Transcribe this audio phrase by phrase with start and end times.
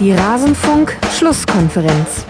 [0.00, 2.24] Die Rasenfunk-Schlusskonferenz.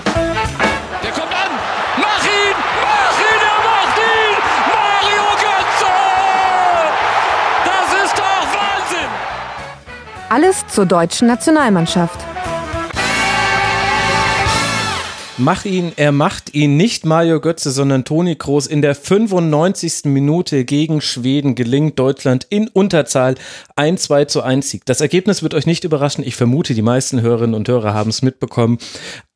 [1.03, 1.51] Der kommt an!
[1.98, 2.54] Mach ihn!
[2.80, 3.40] Mach ihn!
[3.45, 4.37] Er macht ihn!
[4.72, 5.92] Mario Götze!
[7.66, 9.10] Das ist doch Wahnsinn!
[10.30, 12.24] Alles zur deutschen Nationalmannschaft.
[15.40, 20.06] Mach ihn, er macht ihn nicht Mario Götze, sondern Toni Kroos in der 95.
[20.06, 23.37] Minute gegen Schweden gelingt Deutschland in Unterzahl
[23.77, 24.84] ein 2 zu 1 Sieg.
[24.84, 26.24] Das Ergebnis wird euch nicht überraschen.
[26.27, 28.79] Ich vermute, die meisten Hörerinnen und Hörer haben es mitbekommen.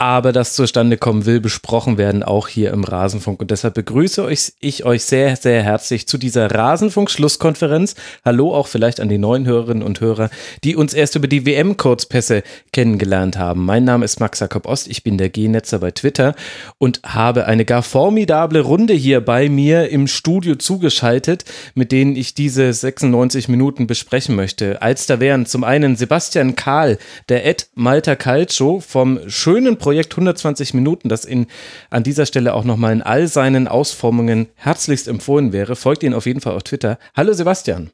[0.02, 3.38] Aber das zustande kommen will, besprochen werden auch hier im Rasenfunk.
[3.38, 7.94] Und deshalb begrüße euch, ich euch sehr, sehr herzlich zu dieser Rasenfunk-Schlusskonferenz.
[8.24, 10.28] Hallo auch vielleicht an die neuen Hörerinnen und Hörer,
[10.64, 13.64] die uns erst über die WM-Kurzpässe kennengelernt haben.
[13.64, 14.88] Mein Name ist Max Jakob Ost.
[14.88, 16.34] Ich bin der G-Netzer bei Twitter
[16.78, 21.44] und habe eine gar formidable Runde hier bei mir im Studio zugeschaltet,
[21.76, 24.82] mit denen ich diese 96 Minuten besprechen möchte.
[24.82, 30.74] Als da wären zum einen Sebastian Kahl, der Ed Malta Calcio vom schönen Projekt 120
[30.74, 31.46] Minuten, das in,
[31.90, 35.76] an dieser Stelle auch nochmal in all seinen Ausformungen herzlichst empfohlen wäre.
[35.76, 36.98] Folgt ihn auf jeden Fall auf Twitter.
[37.16, 37.90] Hallo Sebastian.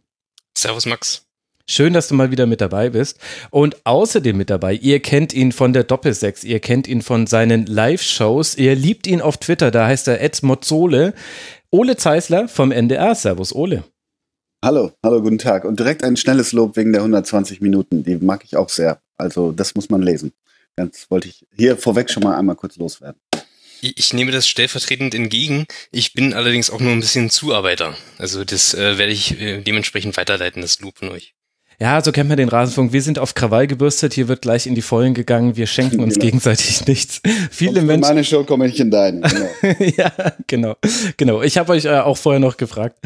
[0.56, 1.28] Servus Max.
[1.70, 3.18] Schön, dass du mal wieder mit dabei bist.
[3.50, 7.66] Und außerdem mit dabei, ihr kennt ihn von der Doppelsechs, ihr kennt ihn von seinen
[7.66, 11.12] Live-Shows, ihr liebt ihn auf Twitter, da heißt er Ed Mozzole.
[11.70, 13.14] Ole Zeisler vom NDR.
[13.14, 13.84] Servus, Ole.
[14.64, 15.66] Hallo, hallo, guten Tag.
[15.66, 18.02] Und direkt ein schnelles Lob wegen der 120 Minuten.
[18.02, 19.02] Die mag ich auch sehr.
[19.18, 20.32] Also, das muss man lesen.
[20.78, 23.20] Ganz wollte ich hier vorweg schon mal einmal kurz loswerden.
[23.80, 25.66] Ich, nehme das stellvertretend entgegen.
[25.90, 27.96] Ich bin allerdings auch nur ein bisschen Zuarbeiter.
[28.16, 31.34] Also das äh, werde ich äh, dementsprechend weiterleiten, das Lob von euch.
[31.80, 32.92] Ja, so kennt man den Rasenfunk.
[32.92, 34.12] Wir sind auf Krawall gebürstet.
[34.12, 35.56] Hier wird gleich in die Vollen gegangen.
[35.56, 36.24] Wir schenken uns Genau.
[36.26, 37.20] gegenseitig nichts.
[37.52, 38.00] Viele Menschen.
[38.00, 39.20] meine Show komme ich in deine.
[39.20, 39.76] Genau.
[39.96, 40.10] ja,
[40.48, 40.74] genau.
[41.16, 41.40] Genau.
[41.42, 42.96] Ich habe euch äh, auch vorher noch gefragt,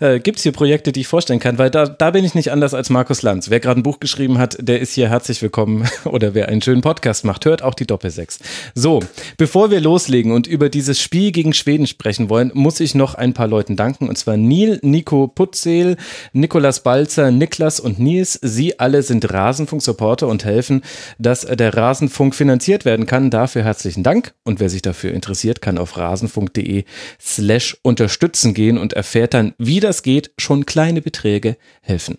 [0.00, 1.56] äh, gibt es hier Projekte, die ich vorstellen kann?
[1.58, 3.48] Weil da, da bin ich nicht anders als Markus Lanz.
[3.48, 5.88] Wer gerade ein Buch geschrieben hat, der ist hier herzlich willkommen.
[6.04, 8.40] Oder wer einen schönen Podcast macht, hört auch die Doppelsechs.
[8.74, 9.04] So,
[9.36, 13.34] bevor wir loslegen und über dieses Spiel gegen Schweden sprechen wollen, muss ich noch ein
[13.34, 14.08] paar Leuten danken.
[14.08, 15.96] Und zwar Neil, Nico Putzel,
[16.32, 18.15] Nikolas Balzer, Niklas und Nils.
[18.24, 20.82] Sie alle sind Rasenfunk-Supporter und helfen,
[21.18, 23.30] dass der Rasenfunk finanziert werden kann.
[23.30, 24.34] Dafür herzlichen Dank.
[24.44, 26.84] Und wer sich dafür interessiert, kann auf rasenfunk.de
[27.20, 30.32] slash unterstützen gehen und erfährt dann, wie das geht.
[30.38, 32.16] Schon kleine Beträge helfen.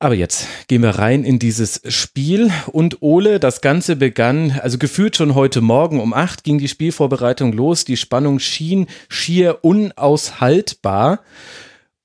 [0.00, 5.16] Aber jetzt gehen wir rein in dieses Spiel und Ole, das Ganze begann, also gefühlt
[5.16, 7.84] schon heute Morgen um acht ging die Spielvorbereitung los.
[7.84, 11.20] Die Spannung schien schier unaushaltbar.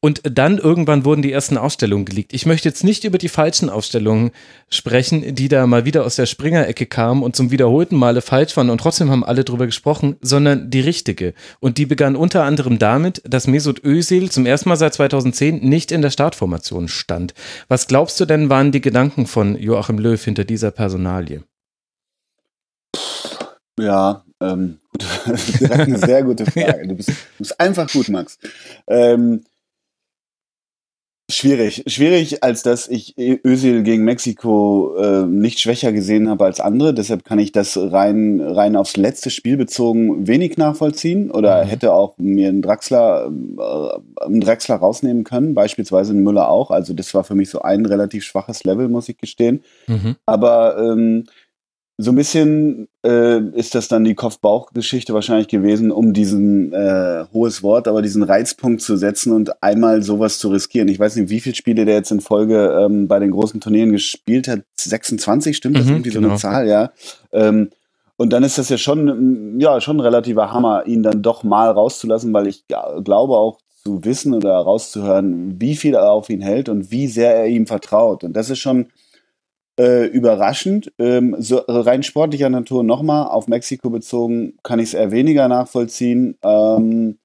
[0.03, 2.33] Und dann irgendwann wurden die ersten Ausstellungen geleakt.
[2.33, 4.31] Ich möchte jetzt nicht über die falschen Ausstellungen
[4.67, 8.69] sprechen, die da mal wieder aus der Springer-Ecke kamen und zum wiederholten Male falsch waren
[8.69, 11.33] und trotzdem haben alle drüber gesprochen, sondern die richtige.
[11.61, 15.93] Und die begann unter anderem damit, dass Mesut Özil zum ersten Mal seit 2010 nicht
[15.93, 17.33] in der Startformation stand.
[17.69, 21.43] Was glaubst du denn waren die Gedanken von Joachim Löw hinter dieser Personalie?
[23.79, 24.79] Ja, ähm,
[25.69, 26.89] eine sehr gute Frage.
[26.89, 28.37] Du bist, du bist einfach gut, Max.
[28.85, 29.45] Ähm,
[31.35, 31.83] schwierig.
[31.87, 36.93] Schwierig, als dass ich Özil gegen Mexiko äh, nicht schwächer gesehen habe als andere.
[36.93, 41.69] Deshalb kann ich das rein, rein aufs letzte Spiel bezogen wenig nachvollziehen oder Mhm.
[41.69, 46.71] hätte auch mir einen Draxler, äh, einen Drexler rausnehmen können, beispielsweise einen Müller auch.
[46.71, 49.63] Also das war für mich so ein relativ schwaches Level, muss ich gestehen.
[49.87, 50.15] Mhm.
[50.25, 51.25] Aber ähm,
[51.97, 57.61] so ein bisschen äh, ist das dann die Kopf-Bauch-Geschichte wahrscheinlich gewesen, um diesen äh, hohes
[57.61, 60.87] Wort, aber diesen Reizpunkt zu setzen und einmal sowas zu riskieren.
[60.87, 63.91] Ich weiß nicht, wie viele Spiele der jetzt in Folge ähm, bei den großen Turnieren
[63.91, 64.61] gespielt hat.
[64.75, 66.31] 26, stimmt das Mhm, irgendwie so genau.
[66.31, 66.91] eine Zahl, ja.
[67.31, 67.69] Ähm,
[68.17, 71.43] und dann ist das ja schon, mm, ja, schon ein relativer Hammer, ihn dann doch
[71.43, 76.41] mal rauszulassen, weil ich glaube auch zu wissen oder rauszuhören, wie viel er auf ihn
[76.41, 78.23] hält und wie sehr er ihm vertraut.
[78.23, 78.87] Und das ist schon
[79.79, 80.91] äh, überraschend.
[80.99, 86.37] Ähm, so rein sportlicher Natur nochmal auf Mexiko bezogen kann ich es eher weniger nachvollziehen.
[86.43, 87.17] Ähm,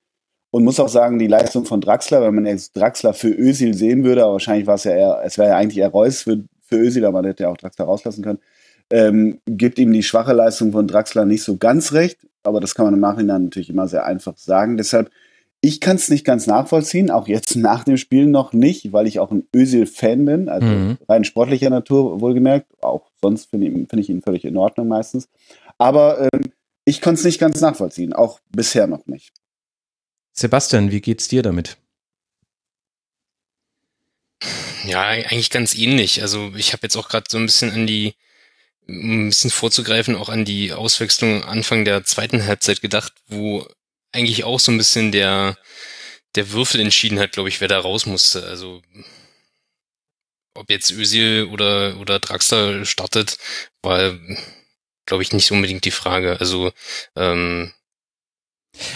[0.50, 4.04] und muss auch sagen, die Leistung von Draxler, wenn man jetzt Draxler für Özil sehen
[4.04, 6.76] würde, aber wahrscheinlich war es ja eher, es wäre ja eigentlich eher Reus für, für
[6.76, 8.38] Özil, aber man hätte ja auch Draxler rauslassen können,
[8.90, 12.86] ähm, gibt ihm die schwache Leistung von Draxler nicht so ganz recht, aber das kann
[12.86, 14.78] man im Nachhinein natürlich immer sehr einfach sagen.
[14.78, 15.10] Deshalb,
[15.60, 19.18] ich kann es nicht ganz nachvollziehen, auch jetzt nach dem Spiel noch nicht, weil ich
[19.18, 20.98] auch ein Özil-Fan bin, also Mhm.
[21.08, 22.66] rein sportlicher Natur wohlgemerkt.
[22.82, 25.28] Auch sonst finde ich, find ich ihn völlig in Ordnung meistens.
[25.78, 26.52] Aber ähm,
[26.84, 29.32] ich konnte es nicht ganz nachvollziehen, auch bisher noch nicht.
[30.32, 31.76] Sebastian, wie geht's dir damit?
[34.84, 36.22] Ja, eigentlich ganz ähnlich.
[36.22, 38.14] Also ich habe jetzt auch gerade so ein bisschen an die,
[38.86, 43.66] um ein bisschen vorzugreifen, auch an die Auswechslung Anfang der zweiten Halbzeit gedacht, wo
[44.18, 45.56] eigentlich auch so ein bisschen der,
[46.34, 48.44] der Würfel entschieden hat, glaube ich, wer da raus musste.
[48.44, 48.82] Also
[50.54, 53.38] ob jetzt Özil oder, oder Draxler startet,
[53.82, 54.18] war,
[55.06, 56.38] glaube ich, nicht unbedingt die Frage.
[56.40, 56.72] Also
[57.16, 57.72] ähm,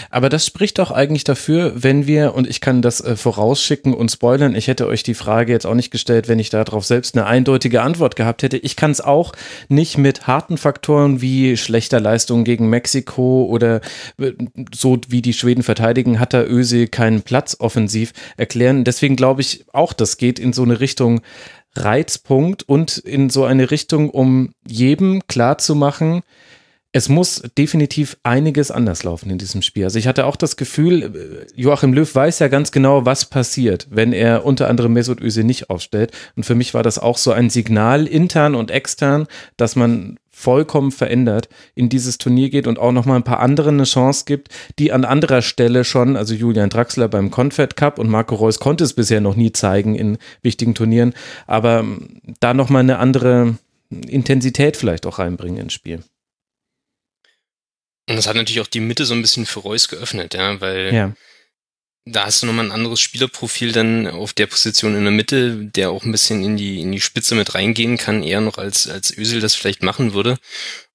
[0.09, 4.11] aber das spricht doch eigentlich dafür, wenn wir, und ich kann das äh, vorausschicken und
[4.11, 7.25] spoilern, ich hätte euch die Frage jetzt auch nicht gestellt, wenn ich darauf selbst eine
[7.25, 8.57] eindeutige Antwort gehabt hätte.
[8.57, 9.33] Ich kann es auch
[9.69, 13.81] nicht mit harten Faktoren wie schlechter Leistung gegen Mexiko oder
[14.19, 14.33] äh,
[14.73, 18.83] so wie die Schweden verteidigen, hat der Öse keinen Platz offensiv erklären.
[18.83, 21.21] Deswegen glaube ich auch, das geht in so eine Richtung
[21.75, 26.21] Reizpunkt und in so eine Richtung, um jedem klarzumachen,
[26.95, 29.83] es muss definitiv einiges anders laufen in diesem Spiel.
[29.85, 33.87] Also ich hatte auch das Gefühl, äh, Joachim Löw weiß ja ganz genau, was passiert,
[33.89, 36.11] wenn er unter anderem Mesut Özil nicht aufstellt.
[36.35, 39.25] Und für mich war das auch so ein Signal intern und extern,
[39.57, 43.75] dass man vollkommen verändert in dieses Turnier geht und auch noch mal ein paar anderen
[43.75, 48.09] eine Chance gibt, die an anderer Stelle schon, also Julian Draxler beim Confed Cup und
[48.09, 51.13] Marco Reus konnte es bisher noch nie zeigen in wichtigen Turnieren,
[51.47, 53.55] aber ähm, da noch mal eine andere
[53.89, 56.03] Intensität vielleicht auch reinbringen ins Spiel.
[58.09, 60.93] Und das hat natürlich auch die Mitte so ein bisschen für Reus geöffnet, ja, weil
[60.93, 61.13] ja.
[62.05, 65.89] da hast du nochmal ein anderes Spielerprofil dann auf der Position in der Mitte, der
[65.89, 69.17] auch ein bisschen in die, in die Spitze mit reingehen kann, eher noch als, als
[69.17, 70.37] Ösel das vielleicht machen würde.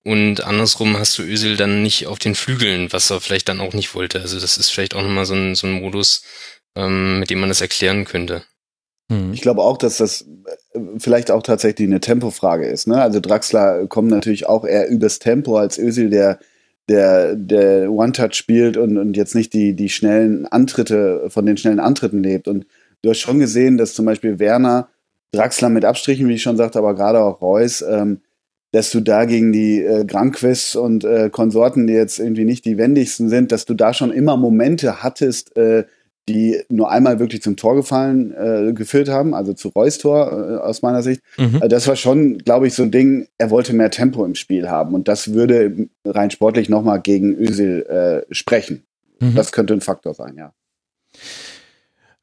[0.05, 3.73] Und andersrum hast du Ösel dann nicht auf den Flügeln, was er vielleicht dann auch
[3.73, 4.21] nicht wollte.
[4.21, 6.23] Also das ist vielleicht auch nochmal so ein, so ein Modus,
[6.77, 8.45] ähm, mit dem man das erklären könnte.
[9.11, 9.33] Hm.
[9.33, 10.27] Ich glaube auch, dass das
[10.75, 12.87] äh, vielleicht auch tatsächlich eine Tempofrage ist.
[12.87, 13.01] Ne?
[13.01, 16.39] Also Draxler kommt natürlich auch eher übers Tempo als Ösel, der
[16.89, 21.81] der, der One-Touch spielt und, und jetzt nicht die, die schnellen Antritte, von den schnellen
[21.81, 22.49] Antritten lebt.
[22.49, 22.67] Und
[23.03, 24.89] du hast schon gesehen, dass zum Beispiel Werner,
[25.33, 28.21] Draxler mit Abstrichen, wie ich schon sagte, aber gerade auch Reus, ähm,
[28.73, 32.79] dass du da gegen die äh, Granquist und äh, Konsorten, die jetzt irgendwie nicht die
[32.79, 35.85] wendigsten sind, dass du da schon immer Momente hattest, äh,
[36.29, 40.57] die nur einmal wirklich zum Tor gefallen äh, geführt haben, also zu Reus Tor äh,
[40.57, 41.23] aus meiner Sicht.
[41.37, 41.57] Mhm.
[41.57, 44.69] Also das war schon, glaube ich, so ein Ding, er wollte mehr Tempo im Spiel
[44.69, 47.83] haben und das würde rein sportlich nochmal gegen Özil
[48.29, 48.85] äh, sprechen.
[49.21, 49.35] Mhm.
[49.35, 50.53] Das könnte ein Faktor sein, ja.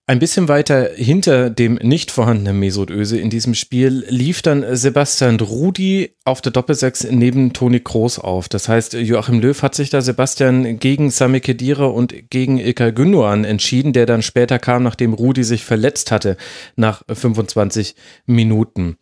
[0.08, 5.40] Ein bisschen weiter hinter dem nicht vorhandenen Mesut Öse in diesem Spiel lief dann Sebastian
[5.40, 8.48] Rudi auf der Doppelsechs neben Toni Kroos auf.
[8.48, 13.46] Das heißt, Joachim Löw hat sich da Sebastian gegen Sami Khedira und gegen Ilkay Gündoğan
[13.46, 16.38] entschieden, der dann später kam, nachdem Rudi sich verletzt hatte
[16.76, 17.96] nach 25
[18.28, 18.98] Minuten.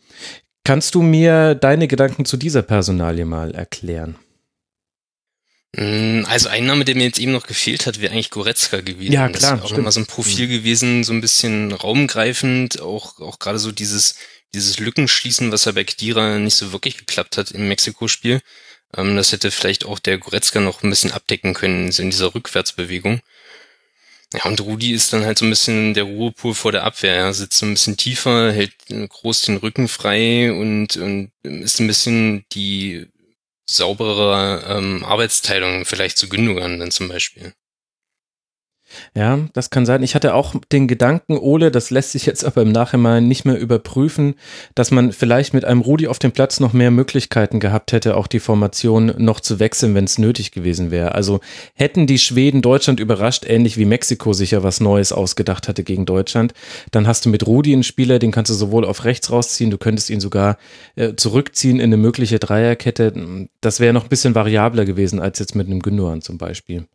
[0.63, 4.15] Kannst du mir deine Gedanken zu dieser Personalie mal erklären?
[5.75, 9.11] Mm, also ein Name, der mir jetzt eben noch gefehlt hat, wäre eigentlich Goretzka gewesen.
[9.11, 9.57] Ja, klar.
[9.57, 10.51] Das wäre auch immer so ein Profil mhm.
[10.51, 14.15] gewesen, so ein bisschen raumgreifend, auch, auch gerade so dieses,
[14.53, 18.41] dieses Lückenschließen, was ja bei Kdira nicht so wirklich geklappt hat im Mexiko-Spiel.
[18.95, 23.21] Ähm, das hätte vielleicht auch der Goretzka noch ein bisschen abdecken können, in dieser Rückwärtsbewegung.
[24.33, 27.15] Ja, und Rudi ist dann halt so ein bisschen der Ruhepol vor der Abwehr.
[27.15, 31.87] Er sitzt so ein bisschen tiefer, hält groß den Rücken frei und, und ist ein
[31.87, 33.07] bisschen die
[33.65, 37.53] saubere ähm, Arbeitsteilung vielleicht zu Gündogan dann zum Beispiel.
[39.15, 40.03] Ja, das kann sein.
[40.03, 43.59] Ich hatte auch den Gedanken, Ole, das lässt sich jetzt aber im Nachhinein nicht mehr
[43.59, 44.35] überprüfen,
[44.75, 48.27] dass man vielleicht mit einem Rudi auf dem Platz noch mehr Möglichkeiten gehabt hätte, auch
[48.27, 51.15] die Formation noch zu wechseln, wenn es nötig gewesen wäre.
[51.15, 51.39] Also
[51.75, 56.05] hätten die Schweden Deutschland überrascht, ähnlich wie Mexiko sich ja was Neues ausgedacht hatte gegen
[56.05, 56.53] Deutschland,
[56.91, 59.77] dann hast du mit Rudi einen Spieler, den kannst du sowohl auf rechts rausziehen, du
[59.77, 60.57] könntest ihn sogar
[60.95, 63.47] äh, zurückziehen in eine mögliche Dreierkette.
[63.61, 66.85] Das wäre noch ein bisschen variabler gewesen als jetzt mit einem Gündogan zum Beispiel.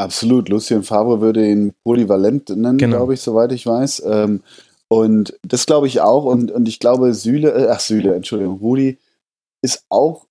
[0.00, 0.48] Absolut.
[0.48, 2.96] Lucien Favre würde ihn polyvalent nennen, genau.
[2.96, 4.02] glaube ich, soweit ich weiß.
[4.06, 4.40] Ähm,
[4.88, 6.24] und das glaube ich auch.
[6.24, 8.96] Und, und ich glaube, Süle, äh, ach Süle, Entschuldigung, Rudi
[9.60, 10.26] ist auch,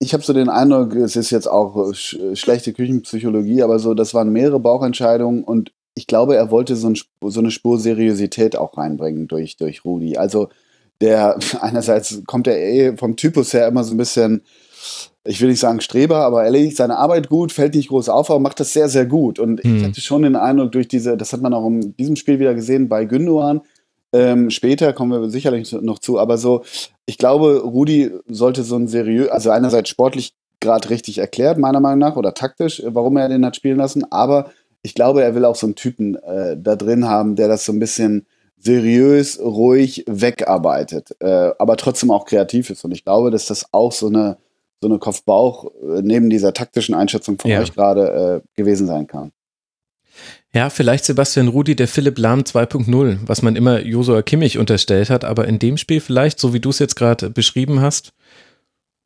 [0.00, 4.12] ich habe so den Eindruck, es ist jetzt auch sch schlechte Küchenpsychologie, aber so, das
[4.12, 8.76] waren mehrere Bauchentscheidungen und ich glaube, er wollte so, ein, so eine Spur Seriosität auch
[8.76, 10.16] reinbringen durch, durch Rudi.
[10.16, 10.48] Also
[11.00, 14.42] der, einerseits kommt er eh vom Typus her immer so ein bisschen,
[15.24, 18.40] ich will nicht sagen Streber, aber erledigt seine Arbeit gut, fällt nicht groß auf, aber
[18.40, 19.38] macht das sehr, sehr gut.
[19.38, 19.76] Und mhm.
[19.76, 22.54] ich hatte schon den Eindruck, durch diese, das hat man auch in diesem Spiel wieder
[22.54, 23.60] gesehen bei Gündogan,
[24.12, 26.64] ähm, später kommen wir sicherlich noch zu, aber so,
[27.06, 32.00] ich glaube, Rudi sollte so ein seriös, also einerseits sportlich gerade richtig erklärt, meiner Meinung
[32.00, 34.50] nach, oder taktisch, warum er den hat spielen lassen, aber
[34.82, 37.72] ich glaube, er will auch so einen Typen äh, da drin haben, der das so
[37.72, 38.26] ein bisschen
[38.58, 42.84] seriös, ruhig wegarbeitet, äh, aber trotzdem auch kreativ ist.
[42.84, 44.36] Und ich glaube, dass das auch so eine
[44.80, 47.60] so eine Kopf-Bauch äh, neben dieser taktischen Einschätzung von ja.
[47.60, 49.32] euch gerade äh, gewesen sein kann.
[50.52, 55.24] Ja, vielleicht Sebastian Rudi, der Philipp Lahm 2.0, was man immer Josua Kimmich unterstellt hat,
[55.24, 58.12] aber in dem Spiel vielleicht, so wie du es jetzt gerade beschrieben hast,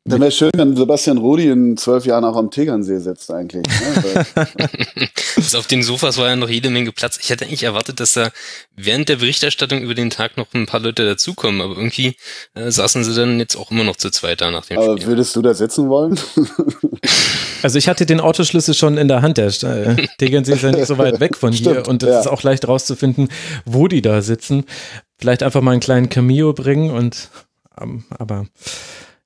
[0.07, 3.63] Dann wäre schön, wenn Sebastian Rudi in zwölf Jahren auch am Tegernsee sitzt eigentlich.
[3.65, 4.25] Ne?
[5.35, 7.17] also auf den Sofas war ja noch jede Menge Platz.
[7.19, 8.29] Ich hätte eigentlich erwartet, dass da
[8.75, 12.15] während der Berichterstattung über den Tag noch ein paar Leute dazukommen, aber irgendwie
[12.53, 15.07] äh, saßen sie dann jetzt auch immer noch zu zweit da nach dem aber Spiel.
[15.07, 16.19] würdest du da sitzen wollen?
[17.63, 19.37] Also ich hatte den Autoschlüssel schon in der Hand.
[19.37, 22.19] Der äh, Tegernsee ist ja nicht so weit weg von hier Stimmt, und es ja.
[22.19, 23.29] ist auch leicht rauszufinden,
[23.65, 24.65] wo die da sitzen.
[25.17, 27.29] Vielleicht einfach mal einen kleinen Cameo bringen und
[27.81, 28.45] ähm, aber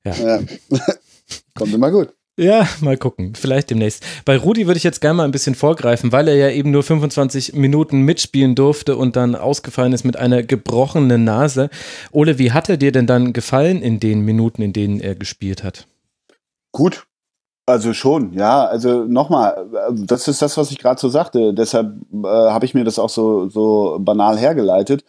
[0.05, 0.39] ja.
[1.55, 2.13] Kommt immer gut.
[2.39, 3.33] Ja, mal gucken.
[3.35, 4.05] Vielleicht demnächst.
[4.23, 6.83] Bei Rudi würde ich jetzt gerne mal ein bisschen vorgreifen, weil er ja eben nur
[6.83, 11.69] 25 Minuten mitspielen durfte und dann ausgefallen ist mit einer gebrochenen Nase.
[12.13, 15.65] Ole, wie hat er dir denn dann gefallen in den Minuten, in denen er gespielt
[15.65, 15.85] hat?
[16.71, 17.07] Gut.
[17.65, 18.65] Also schon, ja.
[18.65, 21.53] Also nochmal, das ist das, was ich gerade so sagte.
[21.53, 25.03] Deshalb äh, habe ich mir das auch so, so banal hergeleitet.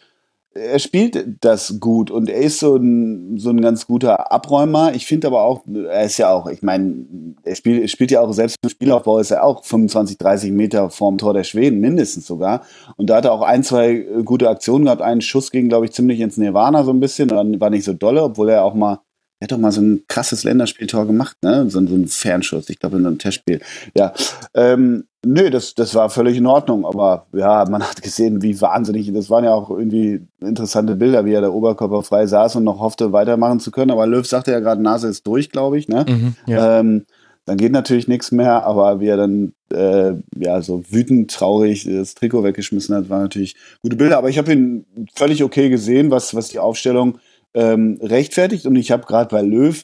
[0.53, 4.93] Er spielt das gut und er ist so ein, so ein ganz guter Abräumer.
[4.93, 7.05] Ich finde aber auch, er ist ja auch, ich meine,
[7.43, 11.17] er spielt, spielt ja auch selbst im Spielaufbau ist er auch 25, 30 Meter vorm
[11.17, 12.63] Tor der Schweden, mindestens sogar.
[12.97, 15.01] Und da hat er auch ein, zwei äh, gute Aktionen gehabt.
[15.01, 17.29] Einen Schuss ging, glaube ich, ziemlich ins Nirvana so ein bisschen.
[17.31, 18.99] War nicht so dolle, obwohl er auch mal
[19.41, 21.67] er hat doch mal so ein krasses Länderspieltor gemacht, ne?
[21.67, 23.59] So, so ein Fernschuss, ich glaube in so einem Testspiel.
[23.95, 24.13] Ja,
[24.53, 29.11] ähm, nö, das, das war völlig in Ordnung, aber ja, man hat gesehen, wie wahnsinnig,
[29.13, 32.79] das waren ja auch irgendwie interessante Bilder, wie er der Oberkörper frei saß und noch
[32.79, 33.91] hoffte, weitermachen zu können.
[33.91, 36.05] Aber Löw sagte ja gerade, Nase ist durch, glaube ich, ne?
[36.07, 36.79] Mhm, ja.
[36.79, 37.05] Ähm,
[37.45, 42.13] dann geht natürlich nichts mehr, aber wie er dann äh, ja so wütend, traurig das
[42.13, 44.19] Trikot weggeschmissen hat, waren natürlich gute Bilder.
[44.19, 44.85] Aber ich habe ihn
[45.15, 47.17] völlig okay gesehen, was, was die Aufstellung
[47.55, 48.67] ähm, rechtfertigt.
[48.67, 49.83] Und ich habe gerade bei Löw,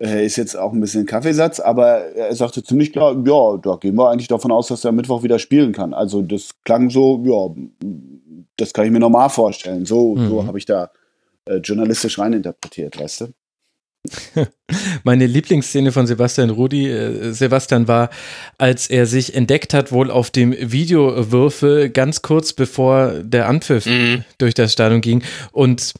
[0.00, 3.94] äh, ist jetzt auch ein bisschen Kaffeesatz, aber er sagte ziemlich klar, ja, da gehen
[3.96, 5.94] wir eigentlich davon aus, dass er am Mittwoch wieder spielen kann.
[5.94, 7.88] Also das klang so, ja,
[8.56, 9.84] das kann ich mir normal vorstellen.
[9.86, 10.28] So, Mhm.
[10.28, 10.90] so habe ich da
[11.46, 13.26] äh, journalistisch reininterpretiert, weißt du?
[15.04, 18.10] Meine Lieblingsszene von Sebastian Rudi, äh, Sebastian war,
[18.58, 24.24] als er sich entdeckt hat, wohl auf dem Videowürfel, ganz kurz bevor der Anpfiff Mhm.
[24.38, 25.22] durch das Stadion ging
[25.52, 25.94] und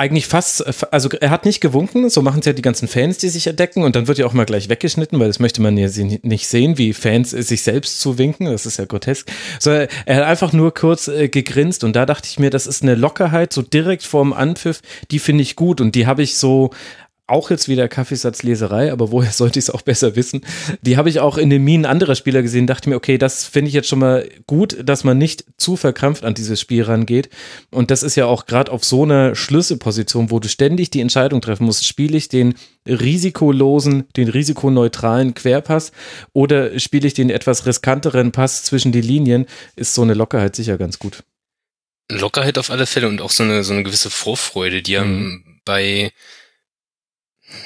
[0.00, 0.64] eigentlich fast,
[0.94, 3.82] also er hat nicht gewunken, so machen es ja die ganzen Fans, die sich entdecken
[3.82, 5.88] und dann wird ja auch mal gleich weggeschnitten, weil das möchte man ja
[6.22, 9.30] nicht sehen, wie Fans sich selbst zuwinken, das ist ja grotesk.
[9.58, 12.82] So, er hat einfach nur kurz äh, gegrinst und da dachte ich mir, das ist
[12.82, 14.80] eine Lockerheit, so direkt vorm Anpfiff,
[15.10, 16.70] die finde ich gut und die habe ich so
[17.30, 20.42] auch jetzt wieder Kaffeesatzleserei, aber woher sollte ich es auch besser wissen?
[20.82, 23.68] Die habe ich auch in den Minen anderer Spieler gesehen, dachte mir, okay, das finde
[23.68, 27.28] ich jetzt schon mal gut, dass man nicht zu verkrampft an dieses Spiel rangeht.
[27.70, 31.40] Und das ist ja auch gerade auf so einer Schlüsselposition, wo du ständig die Entscheidung
[31.40, 32.54] treffen musst, spiele ich den
[32.86, 35.92] risikolosen, den risikoneutralen Querpass
[36.32, 39.46] oder spiele ich den etwas riskanteren Pass zwischen die Linien,
[39.76, 41.22] ist so eine Lockerheit sicher ganz gut.
[42.10, 45.44] Lockerheit auf alle Fälle und auch so eine, so eine gewisse Vorfreude, die Mhm.
[45.46, 46.12] ja bei,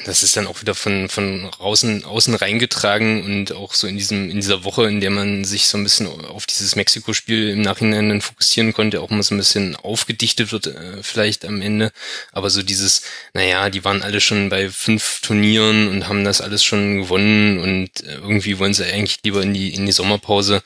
[0.04, 4.30] das ist dann auch wieder von, von außen, außen reingetragen und auch so in diesem,
[4.30, 8.08] in dieser Woche, in der man sich so ein bisschen auf dieses Mexiko-Spiel im Nachhinein
[8.08, 11.90] dann fokussieren konnte, auch mal so ein bisschen aufgedichtet wird, äh, vielleicht am Ende.
[12.32, 16.62] Aber so dieses, naja, die waren alle schon bei fünf Turnieren und haben das alles
[16.64, 20.62] schon gewonnen und äh, irgendwie wollen sie eigentlich lieber in die, in die Sommerpause.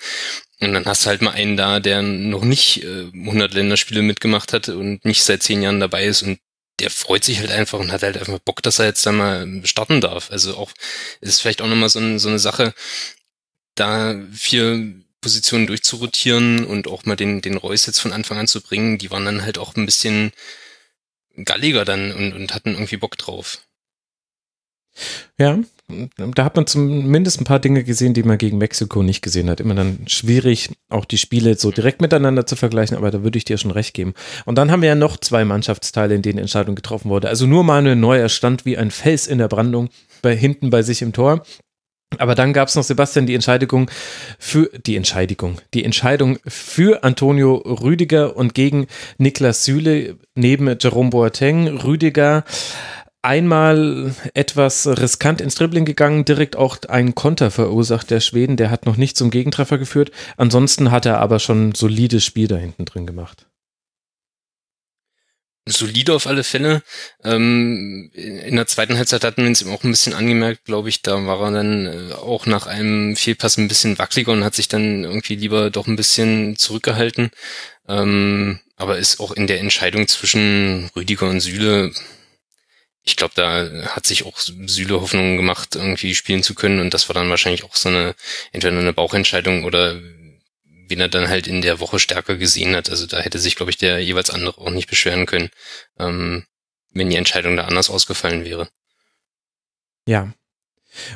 [0.61, 4.53] Und dann hast du halt mal einen da, der noch nicht äh, 100 Länderspiele mitgemacht
[4.53, 6.41] hat und nicht seit zehn Jahren dabei ist und
[6.81, 9.61] der freut sich halt einfach und hat halt einfach Bock, dass er jetzt da mal
[9.65, 10.31] starten darf.
[10.31, 10.73] Also auch,
[11.21, 12.75] ist vielleicht auch nochmal so, ein, so eine Sache,
[13.75, 18.61] da vier Positionen durchzurotieren und auch mal den, den Reus jetzt von Anfang an zu
[18.61, 20.33] bringen, die waren dann halt auch ein bisschen
[21.37, 23.59] galliger dann und, und hatten irgendwie Bock drauf.
[25.39, 25.59] Ja,
[26.17, 29.61] da hat man zumindest ein paar Dinge gesehen, die man gegen Mexiko nicht gesehen hat.
[29.61, 33.45] Immer dann schwierig, auch die Spiele so direkt miteinander zu vergleichen, aber da würde ich
[33.45, 34.13] dir schon recht geben.
[34.45, 37.29] Und dann haben wir ja noch zwei Mannschaftsteile, in denen Entscheidung getroffen wurde.
[37.29, 39.89] Also nur Manuel Neuer stand wie ein Fels in der Brandung
[40.21, 41.43] bei hinten bei sich im Tor.
[42.17, 43.91] Aber dann gab es noch, Sebastian, die Entscheidung
[44.39, 48.87] für die Entscheidung, die Entscheidung für Antonio Rüdiger und gegen
[49.19, 51.69] Niklas Süle neben Jerome Boateng.
[51.69, 52.45] Rüdiger
[53.29, 58.87] einmal etwas riskant ins Dribbling gegangen, direkt auch einen Konter verursacht der Schweden, der hat
[58.87, 60.11] noch nicht zum Gegentreffer geführt.
[60.39, 63.45] Ansonsten hat er aber schon ein solides Spiel da hinten drin gemacht.
[65.67, 66.83] Solide auf alle Fälle.
[67.23, 71.03] Ähm, in der zweiten Halbzeit hatten wir uns ihm auch ein bisschen angemerkt, glaube ich.
[71.03, 74.69] Da war er dann äh, auch nach einem Fehlpass ein bisschen wackeliger und hat sich
[74.69, 77.31] dann irgendwie lieber doch ein bisschen zurückgehalten.
[77.87, 81.93] Ähm, aber ist auch in der Entscheidung zwischen Rüdiger und Süle
[83.05, 86.81] ich glaube, da hat sich auch Süle Hoffnung gemacht, irgendwie spielen zu können.
[86.81, 88.15] Und das war dann wahrscheinlich auch so eine,
[88.53, 89.99] entweder eine Bauchentscheidung oder
[90.89, 92.91] wen er dann halt in der Woche stärker gesehen hat.
[92.91, 95.51] Also da hätte sich, glaube ich, der jeweils andere auch nicht beschweren können,
[95.99, 96.47] ähm,
[96.91, 98.69] wenn die Entscheidung da anders ausgefallen wäre.
[100.07, 100.33] Ja.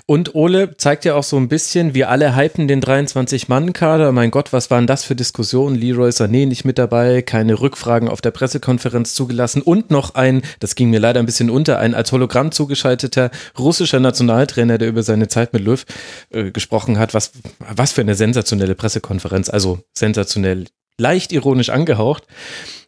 [0.07, 4.13] Und Ole zeigt ja auch so ein bisschen, wir alle hypen den 23-Mann-Kader.
[4.13, 5.77] Mein Gott, was waren das für Diskussionen?
[5.77, 10.75] Leroy Sané nicht mit dabei, keine Rückfragen auf der Pressekonferenz zugelassen und noch ein, das
[10.75, 15.29] ging mir leider ein bisschen unter, ein als Hologramm zugeschalteter russischer Nationaltrainer, der über seine
[15.29, 15.85] Zeit mit Löw
[16.31, 17.15] äh, gesprochen hat.
[17.15, 20.67] Was, was für eine sensationelle Pressekonferenz, also sensationell,
[20.99, 22.27] leicht ironisch angehaucht.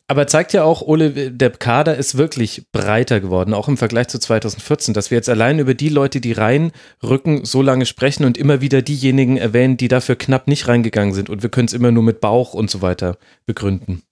[0.07, 4.19] Aber zeigt ja auch, Ole, der Kader ist wirklich breiter geworden, auch im Vergleich zu
[4.19, 8.61] 2014, dass wir jetzt allein über die Leute, die reinrücken, so lange sprechen und immer
[8.61, 11.31] wieder diejenigen erwähnen, die dafür knapp nicht reingegangen sind.
[11.31, 14.03] Und wir können es immer nur mit Bauch und so weiter begründen.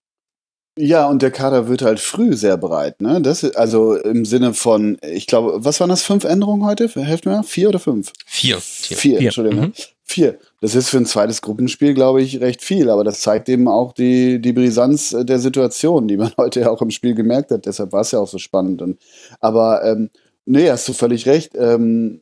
[0.78, 3.20] Ja, und der Kader wird halt früh sehr breit, ne?
[3.20, 6.02] Das ist also im Sinne von, ich glaube, was waren das?
[6.02, 6.88] Fünf Änderungen heute?
[6.88, 7.42] Helft mir?
[7.42, 8.12] Vier oder fünf?
[8.24, 8.58] Vier.
[8.58, 9.66] Vier, Vier Entschuldigung.
[9.66, 9.72] Mhm.
[10.12, 10.38] Vier.
[10.60, 13.94] Das ist für ein zweites Gruppenspiel, glaube ich, recht viel, aber das zeigt eben auch
[13.94, 17.64] die, die Brisanz der Situation, die man heute ja auch im Spiel gemerkt hat.
[17.64, 18.82] Deshalb war es ja auch so spannend.
[18.82, 18.98] Und,
[19.40, 20.10] aber ähm,
[20.44, 21.52] nee, hast du völlig recht.
[21.56, 22.20] Ähm,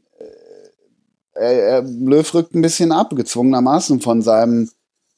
[1.35, 4.71] er, er, Löw rückt ein bisschen ab, gezwungenermaßen von seinem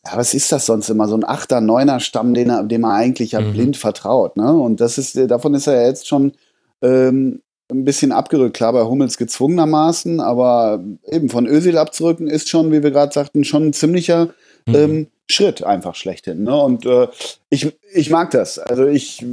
[0.07, 1.09] ja, was ist das sonst immer?
[1.09, 3.53] So ein Achter, Neuner Stamm, den er, dem er eigentlich ja mhm.
[3.53, 4.39] blind vertraut.
[4.39, 4.51] Ne?
[4.51, 6.33] Und das ist, davon ist er ja jetzt schon
[6.81, 8.57] ähm, ein bisschen abgerückt.
[8.57, 13.45] Klar, bei Hummels gezwungenermaßen, aber eben von Özil abzurücken ist schon, wie wir gerade sagten,
[13.45, 14.27] schon ein ziemlicher
[14.67, 14.75] mhm.
[14.75, 16.45] ähm, Schritt einfach schlechthin.
[16.45, 16.55] Ne?
[16.57, 17.09] Und äh,
[17.49, 18.59] ich, ich mag das.
[18.59, 19.25] Also ich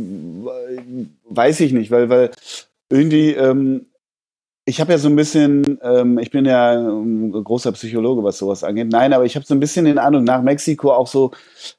[1.29, 2.31] weiß ich nicht, weil, weil
[2.89, 3.85] irgendwie ähm,
[4.69, 8.63] ich habe ja so ein bisschen, ähm, ich bin ja ein großer Psychologe, was sowas
[8.63, 8.89] angeht.
[8.91, 11.78] Nein, aber ich habe so ein bisschen den Eindruck, nach Mexiko auch so äh,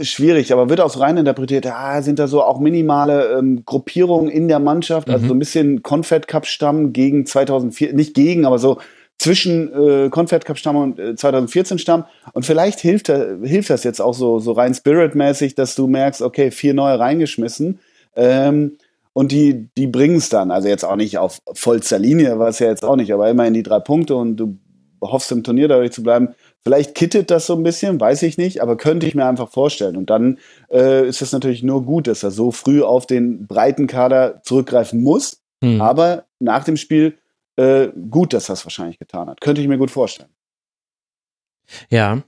[0.00, 4.30] schwierig, aber wird auch so rein interpretiert, ah, sind da so auch minimale ähm, Gruppierungen
[4.30, 5.28] in der Mannschaft, also mhm.
[5.28, 8.78] so ein bisschen Confed Cup Stamm gegen 2004, nicht gegen, aber so
[9.18, 14.00] zwischen äh, Confed Cup Stamm und äh, 2014 Stamm und vielleicht hilft, hilft das jetzt
[14.00, 17.78] auch so so rein Spirit-mäßig, dass du merkst, okay, vier neue reingeschmissen.
[18.16, 18.78] Ähm,
[19.14, 20.50] und die, die bringen es dann.
[20.50, 23.54] Also jetzt auch nicht auf vollster Linie, war es ja jetzt auch nicht, aber immerhin
[23.54, 24.56] die drei Punkte und du
[25.02, 26.34] hoffst im Turnier dadurch zu bleiben.
[26.64, 29.96] Vielleicht kittet das so ein bisschen, weiß ich nicht, aber könnte ich mir einfach vorstellen.
[29.96, 30.38] Und dann
[30.70, 35.02] äh, ist es natürlich nur gut, dass er so früh auf den breiten Kader zurückgreifen
[35.02, 35.42] muss.
[35.62, 35.80] Hm.
[35.80, 37.18] Aber nach dem Spiel
[37.56, 39.40] äh, gut, dass er es wahrscheinlich getan hat.
[39.40, 40.30] Könnte ich mir gut vorstellen.
[41.90, 42.22] Ja,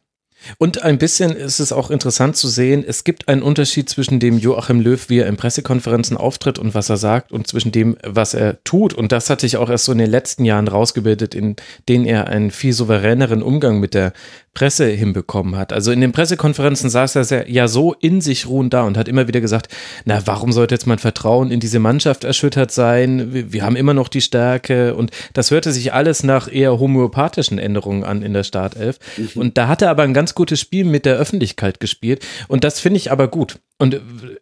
[0.59, 4.39] und ein bisschen ist es auch interessant zu sehen, es gibt einen Unterschied zwischen dem
[4.39, 8.35] Joachim Löw, wie er in Pressekonferenzen auftritt und was er sagt und zwischen dem, was
[8.35, 8.95] er tut.
[8.95, 11.57] Und das hat sich auch erst so in den letzten Jahren rausgebildet, in
[11.89, 14.13] denen er einen viel souveräneren Umgang mit der
[14.55, 15.73] Presse hinbekommen hat.
[15.73, 19.27] Also in den Pressekonferenzen saß er ja so in sich ruhend da und hat immer
[19.27, 19.69] wieder gesagt,
[20.05, 23.35] na, warum sollte jetzt mein Vertrauen in diese Mannschaft erschüttert sein?
[23.35, 27.59] Wir, wir haben immer noch die Stärke und das hörte sich alles nach eher homöopathischen
[27.59, 28.99] Änderungen an in der Startelf.
[29.17, 29.29] Mhm.
[29.35, 32.81] Und da hat er aber ein ganz gutes Spiel mit der Öffentlichkeit gespielt und das
[32.81, 33.59] finde ich aber gut.
[33.77, 34.01] Und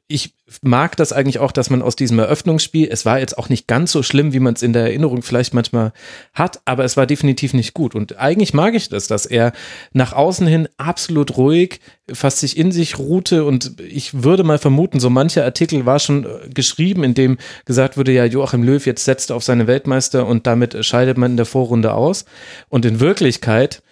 [0.08, 3.66] ich mag das eigentlich auch, dass man aus diesem Eröffnungsspiel, es war jetzt auch nicht
[3.66, 5.94] ganz so schlimm, wie man es in der Erinnerung vielleicht manchmal
[6.34, 7.94] hat, aber es war definitiv nicht gut.
[7.94, 9.52] Und eigentlich mag ich das, dass er
[9.94, 11.80] nach außen hin absolut ruhig,
[12.12, 13.44] fast sich in sich ruhte.
[13.44, 18.12] Und ich würde mal vermuten, so mancher Artikel war schon geschrieben, in dem gesagt wurde,
[18.12, 21.94] ja, Joachim Löw jetzt setzt auf seine Weltmeister und damit scheidet man in der Vorrunde
[21.94, 22.26] aus.
[22.68, 23.82] Und in Wirklichkeit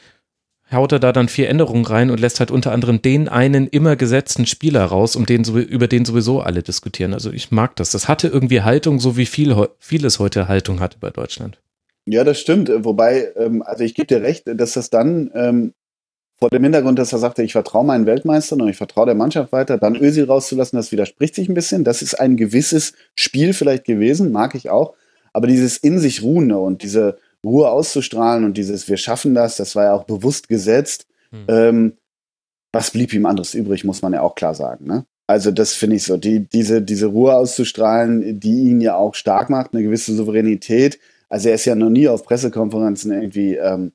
[0.72, 3.96] haut er da dann vier Änderungen rein und lässt halt unter anderem den einen immer
[3.96, 7.14] gesetzten Spieler raus, um den, über den sowieso alle diskutieren.
[7.14, 7.90] Also ich mag das.
[7.90, 11.60] Das hatte irgendwie Haltung, so wie viel, vieles heute Haltung hatte bei Deutschland.
[12.06, 12.70] Ja, das stimmt.
[12.84, 15.74] Wobei, ähm, also ich gebe dir recht, dass das dann ähm,
[16.40, 19.52] vor dem Hintergrund, dass er sagte, ich vertraue meinen Weltmeistern und ich vertraue der Mannschaft
[19.52, 21.84] weiter, dann Ösi rauszulassen, das widerspricht sich ein bisschen.
[21.84, 24.94] Das ist ein gewisses Spiel vielleicht gewesen, mag ich auch.
[25.32, 29.74] Aber dieses in sich ruhende und diese Ruhe auszustrahlen und dieses Wir schaffen das, das
[29.76, 31.06] war ja auch bewusst gesetzt.
[31.30, 31.44] Hm.
[31.48, 31.92] Ähm,
[32.72, 34.86] was blieb ihm anderes übrig, muss man ja auch klar sagen.
[34.86, 35.04] Ne?
[35.26, 39.50] Also das finde ich so, die, diese, diese Ruhe auszustrahlen, die ihn ja auch stark
[39.50, 40.98] macht, eine gewisse Souveränität.
[41.28, 43.92] Also er ist ja noch nie auf Pressekonferenzen irgendwie ähm,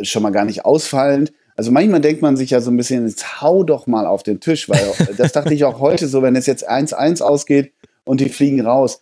[0.00, 1.32] schon mal gar nicht ausfallend.
[1.56, 4.40] Also manchmal denkt man sich ja so ein bisschen, jetzt hau doch mal auf den
[4.40, 4.80] Tisch, weil
[5.16, 7.72] das dachte ich auch heute so, wenn es jetzt 1-1 ausgeht
[8.04, 9.00] und die fliegen raus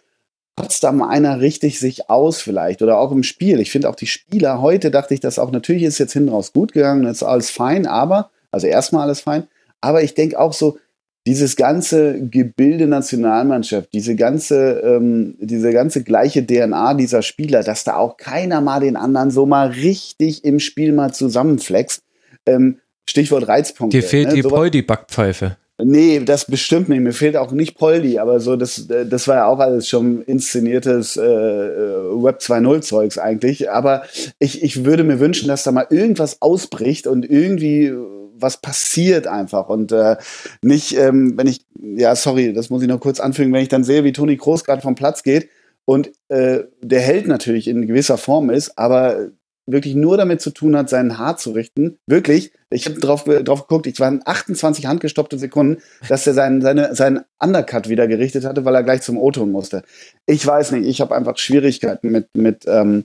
[0.59, 3.61] kotzt da mal einer richtig sich aus vielleicht oder auch im Spiel.
[3.61, 6.53] Ich finde auch die Spieler, heute dachte ich das auch, natürlich ist jetzt hinten raus
[6.53, 9.47] gut gegangen, ist alles fein, aber, also erstmal alles fein,
[9.81, 10.79] aber ich denke auch so,
[11.27, 17.97] dieses ganze Gebilde Nationalmannschaft, diese ganze, ähm, diese ganze gleiche DNA dieser Spieler, dass da
[17.97, 22.03] auch keiner mal den anderen so mal richtig im Spiel mal zusammenflext.
[22.47, 23.99] Ähm, Stichwort Reizpunkte.
[23.99, 24.35] Dir fehlt ne?
[24.35, 25.59] die Poldi-Backpfeife.
[25.81, 27.01] Nee, das bestimmt nicht.
[27.01, 31.17] Mir fehlt auch nicht Poldi, aber so, das, das war ja auch alles schon inszeniertes
[31.17, 33.71] äh, äh Web 2.0 Zeugs eigentlich.
[33.71, 34.03] Aber
[34.41, 37.93] ich, ich würde mir wünschen, dass da mal irgendwas ausbricht und irgendwie
[38.41, 39.69] was passiert einfach.
[39.69, 40.17] Und äh,
[40.63, 43.85] nicht, ähm, wenn ich, ja, sorry, das muss ich noch kurz anfügen, wenn ich dann
[43.85, 45.49] sehe, wie Toni Kroos gerade vom Platz geht
[45.85, 49.29] und äh, der Held natürlich in gewisser Form ist, aber
[49.71, 51.99] wirklich nur damit zu tun hat, sein Haar zu richten.
[52.07, 56.95] Wirklich, ich habe drauf, drauf geguckt, ich waren 28 handgestoppte Sekunden, dass er seinen, seine,
[56.95, 59.83] seinen Undercut wieder gerichtet hatte, weil er gleich zum O-Ton musste.
[60.27, 63.05] Ich weiß nicht, ich habe einfach Schwierigkeiten mit, mit, ähm,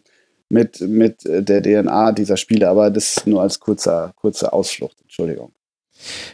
[0.50, 5.52] mit, mit der DNA dieser Spiele, aber das nur als kurzer, kurze Ausflucht, Entschuldigung.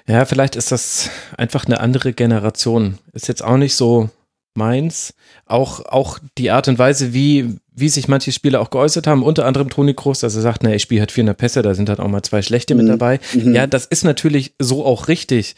[0.07, 2.97] Ja, vielleicht ist das einfach eine andere Generation.
[3.13, 4.09] Ist jetzt auch nicht so
[4.55, 5.13] meins.
[5.45, 9.45] Auch, auch die Art und Weise, wie, wie sich manche Spieler auch geäußert haben, unter
[9.45, 11.99] anderem Toni Kroos, dass er sagt, na, ich spiele halt 400 Pässe, da sind halt
[11.99, 12.81] auch mal zwei schlechte mhm.
[12.81, 13.19] mit dabei.
[13.33, 13.55] Mhm.
[13.55, 15.55] Ja, das ist natürlich so auch richtig.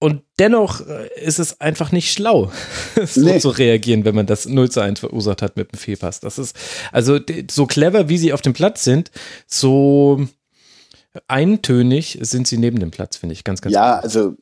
[0.00, 2.52] Und dennoch äh, ist es einfach nicht schlau,
[3.06, 3.38] so nee.
[3.38, 6.20] zu reagieren, wenn man das 0 zu 1 verursacht hat mit dem Fehlpass.
[6.20, 6.56] Das ist,
[6.92, 7.18] also
[7.50, 9.10] so clever, wie sie auf dem Platz sind,
[9.46, 10.26] so
[11.28, 14.04] eintönig sind sie neben dem Platz, finde ich ganz, ganz Ja, gut.
[14.04, 14.34] also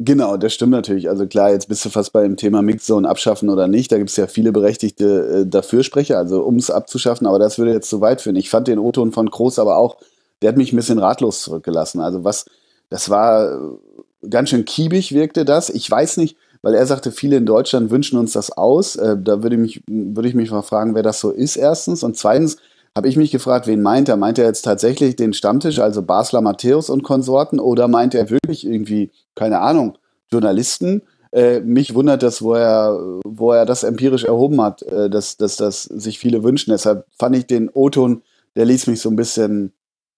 [0.00, 1.08] Genau, das stimmt natürlich.
[1.08, 3.92] Also klar, jetzt bist du fast beim Thema Mixzone abschaffen oder nicht.
[3.92, 7.72] Da gibt es ja viele berechtigte äh, Dafürsprecher, also um es abzuschaffen, aber das würde
[7.72, 8.36] jetzt zu weit führen.
[8.36, 9.98] Ich fand den O-Ton von Groß aber auch,
[10.42, 12.00] der hat mich ein bisschen ratlos zurückgelassen.
[12.00, 12.46] Also was,
[12.90, 15.70] das war äh, ganz schön kiebig wirkte das.
[15.70, 18.96] Ich weiß nicht, weil er sagte, viele in Deutschland wünschen uns das aus.
[18.96, 22.02] Äh, da würde, mich, würde ich mich mal fragen, wer das so ist erstens.
[22.02, 22.56] Und zweitens,
[22.96, 24.16] habe ich mich gefragt, wen meint er?
[24.16, 28.66] Meint er jetzt tatsächlich den Stammtisch, also Basler Matthäus und Konsorten, oder meint er wirklich
[28.66, 29.98] irgendwie, keine Ahnung,
[30.30, 31.02] Journalisten?
[31.32, 35.56] Äh, mich wundert das, wo er, wo er das empirisch erhoben hat, äh, dass, dass
[35.56, 36.70] das sich viele wünschen.
[36.70, 38.22] Deshalb fand ich den O-Ton,
[38.54, 39.72] der ließ mich so ein bisschen,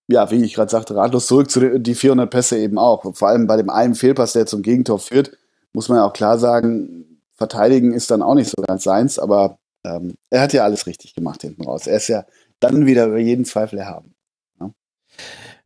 [0.08, 3.14] ja, wie ich gerade sagte, ratlos zurück zu den die 400 Pässe eben auch.
[3.14, 5.32] Vor allem bei dem einen Fehlpass, der zum Gegentor führt,
[5.72, 9.58] muss man ja auch klar sagen, verteidigen ist dann auch nicht so ganz seins, aber
[9.84, 11.86] ähm, er hat ja alles richtig gemacht hinten raus.
[11.86, 12.26] Er ist ja
[12.60, 14.14] dann wieder über jeden Zweifel erhaben.
[14.60, 14.72] Ja,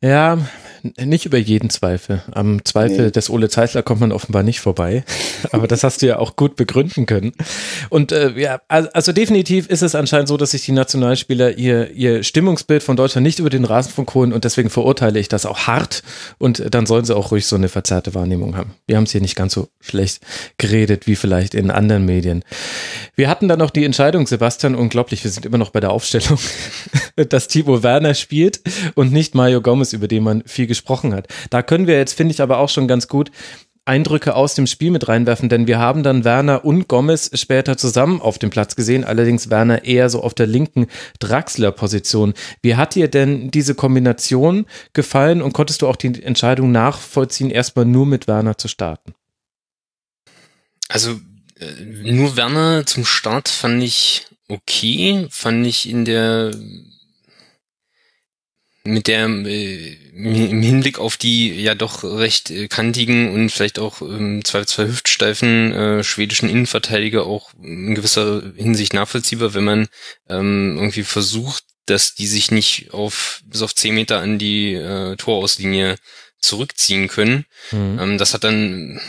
[0.01, 0.39] ja
[0.97, 2.23] nicht über jeden Zweifel.
[2.33, 3.11] Am Zweifel nee.
[3.11, 5.05] des Ole Zeisler kommt man offenbar nicht vorbei.
[5.53, 7.33] Aber das hast du ja auch gut begründen können.
[7.91, 12.23] Und äh, ja, also definitiv ist es anscheinend so, dass sich die Nationalspieler ihr, ihr
[12.23, 16.03] Stimmungsbild von Deutschland nicht über den Rasenfunk holen und deswegen verurteile ich das auch hart.
[16.39, 18.75] Und dann sollen sie auch ruhig so eine verzerrte Wahrnehmung haben.
[18.87, 20.23] Wir haben es hier nicht ganz so schlecht
[20.57, 22.43] geredet wie vielleicht in anderen Medien.
[23.17, 26.39] Wir hatten dann noch die Entscheidung, Sebastian, unglaublich, wir sind immer noch bei der Aufstellung,
[27.29, 28.61] dass Thibaut Werner spielt
[28.95, 31.29] und nicht Mario Gomez, über den man viel gesprochen hat.
[31.51, 33.31] Da können wir jetzt, finde ich, aber auch schon ganz gut
[33.87, 38.21] Eindrücke aus dem Spiel mit reinwerfen, denn wir haben dann Werner und Gomez später zusammen
[38.21, 40.87] auf dem Platz gesehen, allerdings Werner eher so auf der linken
[41.19, 42.35] Draxler-Position.
[42.63, 47.87] Wie hat dir denn diese Kombination gefallen und konntest du auch die Entscheidung nachvollziehen, erstmal
[47.87, 49.15] nur mit Werner zu starten?
[50.89, 51.19] Also
[51.59, 56.53] äh, nur Werner zum Start fand ich okay, fand ich in der
[58.91, 64.03] mit der äh, im Hinblick auf die ja doch recht äh, kantigen und vielleicht auch
[64.03, 69.89] ähm, zwei, zwei hüftsteifen äh, schwedischen Innenverteidiger auch in gewisser Hinsicht nachvollziehbar, wenn man
[70.29, 75.17] ähm, irgendwie versucht, dass die sich nicht auf bis auf zehn Meter an die äh,
[75.17, 75.97] Torauslinie
[76.41, 77.47] zurückziehen können.
[77.73, 77.99] Mhm.
[78.01, 79.01] Ähm, das hat dann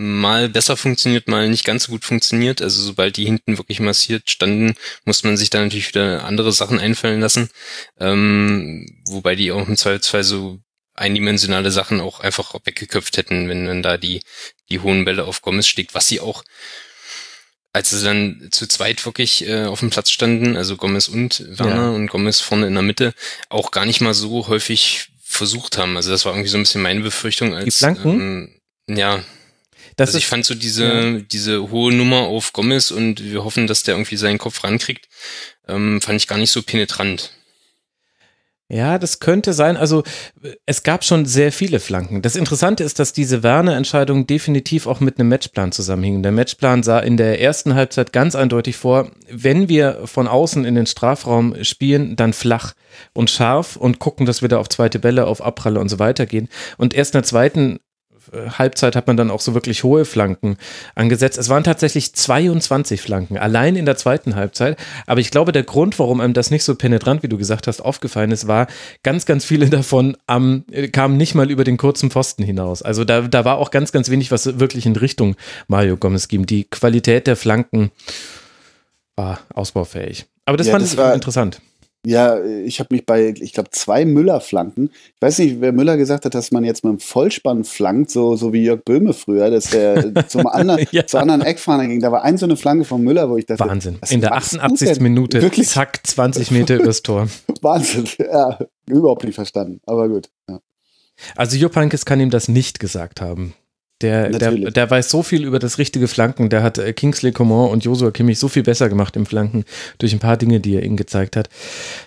[0.00, 2.62] mal besser funktioniert, mal nicht ganz so gut funktioniert.
[2.62, 6.78] Also sobald die hinten wirklich massiert standen, muss man sich da natürlich wieder andere Sachen
[6.78, 7.50] einfallen lassen.
[7.98, 10.58] Ähm, wobei die auch im Zweifelsfall so
[10.94, 14.22] eindimensionale Sachen auch einfach weggeköpft hätten, wenn dann da die,
[14.70, 16.42] die hohen Bälle auf Gomez schlägt, was sie auch
[17.72, 21.74] als sie dann zu zweit wirklich äh, auf dem Platz standen, also Gomez und Werner
[21.74, 21.90] ja.
[21.90, 23.14] und Gomez vorne in der Mitte,
[23.48, 25.96] auch gar nicht mal so häufig versucht haben.
[25.96, 28.60] Also das war irgendwie so ein bisschen meine Befürchtung als die Flanken?
[28.88, 29.22] Ähm, ja,
[30.00, 31.18] das also ich fand so diese, ja.
[31.20, 35.08] diese hohe Nummer auf Gomez und wir hoffen, dass der irgendwie seinen Kopf rankriegt,
[35.68, 37.32] ähm, fand ich gar nicht so penetrant.
[38.72, 39.76] Ja, das könnte sein.
[39.76, 40.04] Also
[40.64, 42.22] es gab schon sehr viele Flanken.
[42.22, 46.22] Das Interessante ist, dass diese Werner-Entscheidung definitiv auch mit einem Matchplan zusammenhing.
[46.22, 50.76] Der Matchplan sah in der ersten Halbzeit ganz eindeutig vor, wenn wir von außen in
[50.76, 52.74] den Strafraum spielen, dann flach
[53.12, 56.24] und scharf und gucken, dass wir da auf zweite Bälle, auf Abpralle und so weiter
[56.24, 56.48] gehen.
[56.78, 57.80] Und erst in der zweiten
[58.32, 60.56] Halbzeit hat man dann auch so wirklich hohe Flanken
[60.94, 61.38] angesetzt.
[61.38, 64.78] Es waren tatsächlich 22 Flanken, allein in der zweiten Halbzeit.
[65.06, 67.80] Aber ich glaube, der Grund, warum einem das nicht so penetrant, wie du gesagt hast,
[67.80, 68.66] aufgefallen ist, war,
[69.02, 72.82] ganz, ganz viele davon am, kamen nicht mal über den kurzen Pfosten hinaus.
[72.82, 75.36] Also da, da war auch ganz, ganz wenig, was wirklich in Richtung
[75.68, 76.46] Mario Gomez ging.
[76.46, 77.90] Die Qualität der Flanken
[79.16, 80.26] war ausbaufähig.
[80.46, 81.60] Aber das ja, fand das ich war, interessant.
[82.06, 84.90] Ja, ich habe mich bei, ich glaube, zwei Müller-Flanken.
[85.16, 88.36] Ich weiß nicht, wer Müller gesagt hat, dass man jetzt mit dem Vollspann flankt, so,
[88.36, 91.06] so wie Jörg Böhme früher, dass der zum anderen, ja.
[91.06, 92.00] zur anderen Eckfahne ging.
[92.00, 93.98] Da war ein so eine Flanke von Müller, wo ich dachte, Wahnsinn.
[94.08, 94.98] In der 88.
[95.00, 95.68] Minute, Wirklich?
[95.68, 97.28] zack, 20 Meter übers Tor.
[97.60, 100.30] Wahnsinn, ja, überhaupt nicht verstanden, aber gut.
[100.48, 100.60] Ja.
[101.36, 103.52] Also Jupp Heynckes kann ihm das nicht gesagt haben.
[104.02, 106.48] Der, der, der weiß so viel über das richtige Flanken.
[106.48, 109.64] Der hat äh, Kingsley Coman und Joshua Kimmich so viel besser gemacht im Flanken
[109.98, 111.50] durch ein paar Dinge, die er ihnen gezeigt hat.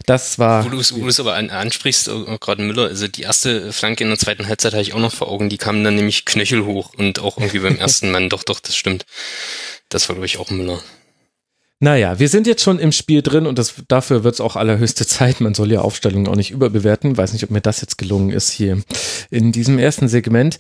[0.07, 0.65] Das war.
[0.65, 4.17] Wo du es aber an, ansprichst, äh, gerade Müller, also die erste Flanke in der
[4.17, 5.49] zweiten Halbzeit habe ich auch noch vor Augen.
[5.49, 8.29] Die kam dann nämlich knöchelhoch und auch irgendwie beim ersten Mann.
[8.29, 9.05] Doch, doch, das stimmt.
[9.89, 10.79] Das war, glaube ich, auch Müller.
[11.79, 15.05] Naja, wir sind jetzt schon im Spiel drin und das, dafür wird es auch allerhöchste
[15.07, 15.41] Zeit.
[15.41, 17.17] Man soll ja Aufstellungen auch nicht überbewerten.
[17.17, 18.81] Weiß nicht, ob mir das jetzt gelungen ist hier
[19.29, 20.57] in diesem ersten Segment.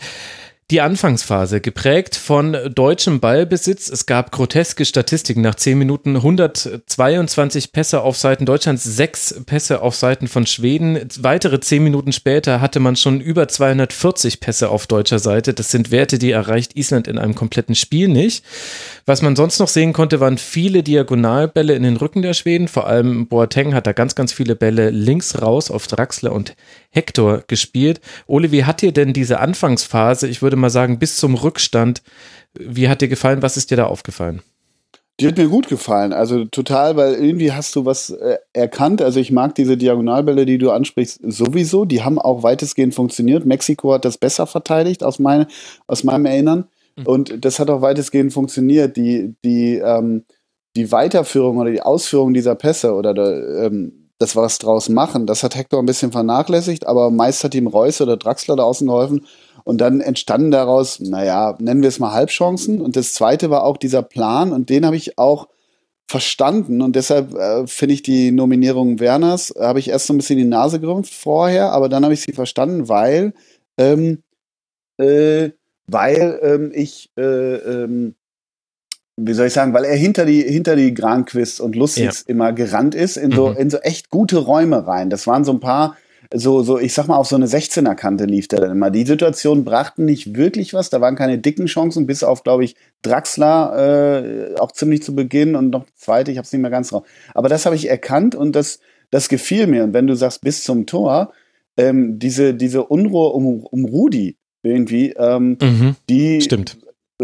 [0.71, 3.89] Die Anfangsphase, geprägt von deutschem Ballbesitz.
[3.89, 5.41] Es gab groteske Statistiken.
[5.41, 10.99] Nach zehn Minuten 122 Pässe auf Seiten Deutschlands, sechs Pässe auf Seiten von Schweden.
[11.19, 15.53] Weitere zehn Minuten später hatte man schon über 240 Pässe auf deutscher Seite.
[15.53, 18.45] Das sind Werte, die erreicht Island in einem kompletten Spiel nicht.
[19.05, 22.69] Was man sonst noch sehen konnte, waren viele Diagonalbälle in den Rücken der Schweden.
[22.69, 26.55] Vor allem Boateng hat da ganz, ganz viele Bälle links raus auf Draxler und
[26.93, 28.01] Hector gespielt.
[28.27, 32.03] Ole, wie hat dir denn diese Anfangsphase, ich würde mal sagen, bis zum Rückstand,
[32.53, 33.41] wie hat dir gefallen?
[33.41, 34.41] Was ist dir da aufgefallen?
[35.19, 38.99] Die hat mir gut gefallen, also total, weil irgendwie hast du was äh, erkannt.
[38.99, 41.85] Also ich mag diese Diagonalbälle, die du ansprichst, sowieso.
[41.85, 43.45] Die haben auch weitestgehend funktioniert.
[43.45, 45.47] Mexiko hat das besser verteidigt, aus, meine,
[45.85, 46.65] aus meinem Erinnern.
[46.95, 47.05] Mhm.
[47.05, 48.97] Und das hat auch weitestgehend funktioniert.
[48.97, 50.25] Die, die, ähm,
[50.75, 55.27] die Weiterführung oder die Ausführung dieser Pässe oder der, ähm, das was draus machen.
[55.27, 58.87] Das hat Hector ein bisschen vernachlässigt, aber meist hat ihm Reus oder Draxler da außen
[58.87, 59.25] geholfen.
[59.63, 62.81] Und dann entstanden daraus, naja, nennen wir es mal Halbchancen.
[62.81, 65.47] Und das zweite war auch dieser Plan und den habe ich auch
[66.07, 70.37] verstanden und deshalb äh, finde ich die Nominierung Werners, habe ich erst so ein bisschen
[70.37, 73.33] die Nase gerümpft vorher, aber dann habe ich sie verstanden, weil
[73.77, 74.21] ähm,
[74.97, 75.51] äh,
[75.87, 78.15] weil ähm, ich äh, ähm,
[79.15, 82.31] wie soll ich sagen, weil er hinter die, hinter die Granquist und Lustigs ja.
[82.31, 83.57] immer gerannt ist, in so, mhm.
[83.57, 85.09] in so echt gute Räume rein.
[85.09, 85.95] Das waren so ein paar,
[86.33, 88.89] so, so, ich sag mal, auf so eine 16er Kante lief der dann immer.
[88.89, 92.75] Die Situationen brachten nicht wirklich was, da waren keine dicken Chancen, bis auf, glaube ich,
[93.03, 96.89] Draxler äh, auch ziemlich zu Beginn und noch zweite, ich habe es nicht mehr ganz
[96.89, 97.03] drauf.
[97.35, 98.79] Aber das habe ich erkannt und das,
[99.11, 99.83] das gefiel mir.
[99.83, 101.33] Und wenn du sagst, bis zum Tor,
[101.77, 105.95] ähm, diese, diese Unruhe um, um Rudi irgendwie, ähm, mhm.
[106.09, 106.77] die, Stimmt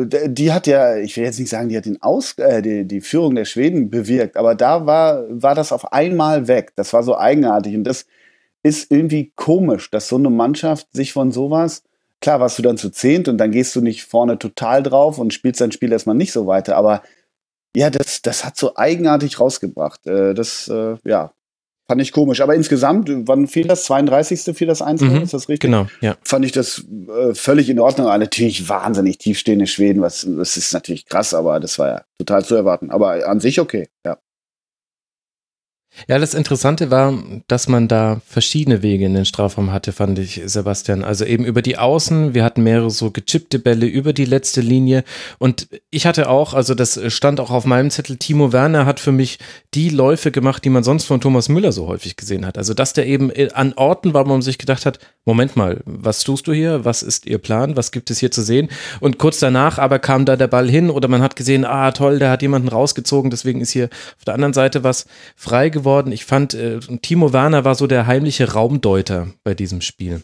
[0.06, 3.02] die hat ja, ich will jetzt nicht sagen, die hat den Aus, äh, die, die
[3.02, 6.74] Führung der Schweden bewirkt, aber da war, war das auf einmal weg.
[6.76, 8.06] Das war so eigenartig und das
[8.64, 11.84] ist irgendwie komisch, dass so eine Mannschaft sich von sowas,
[12.22, 15.34] klar warst du dann zu zehnt und dann gehst du nicht vorne total drauf und
[15.34, 17.02] spielst dein Spiel erstmal nicht so weiter, aber
[17.76, 20.06] ja, das, das hat so eigenartig rausgebracht.
[20.08, 21.32] Äh, das, äh, ja,
[21.90, 22.40] Fand ich komisch.
[22.42, 23.86] Aber insgesamt, wann fiel das?
[23.86, 24.56] 32.
[24.56, 25.72] fiel das 1 mhm, Ist das richtig?
[25.72, 26.16] Genau, ja.
[26.22, 28.06] Fand ich das äh, völlig in Ordnung.
[28.06, 30.04] Aber natürlich wahnsinnig tiefstehende Schweden.
[30.04, 32.92] Was, das ist natürlich krass, aber das war ja total zu erwarten.
[32.92, 34.20] Aber an sich okay, ja.
[36.08, 37.14] Ja, das Interessante war,
[37.48, 41.04] dass man da verschiedene Wege in den Strafraum hatte, fand ich, Sebastian.
[41.04, 45.04] Also eben über die Außen, wir hatten mehrere so gechippte Bälle über die letzte Linie.
[45.40, 49.12] Und ich hatte auch, also das stand auch auf meinem Zettel, Timo Werner hat für
[49.12, 49.40] mich
[49.74, 52.58] die Läufe gemacht, die man sonst von Thomas Müller so häufig gesehen hat.
[52.58, 56.24] Also dass der eben an Orten war, wo man sich gedacht hat, Moment mal, was
[56.24, 56.86] tust du hier?
[56.86, 57.76] Was ist ihr Plan?
[57.76, 58.70] Was gibt es hier zu sehen?
[59.00, 62.20] Und kurz danach aber kam da der Ball hin oder man hat gesehen, ah toll,
[62.20, 66.12] der hat jemanden rausgezogen, deswegen ist hier auf der anderen Seite was frei geworden geworden.
[66.12, 70.24] Ich fand, äh, Timo Werner war so der heimliche Raumdeuter bei diesem Spiel.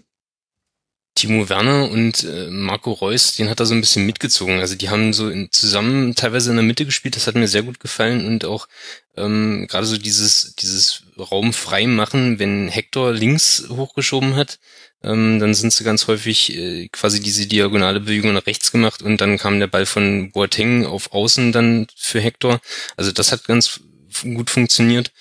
[1.15, 4.59] Timo Werner und äh, Marco Reus, den hat er so ein bisschen mitgezogen.
[4.59, 7.63] Also die haben so in, zusammen teilweise in der Mitte gespielt, das hat mir sehr
[7.63, 8.67] gut gefallen und auch
[9.15, 14.59] ähm, gerade so dieses, dieses Raum frei machen, wenn Hector links hochgeschoben hat,
[15.03, 19.21] ähm, dann sind sie ganz häufig äh, quasi diese diagonale Bewegung nach rechts gemacht und
[19.21, 22.59] dann kam der Ball von Boateng auf Außen dann für Hector.
[22.97, 23.79] Also das hat ganz
[24.23, 25.11] gut funktioniert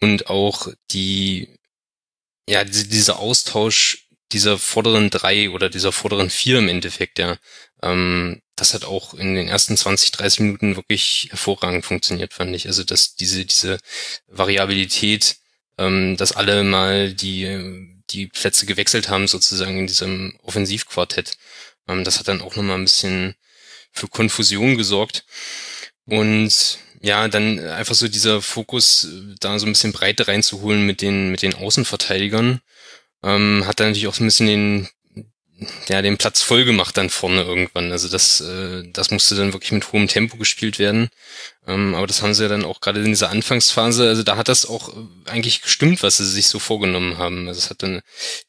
[0.00, 1.58] und auch die,
[2.48, 7.38] ja, dieser Austausch dieser vorderen drei oder dieser vorderen vier im Endeffekt, ja,
[7.82, 12.66] ähm, das hat auch in den ersten 20, 30 Minuten wirklich hervorragend funktioniert, fand ich.
[12.66, 13.78] Also dass diese, diese
[14.26, 15.36] Variabilität,
[15.78, 21.36] ähm, dass alle mal die, die Plätze gewechselt haben, sozusagen in diesem Offensivquartett.
[21.88, 23.34] Ähm, das hat dann auch nochmal ein bisschen
[23.92, 25.24] für Konfusion gesorgt.
[26.06, 31.02] Und ja, dann einfach so dieser Fokus, äh, da so ein bisschen Breite reinzuholen mit
[31.02, 32.62] den, mit den Außenverteidigern,
[33.22, 34.88] ähm, hat dann natürlich auch so ein bisschen den,
[35.88, 37.92] ja, den Platz voll gemacht dann vorne irgendwann.
[37.92, 41.10] Also das, äh, das musste dann wirklich mit hohem Tempo gespielt werden.
[41.66, 44.48] Ähm, aber das haben sie ja dann auch gerade in dieser Anfangsphase, also da hat
[44.48, 47.48] das auch äh, eigentlich gestimmt, was sie sich so vorgenommen haben.
[47.48, 48.00] Also es hat dann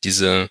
[0.05, 0.49] diese,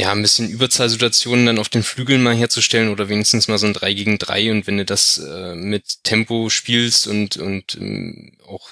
[0.00, 3.74] ja, ein bisschen Überzahlsituationen dann auf den Flügeln mal herzustellen oder wenigstens mal so ein
[3.74, 8.70] 3 gegen 3 und wenn du das äh, mit Tempo spielst und, und ähm, auch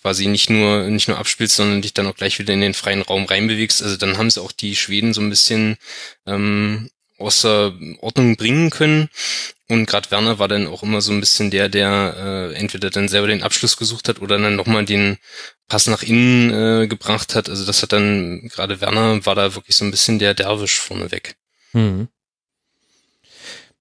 [0.00, 3.02] quasi nicht nur, nicht nur abspielst, sondern dich dann auch gleich wieder in den freien
[3.02, 5.76] Raum reinbewegst, also dann haben sie auch die Schweden so ein bisschen
[6.26, 9.10] ähm, außer Ordnung bringen können.
[9.68, 13.08] Und gerade Werner war dann auch immer so ein bisschen der, der äh, entweder dann
[13.08, 15.16] selber den Abschluss gesucht hat oder dann nochmal den
[15.68, 16.50] Pass nach innen
[16.82, 17.48] äh, gebracht hat.
[17.48, 21.36] Also das hat dann, gerade Werner war da wirklich so ein bisschen der Derwisch vorneweg.
[21.72, 22.08] Hm.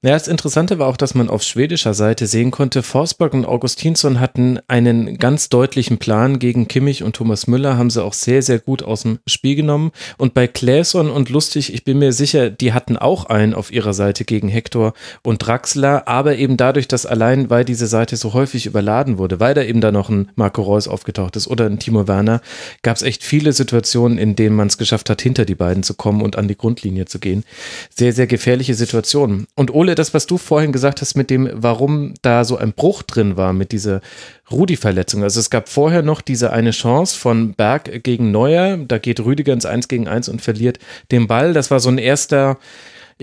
[0.06, 4.20] Ja, das Interessante war auch, dass man auf schwedischer Seite sehen konnte, Forsberg und Augustinsson
[4.20, 8.60] hatten einen ganz deutlichen Plan gegen Kimmich und Thomas Müller, haben sie auch sehr, sehr
[8.60, 9.94] gut aus dem Spiel genommen.
[10.18, 13.94] Und bei Claesson und Lustig, ich bin mir sicher, die hatten auch einen auf ihrer
[13.94, 18.66] Seite gegen Hector und Draxler, aber eben dadurch, dass allein, weil diese Seite so häufig
[18.66, 22.10] überladen wurde, weil da eben da noch ein Marco Reus aufgetaucht ist oder ein Timo
[22.10, 22.42] Werner,
[22.82, 25.94] gab es echt viele Situationen, in denen man es geschafft hat, hinter die beiden zu
[25.94, 27.46] kommen und an die Grundlinie zu gehen.
[27.96, 29.48] Sehr, sehr gefährliche Situationen.
[29.56, 33.04] Und Ole das, was du vorhin gesagt hast mit dem, warum da so ein Bruch
[33.04, 34.02] drin war mit dieser
[34.52, 35.24] Rudi-Verletzung.
[35.24, 38.78] Also es gab vorher noch diese eine Chance von Berg gegen Neuer.
[38.78, 40.80] Da geht Rüdiger ins 1 gegen 1 und verliert
[41.12, 41.54] den Ball.
[41.54, 42.58] Das war so ein erster,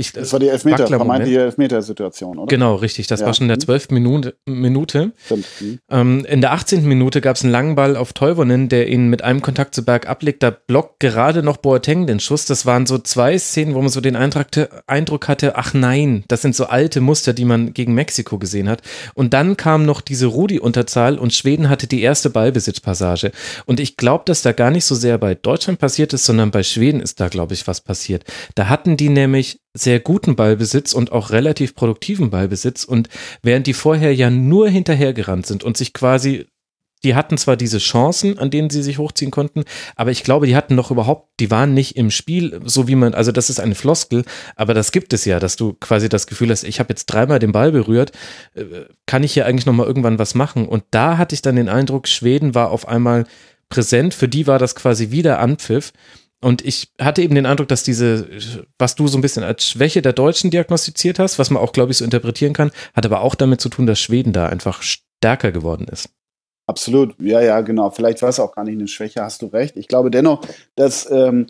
[0.01, 2.47] ich, das war die Elfmeter, vermeintliche Elfmeter-Situation, oder?
[2.47, 3.07] Genau, richtig.
[3.07, 3.27] Das ja.
[3.27, 3.91] war schon in der 12.
[3.91, 4.35] Minute.
[4.47, 5.13] Minute.
[5.29, 5.79] Mhm.
[5.91, 6.85] Ähm, in der 18.
[6.87, 10.09] Minute gab es einen langen Ball auf Teuvonen, der ihn mit einem Kontakt zu Berg
[10.09, 10.43] ablegt.
[10.43, 12.47] Da blockt gerade noch Boateng den Schuss.
[12.47, 16.57] Das waren so zwei Szenen, wo man so den Eindruck hatte, ach nein, das sind
[16.57, 18.81] so alte Muster, die man gegen Mexiko gesehen hat.
[19.13, 23.33] Und dann kam noch diese Rudi-Unterzahl und Schweden hatte die erste Ballbesitzpassage.
[23.67, 26.63] Und ich glaube, dass da gar nicht so sehr bei Deutschland passiert ist, sondern bei
[26.63, 28.25] Schweden ist da, glaube ich, was passiert.
[28.55, 33.09] Da hatten die nämlich sehr guten Ballbesitz und auch relativ produktiven Ballbesitz und
[33.43, 36.47] während die vorher ja nur hinterhergerannt sind und sich quasi
[37.05, 39.65] die hatten zwar diese Chancen, an denen sie sich hochziehen konnten,
[39.97, 43.15] aber ich glaube, die hatten noch überhaupt, die waren nicht im Spiel, so wie man,
[43.15, 44.25] also das ist eine Floskel,
[44.57, 47.39] aber das gibt es ja, dass du quasi das Gefühl hast, ich habe jetzt dreimal
[47.39, 48.13] den Ball berührt,
[48.55, 48.65] äh,
[49.07, 50.69] kann ich hier eigentlich noch mal irgendwann was machen?
[50.69, 53.25] Und da hatte ich dann den Eindruck, Schweden war auf einmal
[53.71, 55.93] präsent, für die war das quasi wieder Anpfiff
[56.43, 58.27] und ich hatte eben den Eindruck, dass diese,
[58.79, 61.93] was du so ein bisschen als Schwäche der Deutschen diagnostiziert hast, was man auch, glaube
[61.93, 65.53] ich, so interpretieren kann, hat aber auch damit zu tun, dass Schweden da einfach stärker
[65.53, 66.09] geworden ist.
[66.67, 67.91] Absolut, ja, ja, genau.
[67.91, 69.77] Vielleicht war es auch gar nicht eine Schwäche, hast du recht.
[69.77, 70.41] Ich glaube dennoch,
[70.77, 71.49] dass, ähm,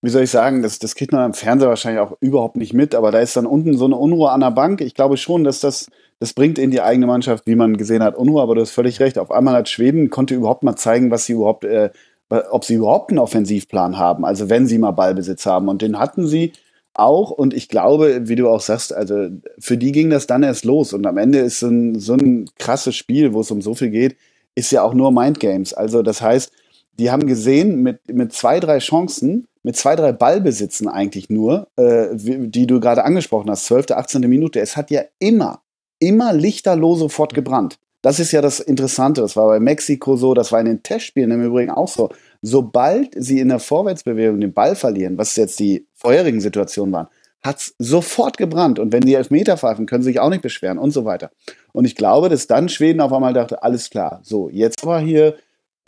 [0.00, 2.94] wie soll ich sagen, das, das kriegt man im Fernseher wahrscheinlich auch überhaupt nicht mit,
[2.94, 4.80] aber da ist dann unten so eine Unruhe an der Bank.
[4.80, 8.16] Ich glaube schon, dass das, das bringt in die eigene Mannschaft, wie man gesehen hat,
[8.16, 9.18] Unruhe, aber du hast völlig recht.
[9.18, 11.90] Auf einmal hat Schweden, konnte überhaupt mal zeigen, was sie überhaupt äh,
[12.28, 15.68] ob sie überhaupt einen Offensivplan haben, also wenn sie mal Ballbesitz haben.
[15.68, 16.52] Und den hatten sie
[16.94, 17.30] auch.
[17.30, 20.92] Und ich glaube, wie du auch sagst, also für die ging das dann erst los.
[20.92, 23.90] Und am Ende ist so ein, so ein krasses Spiel, wo es um so viel
[23.90, 24.16] geht,
[24.54, 25.74] ist ja auch nur Mindgames.
[25.74, 26.52] Also das heißt,
[26.98, 32.08] die haben gesehen, mit, mit zwei, drei Chancen, mit zwei, drei Ballbesitzen eigentlich nur, äh,
[32.14, 34.20] die du gerade angesprochen hast, 12., 18.
[34.22, 35.62] Minute, es hat ja immer,
[35.98, 37.78] immer lichterloh sofort gebrannt.
[38.04, 39.22] Das ist ja das Interessante.
[39.22, 42.10] Das war bei Mexiko so, das war in den Testspielen im Übrigen auch so.
[42.42, 47.08] Sobald sie in der Vorwärtsbewegung den Ball verlieren, was jetzt die vorherigen Situationen waren,
[47.40, 48.78] hat es sofort gebrannt.
[48.78, 51.30] Und wenn die Elfmeter pfeifen, können sie sich auch nicht beschweren und so weiter.
[51.72, 55.36] Und ich glaube, dass dann Schweden auf einmal dachte, alles klar, so, jetzt war hier,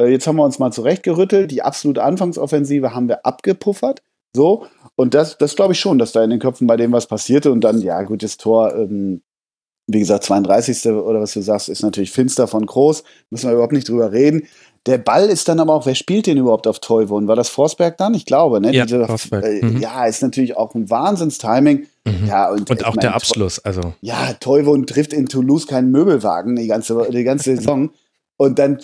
[0.01, 4.03] äh, jetzt haben wir uns mal zurechtgerüttelt, die absolute Anfangsoffensive haben wir abgepuffert.
[4.35, 7.09] So, und das, das glaube ich schon, dass da in den Köpfen bei dem was
[7.09, 9.21] passierte und dann, ja, gutes Tor, ähm,
[9.87, 10.87] wie gesagt, 32.
[10.87, 13.05] oder was du sagst, ist natürlich finster von Groß.
[13.31, 14.43] Müssen wir überhaupt nicht drüber reden.
[14.87, 17.29] Der Ball ist dann aber auch, wer spielt den überhaupt auf Toivonen?
[17.29, 18.15] War das Forsberg dann?
[18.15, 18.73] Ich glaube, ne?
[18.73, 19.03] Ja, Diese.
[19.33, 19.81] Äh, mhm.
[19.81, 21.87] ja ist natürlich auch ein Wahnsinnstiming.
[22.05, 22.27] Mhm.
[22.27, 23.95] Ja, und, und auch meine, der Abschluss, also.
[24.01, 27.91] Ja, Toivonen trifft in Toulouse keinen Möbelwagen die ganze, die ganze Saison.
[28.37, 28.79] Und dann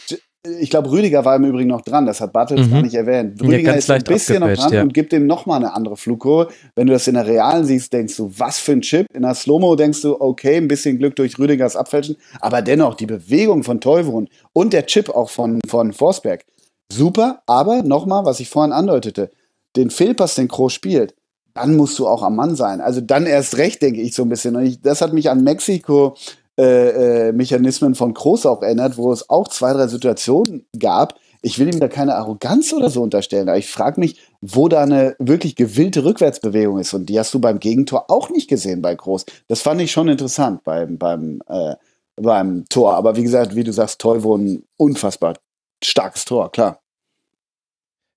[0.45, 2.73] ich glaube, Rüdiger war im Übrigen noch dran, das hat Bartels mhm.
[2.73, 3.41] gar nicht erwähnt.
[3.41, 4.83] Rüdiger ist ein bisschen noch dran ja.
[4.83, 6.53] und gibt ihm nochmal eine andere Flugkurve.
[6.75, 9.07] Wenn du das in der Realen siehst, denkst du, was für ein Chip.
[9.15, 12.17] In der Slow-Mo denkst du, okay, ein bisschen Glück durch Rüdigers Abfälschen.
[12.41, 16.45] Aber dennoch, die Bewegung von Teuvrun und der Chip auch von, von Forsberg,
[16.93, 17.43] super.
[17.47, 19.31] Aber nochmal, was ich vorhin andeutete,
[19.77, 21.15] den Fehlpass, den Kroos spielt,
[21.55, 22.81] dann musst du auch am Mann sein.
[22.81, 24.57] Also dann erst recht, denke ich so ein bisschen.
[24.57, 26.17] Und ich, das hat mich an Mexiko
[26.59, 31.19] äh, äh, Mechanismen von Kroos auch erinnert, wo es auch zwei, drei Situationen gab.
[31.41, 34.83] Ich will ihm da keine Arroganz oder so unterstellen, aber ich frage mich, wo da
[34.83, 36.95] eine wirklich gewillte Rückwärtsbewegung ist.
[36.95, 39.25] Und die hast du beim Gegentor auch nicht gesehen bei Groß.
[39.49, 41.75] Das fand ich schon interessant beim, beim, äh,
[42.17, 42.95] beim Tor.
[42.95, 45.35] Aber wie gesagt, wie du sagst, Teuvo ein unfassbar
[45.83, 46.82] starkes Tor, klar.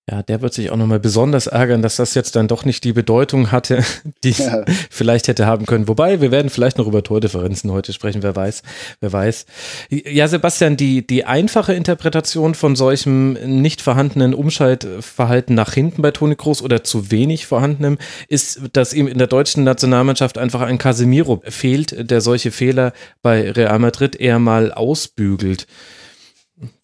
[0.10, 2.94] Ja, der wird sich auch nochmal besonders ärgern, dass das jetzt dann doch nicht die
[2.94, 3.84] Bedeutung hatte,
[4.24, 4.64] die es ja.
[4.92, 5.88] vielleicht hätte haben können.
[5.88, 8.62] Wobei, wir werden vielleicht noch über Tordifferenzen heute sprechen, wer weiß,
[9.00, 9.48] wer weiß.
[9.90, 16.36] Ja, Sebastian, die, die einfache Interpretation von solchem nicht vorhandenen Umschaltverhalten nach hinten bei Toni
[16.36, 17.98] Kroos oder zu wenig vorhandenem
[18.28, 22.94] ist, dass ihm in der deutschen Nationalmannschaft einfach ein Casemiro fehlt, der solche Fehler
[23.24, 25.66] bei Real Madrid eher mal ausbügelt.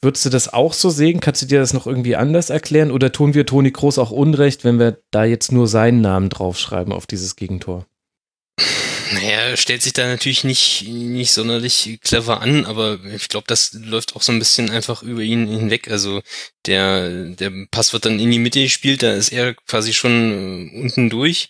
[0.01, 1.21] Würdest du das auch so sehen?
[1.21, 2.91] Kannst du dir das noch irgendwie anders erklären?
[2.91, 6.91] Oder tun wir Toni Kroos auch Unrecht, wenn wir da jetzt nur seinen Namen draufschreiben
[6.91, 7.85] auf dieses Gegentor?
[9.13, 14.15] Naja, stellt sich da natürlich nicht, nicht sonderlich clever an, aber ich glaube, das läuft
[14.15, 15.89] auch so ein bisschen einfach über ihn hinweg.
[15.89, 16.21] Also
[16.65, 20.81] der, der Pass wird dann in die Mitte gespielt, da ist er quasi schon äh,
[20.81, 21.49] unten durch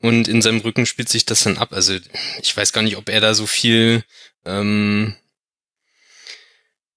[0.00, 1.72] und in seinem Rücken spielt sich das dann ab.
[1.72, 1.96] Also
[2.40, 4.02] ich weiß gar nicht, ob er da so viel
[4.46, 5.14] ähm,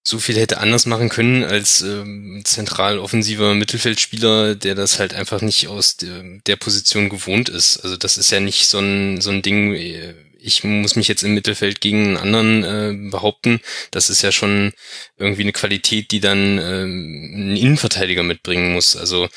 [0.04, 5.41] so viel hätte anders machen können als ähm, zentral offensiver Mittelfeldspieler, der das halt einfach
[5.41, 7.78] nicht aus der, der, Position gewohnt ist.
[7.78, 11.24] Also das ist ja nicht so ein, so ein Ding, äh, ich muss mich jetzt
[11.24, 13.60] im Mittelfeld gegen einen anderen äh, behaupten.
[13.91, 14.74] Das ist ja schon
[15.18, 18.95] irgendwie eine Qualität, die dann ähm, ein Innenverteidiger mitbringen muss.
[18.95, 19.28] Also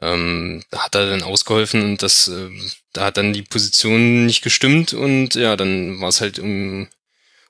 [0.00, 2.48] ähm, hat er dann ausgeholfen und das, äh,
[2.92, 6.88] da hat dann die Position nicht gestimmt und ja, dann war es halt um,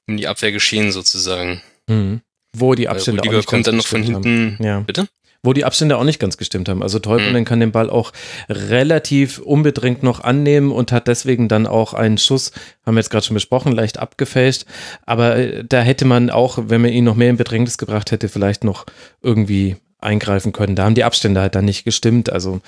[0.07, 1.63] um die Abwehr geschehen sozusagen.
[1.89, 2.23] Mhm.
[2.55, 3.91] Wo die Abstände auch nicht kommt dann noch.
[3.91, 4.59] Haben.
[4.61, 4.81] Ja.
[4.81, 5.09] Bitte?
[5.45, 6.85] Wo die Abstände auch nicht ganz gestimmt haben.
[6.85, 7.45] Also Teufeln mhm.
[7.45, 8.13] kann den Ball auch
[8.49, 12.53] relativ unbedrängt noch annehmen und hat deswegen dann auch einen Schuss,
[12.87, 14.67] haben wir jetzt gerade schon besprochen, leicht abgefälscht.
[15.05, 18.29] Aber äh, da hätte man auch, wenn man ihn noch mehr in Bedrängnis gebracht hätte,
[18.29, 18.87] vielleicht noch
[19.21, 20.77] irgendwie eingreifen können.
[20.77, 22.33] Da haben die Abstände halt dann nicht gestimmt.
[22.33, 22.61] Also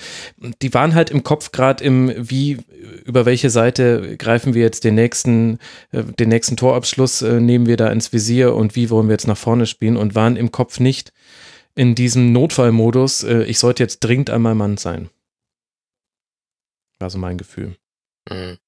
[0.63, 2.59] die waren halt im Kopf gerade im, wie,
[3.05, 5.59] über welche Seite greifen wir jetzt den nächsten,
[5.93, 9.29] äh, den nächsten Torabschluss äh, nehmen wir da ins Visier und wie wollen wir jetzt
[9.29, 11.13] nach vorne spielen und waren im Kopf nicht
[11.75, 15.11] in diesem Notfallmodus, äh, ich sollte jetzt dringend einmal Mann sein.
[16.99, 17.77] War so mein Gefühl.
[18.31, 18.59] Mhm.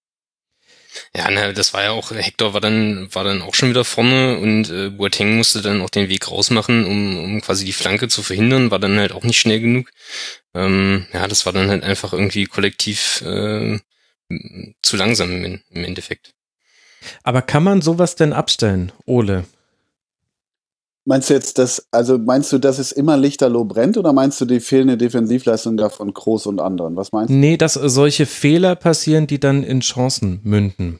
[1.14, 4.38] Ja, ne, das war ja auch, Hector war dann, war dann auch schon wieder vorne
[4.38, 8.22] und äh, Boateng musste dann auch den Weg rausmachen, um, um quasi die Flanke zu
[8.22, 9.90] verhindern, war dann halt auch nicht schnell genug.
[10.54, 13.78] Ähm, ja, das war dann halt einfach irgendwie kollektiv äh,
[14.82, 16.32] zu langsam im, im Endeffekt.
[17.22, 19.44] Aber kann man sowas denn abstellen, Ole?
[21.08, 24.44] Meinst du jetzt das, also meinst du, dass es immer lichterloh brennt oder meinst du
[24.44, 26.96] die fehlende Defensivleistung da von Groß und anderen?
[26.96, 27.34] Was meinst du?
[27.34, 30.98] Nee, dass solche Fehler passieren, die dann in Chancen münden.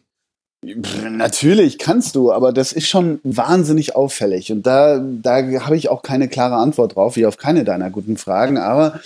[0.63, 4.53] Natürlich kannst du, aber das ist schon wahnsinnig auffällig.
[4.53, 8.17] Und da, da habe ich auch keine klare Antwort drauf, wie auf keine deiner guten
[8.17, 8.59] Fragen.
[8.59, 9.01] Aber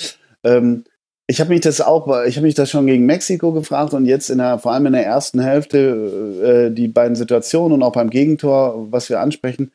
[0.44, 0.84] ähm,
[1.26, 4.28] ich habe mich das auch, ich habe mich das schon gegen Mexiko gefragt und jetzt
[4.28, 8.10] in der, vor allem in der ersten Hälfte, äh, die beiden Situationen und auch beim
[8.10, 9.72] Gegentor, was wir ansprechen,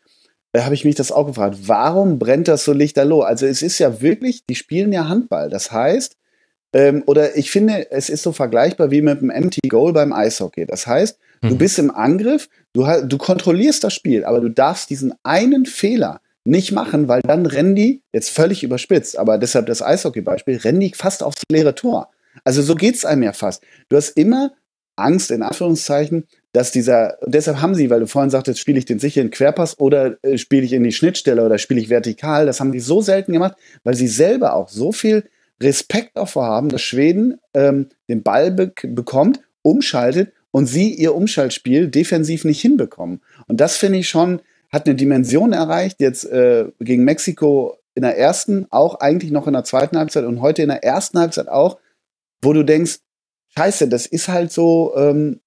[0.63, 3.21] habe ich mich das auch gefragt, warum brennt das so lichterloh?
[3.21, 5.49] Also es ist ja wirklich, die spielen ja Handball.
[5.49, 6.15] Das heißt,
[6.73, 10.65] ähm, oder ich finde, es ist so vergleichbar wie mit einem Empty Goal beim Eishockey.
[10.65, 11.49] Das heißt, mhm.
[11.49, 16.21] du bist im Angriff, du, du kontrollierst das Spiel, aber du darfst diesen einen Fehler
[16.45, 20.93] nicht machen, weil dann rennen die, jetzt völlig überspitzt, aber deshalb das Eishockey-Beispiel, rennen die
[20.93, 22.11] fast aufs leere Tor.
[22.43, 23.63] Also so geht's einem ja fast.
[23.89, 24.51] Du hast immer
[24.95, 28.97] Angst, in Anführungszeichen, dass dieser, deshalb haben sie, weil du vorhin sagtest, spiele ich den
[28.97, 32.71] sicheren Querpass oder äh, spiele ich in die Schnittstelle oder spiele ich vertikal, das haben
[32.71, 35.25] die so selten gemacht, weil sie selber auch so viel
[35.61, 41.89] Respekt davor haben, dass Schweden ähm, den Ball be bekommt, umschaltet und sie ihr Umschaltspiel
[41.89, 43.21] defensiv nicht hinbekommen.
[43.47, 44.39] Und das finde ich schon,
[44.71, 49.53] hat eine Dimension erreicht, jetzt äh, gegen Mexiko in der ersten, auch eigentlich noch in
[49.53, 51.79] der zweiten Halbzeit und heute in der ersten Halbzeit auch,
[52.41, 52.99] wo du denkst,
[53.57, 55.41] scheiße, das ist halt so, ähm,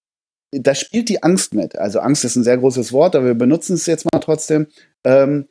[0.50, 1.76] da spielt die Angst mit.
[1.76, 4.66] Also Angst ist ein sehr großes Wort, aber wir benutzen es jetzt mal trotzdem,
[5.04, 5.46] ähm,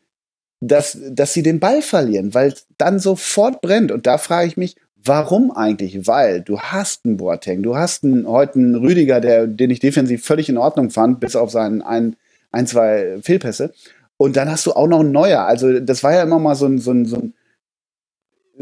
[0.60, 3.92] dass, dass sie den Ball verlieren, weil dann sofort brennt.
[3.92, 6.08] Und da frage ich mich, warum eigentlich?
[6.08, 10.26] Weil du hast einen Boateng, du hast einen, heute einen Rüdiger, der, den ich defensiv
[10.26, 12.16] völlig in Ordnung fand, bis auf seinen ein,
[12.52, 13.74] ein zwei Fehlpässe.
[14.18, 15.46] Und dann hast du auch noch einen Neuer.
[15.46, 17.34] Also das war ja immer mal so ein, so ein, so ein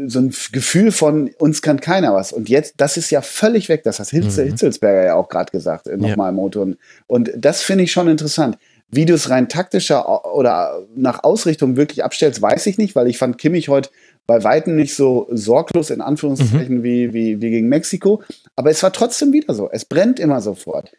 [0.06, 2.32] so ein Gefühl von uns kann keiner was.
[2.32, 3.82] Und jetzt, das ist ja völlig weg.
[3.84, 4.44] Das hat Hitz, mhm.
[4.44, 6.28] Hitzelsberger ja auch gerade gesagt, äh, nochmal ja.
[6.30, 6.68] im Motor.
[7.06, 8.58] Und das finde ich schon interessant.
[8.88, 13.18] Wie du es rein taktischer oder nach Ausrichtung wirklich abstellst, weiß ich nicht, weil ich
[13.18, 13.90] fand Kimmich heute
[14.26, 16.82] bei Weitem nicht so sorglos in Anführungszeichen mhm.
[16.82, 18.22] wie, wie, wie gegen Mexiko.
[18.54, 19.68] Aber es war trotzdem wieder so.
[19.70, 20.92] Es brennt immer sofort.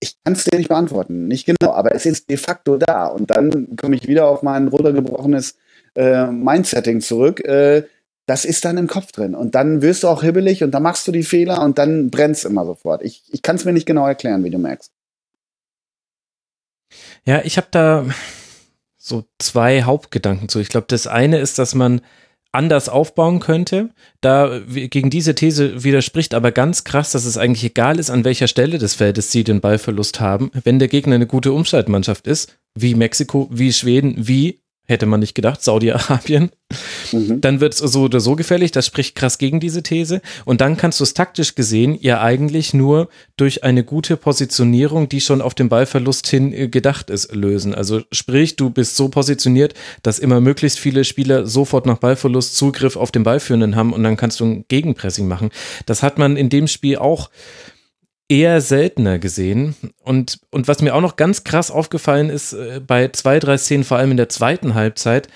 [0.00, 3.06] Ich kann es dir nicht beantworten, nicht genau, aber es ist de facto da.
[3.06, 5.56] Und dann komme ich wieder auf mein runtergebrochenes
[5.94, 7.44] äh, Mindsetting zurück.
[7.44, 7.84] Äh,
[8.30, 9.34] das ist dann im Kopf drin.
[9.34, 12.44] Und dann wirst du auch hibbelig und dann machst du die Fehler und dann brennt's
[12.44, 13.02] immer sofort.
[13.02, 14.92] Ich, ich kann es mir nicht genau erklären, wie du merkst.
[17.24, 18.06] Ja, ich habe da
[18.98, 20.60] so zwei Hauptgedanken zu.
[20.60, 22.02] Ich glaube, das eine ist, dass man
[22.52, 23.90] anders aufbauen könnte.
[24.20, 28.46] Da gegen diese These widerspricht aber ganz krass, dass es eigentlich egal ist, an welcher
[28.46, 32.94] Stelle des Feldes sie den Ballverlust haben, wenn der Gegner eine gute Umschaltmannschaft ist, wie
[32.94, 34.60] Mexiko, wie Schweden, wie
[34.90, 36.50] hätte man nicht gedacht, Saudi-Arabien,
[37.12, 37.40] mhm.
[37.40, 38.72] dann wird es so oder so gefällig.
[38.72, 40.20] Das spricht krass gegen diese These.
[40.44, 45.20] Und dann kannst du es taktisch gesehen ja eigentlich nur durch eine gute Positionierung, die
[45.20, 47.74] schon auf den Ballverlust hin äh, gedacht ist, lösen.
[47.74, 52.96] Also sprich, du bist so positioniert, dass immer möglichst viele Spieler sofort nach Ballverlust Zugriff
[52.96, 55.50] auf den Ballführenden haben und dann kannst du ein Gegenpressing machen.
[55.86, 57.30] Das hat man in dem Spiel auch
[58.30, 59.74] eher seltener gesehen.
[60.02, 63.84] Und, und was mir auch noch ganz krass aufgefallen ist, äh, bei zwei, drei Szenen,
[63.84, 65.28] vor allem in der zweiten Halbzeit,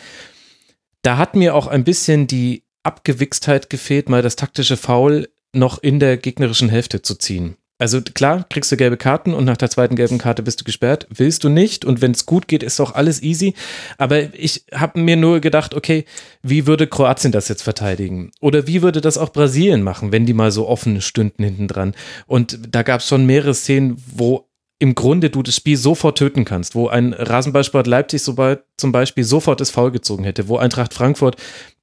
[1.03, 5.99] da hat mir auch ein bisschen die Abgewichstheit gefehlt, mal das taktische Foul noch in
[5.99, 7.57] der gegnerischen Hälfte zu ziehen.
[7.77, 11.09] Also klar, kriegst du gelbe Karten und nach der zweiten gelben Karte bist du gesperrt.
[11.11, 13.55] Willst du nicht und wenn es gut geht, ist auch alles easy.
[13.99, 16.05] Aber ich habe mir nur gedacht, okay,
[16.43, 18.31] wie würde Kroatien das jetzt verteidigen?
[18.41, 21.95] Oder wie würde das auch Brasilien machen, wenn die mal so offen stünden hinten dran?
[22.27, 24.47] Und da gab es schon mehrere Szenen, wo
[24.79, 29.25] im Grunde du das Spiel sofort töten kannst, wo ein Rasenballsport Leipzig sobald zum Beispiel
[29.25, 31.37] sofort das Foul gezogen hätte, wo Eintracht Frankfurt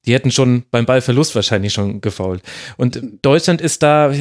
[0.06, 2.42] die hätten schon beim Ballverlust wahrscheinlich schon gefault.
[2.78, 4.12] Und Deutschland ist da,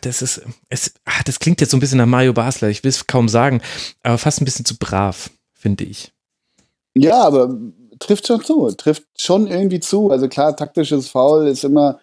[0.00, 0.94] das ist, es,
[1.26, 3.60] das klingt jetzt so ein bisschen nach Mario Basler, ich will es kaum sagen,
[4.02, 6.12] aber fast ein bisschen zu brav, finde ich.
[6.94, 7.54] Ja, aber
[7.98, 10.10] trifft schon zu, trifft schon irgendwie zu.
[10.10, 12.00] Also klar, taktisches Foul ist immer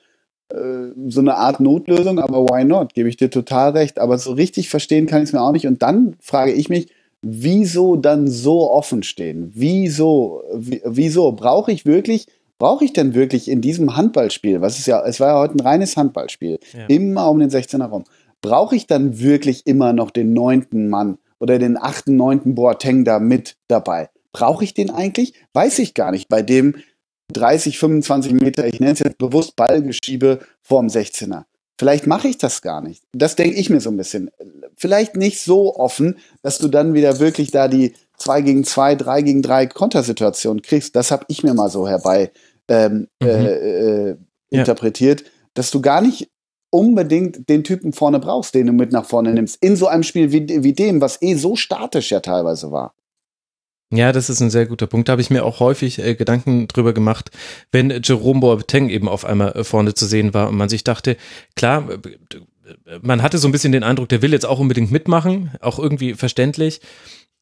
[0.52, 2.94] so eine Art Notlösung, aber why not?
[2.94, 4.00] Gebe ich dir total recht.
[4.00, 5.68] Aber so richtig verstehen kann ich es mir auch nicht.
[5.68, 6.92] Und dann frage ich mich,
[7.22, 9.52] wieso dann so offen stehen?
[9.54, 10.44] Wieso?
[10.54, 11.32] Wieso?
[11.34, 12.28] Brauche ich wirklich
[12.60, 15.62] brauche ich denn wirklich in diesem Handballspiel, was ist ja, es war ja heute ein
[15.62, 16.86] reines Handballspiel, ja.
[16.88, 18.04] immer um den 16er Raum,
[18.42, 23.20] brauche ich dann wirklich immer noch den neunten Mann oder den achten, neunten Boateng da
[23.20, 24.10] mit dabei?
[24.34, 25.34] Brauche ich den eigentlich?
[25.54, 26.30] Weiß ich gar nicht.
[26.30, 26.76] Bei dem
[27.34, 31.44] 30, 25 Meter, ich nenne es jetzt bewusst Ballgeschiebe vorm 16er.
[31.80, 33.04] Vielleicht mache ich das gar nicht.
[33.14, 34.30] Das denke ich mir so ein bisschen.
[34.76, 39.22] Vielleicht nicht so offen, dass du dann wieder wirklich da die 2 gegen 2, 3
[39.22, 40.96] gegen 3 Kontersituation kriegst.
[40.96, 42.32] Das habe ich mir mal so herbei
[42.68, 43.28] ähm, mhm.
[43.28, 44.18] äh, äh,
[44.50, 45.28] interpretiert, ja.
[45.54, 46.30] dass du gar nicht
[46.70, 49.58] unbedingt den Typen vorne brauchst, den du mit nach vorne nimmst.
[49.64, 52.94] In so einem Spiel wie, wie dem, was eh so statisch ja teilweise war.
[53.92, 55.08] Ja, das ist ein sehr guter Punkt.
[55.08, 57.32] Da habe ich mir auch häufig äh, Gedanken drüber gemacht,
[57.72, 61.18] wenn Jerome Boateng eben auf einmal äh, vorne zu sehen war und man sich dachte,
[61.56, 65.52] klar, äh, man hatte so ein bisschen den Eindruck, der will jetzt auch unbedingt mitmachen,
[65.60, 66.82] auch irgendwie verständlich,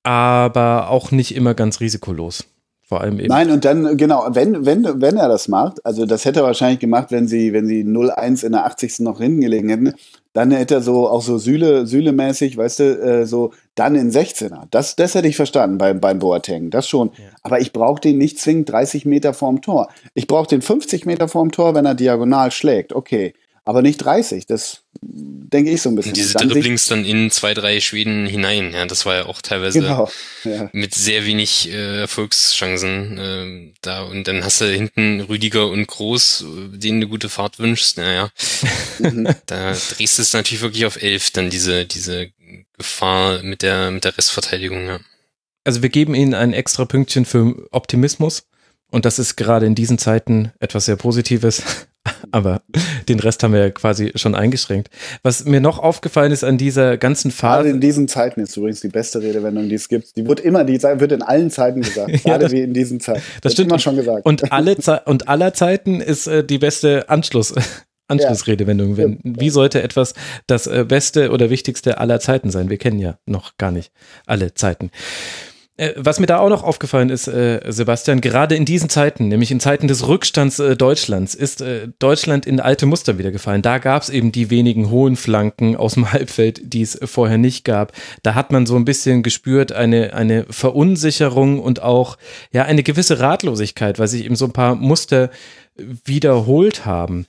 [0.04, 2.46] aber auch nicht immer ganz risikolos.
[2.88, 3.28] Vor allem eben.
[3.28, 6.80] Nein, und dann, genau, wenn, wenn, wenn er das macht, also das hätte er wahrscheinlich
[6.80, 9.00] gemacht, wenn sie, wenn sie 0-1 in der 80.
[9.00, 9.94] noch hinten gelegen hätten,
[10.38, 14.68] dann hätte er so, auch so Sühle, Sühle-mäßig, weißt du, äh, so, dann in 16er.
[14.70, 17.10] Das, das hätte ich verstanden beim, beim Boateng, das schon.
[17.18, 17.24] Ja.
[17.42, 19.90] Aber ich brauche den nicht zwingend 30 Meter vorm Tor.
[20.14, 23.34] Ich brauche den 50 Meter vorm Tor, wenn er diagonal schlägt, okay
[23.68, 24.46] aber nicht 30.
[24.46, 26.12] Das denke ich so ein bisschen.
[26.12, 29.42] Und diese dann Dribblings dann in zwei, drei Schweden hinein, ja, das war ja auch
[29.42, 30.10] teilweise genau,
[30.46, 30.70] ja.
[30.72, 34.04] mit sehr wenig äh, Erfolgschancen äh, da.
[34.04, 36.46] Und dann hast du hinten Rüdiger und Groß,
[36.76, 38.30] denen eine gute Fahrt wünschst, naja.
[39.00, 39.28] Mhm.
[39.48, 42.30] Da drehst du es natürlich wirklich auf elf, dann diese, diese
[42.78, 45.00] Gefahr mit der, mit der Restverteidigung, ja.
[45.66, 48.48] Also wir geben Ihnen ein extra Pünktchen für Optimismus.
[48.90, 51.62] Und das ist gerade in diesen Zeiten etwas sehr Positives.
[52.32, 52.62] Aber
[53.08, 54.90] den Rest haben wir ja quasi schon eingeschränkt.
[55.24, 57.64] Was mir noch aufgefallen ist an dieser ganzen Phase.
[57.64, 60.16] Gerade in diesen Zeiten ist übrigens die beste Redewendung, die es gibt.
[60.16, 62.12] Die wird immer, die wird in allen Zeiten gesagt.
[62.24, 63.22] Gerade ja, wie in diesen Zeiten.
[63.42, 64.26] Das wird stimmt immer schon gesagt.
[64.26, 67.54] Und alle Ze und aller Zeiten ist äh, die beste Anschluss.
[68.10, 68.96] Anschlussredewendung.
[68.98, 70.14] Wenn, wie sollte etwas
[70.48, 72.70] das äh, beste oder wichtigste aller Zeiten sein?
[72.70, 73.92] Wir kennen ja noch gar nicht
[74.26, 74.92] alle Zeiten.
[75.78, 79.52] Äh, was mir da auch noch aufgefallen ist, äh, Sebastian, gerade in diesen Zeiten, nämlich
[79.52, 81.64] in Zeiten des Rückstands äh, Deutschlands, ist
[82.00, 83.62] Deutschland in alte Muster wieder gefallen.
[83.62, 87.64] Da gab es eben die wenigen hohen Flanken aus dem Halbfeld, die es vorher nicht
[87.64, 87.94] gab.
[88.24, 92.18] Da hat man so ein bisschen gespürt, eine, eine Verunsicherung und auch
[92.52, 95.30] ja eine gewisse Ratlosigkeit, weil sich eben so ein paar Muster
[96.06, 97.28] wiederholt haben.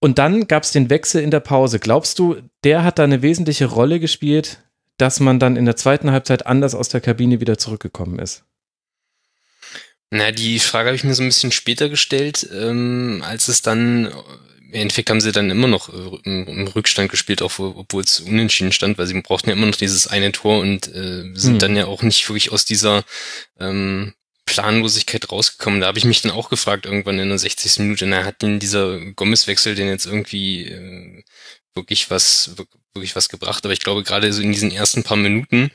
[0.00, 1.78] Und dann gab es den Wechsel in der Pause.
[1.78, 4.58] Glaubst du, der hat da eine wesentliche Rolle gespielt,
[4.98, 8.44] dass man dann in der zweiten Halbzeit anders aus der Kabine wieder zurückgekommen ist?
[10.10, 14.06] Na, die Frage habe ich mir so ein bisschen später gestellt, ähm, als es dann,
[14.06, 18.72] im Endeffekt haben sie dann immer noch äh, im, Rückstand gespielt, auch obwohl es unentschieden
[18.72, 21.58] stand, weil sie brauchten ja immer noch dieses eine Tor und äh, sind hm.
[21.58, 23.04] dann ja auch nicht wirklich aus dieser
[23.60, 24.14] ähm,
[24.46, 25.82] Planlosigkeit rausgekommen.
[25.82, 27.80] Da habe ich mich dann auch gefragt, irgendwann in der 60.
[27.80, 31.22] Minute, na, hat denn dieser Gomez-Wechsel denn jetzt irgendwie äh,
[31.74, 32.52] wirklich was,
[32.94, 33.64] wirklich was gebracht.
[33.64, 35.70] Aber ich glaube, gerade so in diesen ersten paar Minuten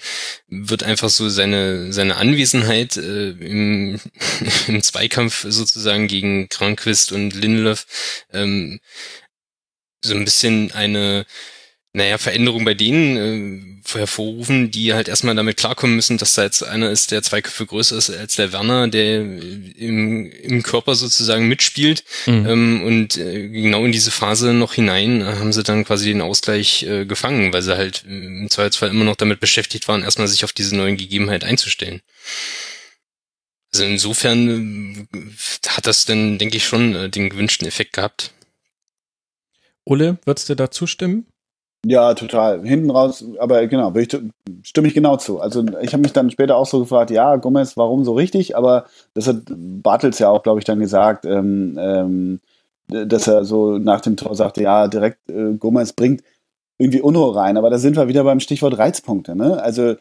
[0.47, 3.99] wird einfach so seine, seine Anwesenheit äh, im,
[4.67, 7.85] im Zweikampf sozusagen gegen Kranquist und Lindelöf
[8.31, 8.79] ähm,
[10.03, 11.25] so ein bisschen eine
[11.93, 16.63] naja, Veränderung bei denen äh, hervorrufen, die halt erstmal damit klarkommen müssen, dass da jetzt
[16.63, 21.47] einer ist, der zwei Köpfe größer ist als der Werner, der im, im Körper sozusagen
[21.47, 22.03] mitspielt.
[22.25, 22.45] Mhm.
[22.47, 26.21] Ähm, und äh, genau in diese Phase noch hinein äh, haben sie dann quasi den
[26.21, 30.27] Ausgleich äh, gefangen, weil sie halt äh, im Zweifelsfall immer noch damit beschäftigt waren, erstmal
[30.27, 32.01] sich auf diese neuen Gegebenheit einzustellen.
[33.73, 38.31] Also insofern äh, hat das dann, denke ich, schon äh, den gewünschten Effekt gehabt.
[39.85, 41.25] Ulle, würdest du da zustimmen?
[41.85, 42.65] Ja, total.
[42.65, 44.17] Hinten raus, aber genau, ich,
[44.63, 45.41] stimme ich genau zu.
[45.41, 48.55] Also ich habe mich dann später auch so gefragt, ja, Gomez, warum so richtig?
[48.55, 52.39] Aber das hat Bartels ja auch, glaube ich, dann gesagt, ähm, ähm,
[52.87, 56.23] dass er so nach dem Tor sagte, ja, direkt äh, Gomez bringt
[56.77, 57.57] irgendwie Unruhe rein.
[57.57, 59.35] Aber da sind wir wieder beim Stichwort Reizpunkte.
[59.35, 59.61] Ne?
[59.61, 59.95] Also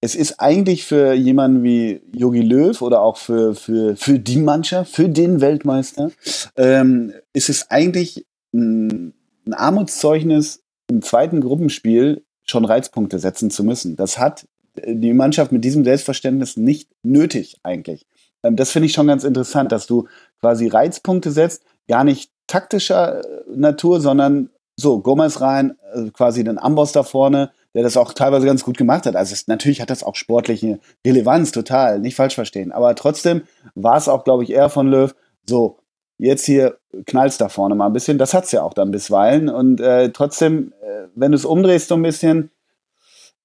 [0.00, 4.94] es ist eigentlich für jemanden wie Yogi Löw oder auch für, für, für die Mannschaft,
[4.94, 6.10] für den Weltmeister,
[6.56, 8.24] ähm, ist es eigentlich
[8.54, 9.12] ein,
[9.46, 13.96] ein Armutszeugnis, im zweiten Gruppenspiel schon Reizpunkte setzen zu müssen.
[13.96, 14.46] Das hat
[14.84, 18.06] die Mannschaft mit diesem Selbstverständnis nicht nötig eigentlich.
[18.42, 20.08] Ähm, das finde ich schon ganz interessant, dass du
[20.40, 26.58] quasi Reizpunkte setzt, gar nicht taktischer äh, Natur, sondern so, Gomez rein, äh, quasi den
[26.58, 29.16] Amboss da vorne, der das auch teilweise ganz gut gemacht hat.
[29.16, 32.72] Also es, natürlich hat das auch sportliche Relevanz, total, nicht falsch verstehen.
[32.72, 33.42] Aber trotzdem
[33.74, 35.14] war es auch, glaube ich, eher von Löw,
[35.48, 35.78] so,
[36.18, 38.18] jetzt hier knallst da vorne mal ein bisschen.
[38.18, 39.48] Das hat's ja auch dann bisweilen.
[39.48, 40.77] Und äh, trotzdem, äh,
[41.14, 42.50] wenn du es umdrehst so ein bisschen,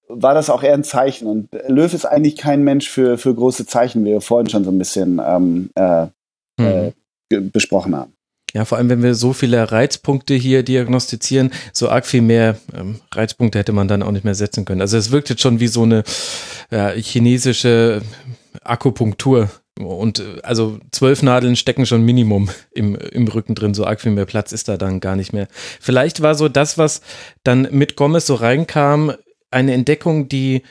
[0.07, 1.27] war das auch eher ein Zeichen.
[1.27, 4.71] Und Löw ist eigentlich kein Mensch für, für große Zeichen, wie wir vorhin schon so
[4.71, 6.07] ein bisschen ähm, äh,
[6.57, 6.91] äh,
[7.29, 8.13] besprochen haben.
[8.53, 12.99] Ja, vor allem, wenn wir so viele Reizpunkte hier diagnostizieren, so arg viel mehr ähm,
[13.11, 14.81] Reizpunkte hätte man dann auch nicht mehr setzen können.
[14.81, 16.03] Also es wirkt jetzt schon wie so eine
[16.69, 18.03] ja, chinesische
[18.63, 19.49] Akupunktur.
[19.79, 24.11] Und äh, also zwölf Nadeln stecken schon Minimum im, im Rücken drin, so arg viel
[24.11, 25.47] mehr Platz ist da dann gar nicht mehr.
[25.79, 27.01] Vielleicht war so das, was
[27.43, 29.13] dann mit Gomez so reinkam,
[29.51, 30.63] eine Entdeckung, die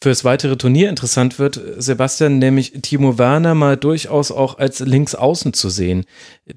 [0.00, 5.70] fürs weitere Turnier interessant wird, Sebastian, nämlich Timo Werner mal durchaus auch als Linksaußen zu
[5.70, 6.04] sehen.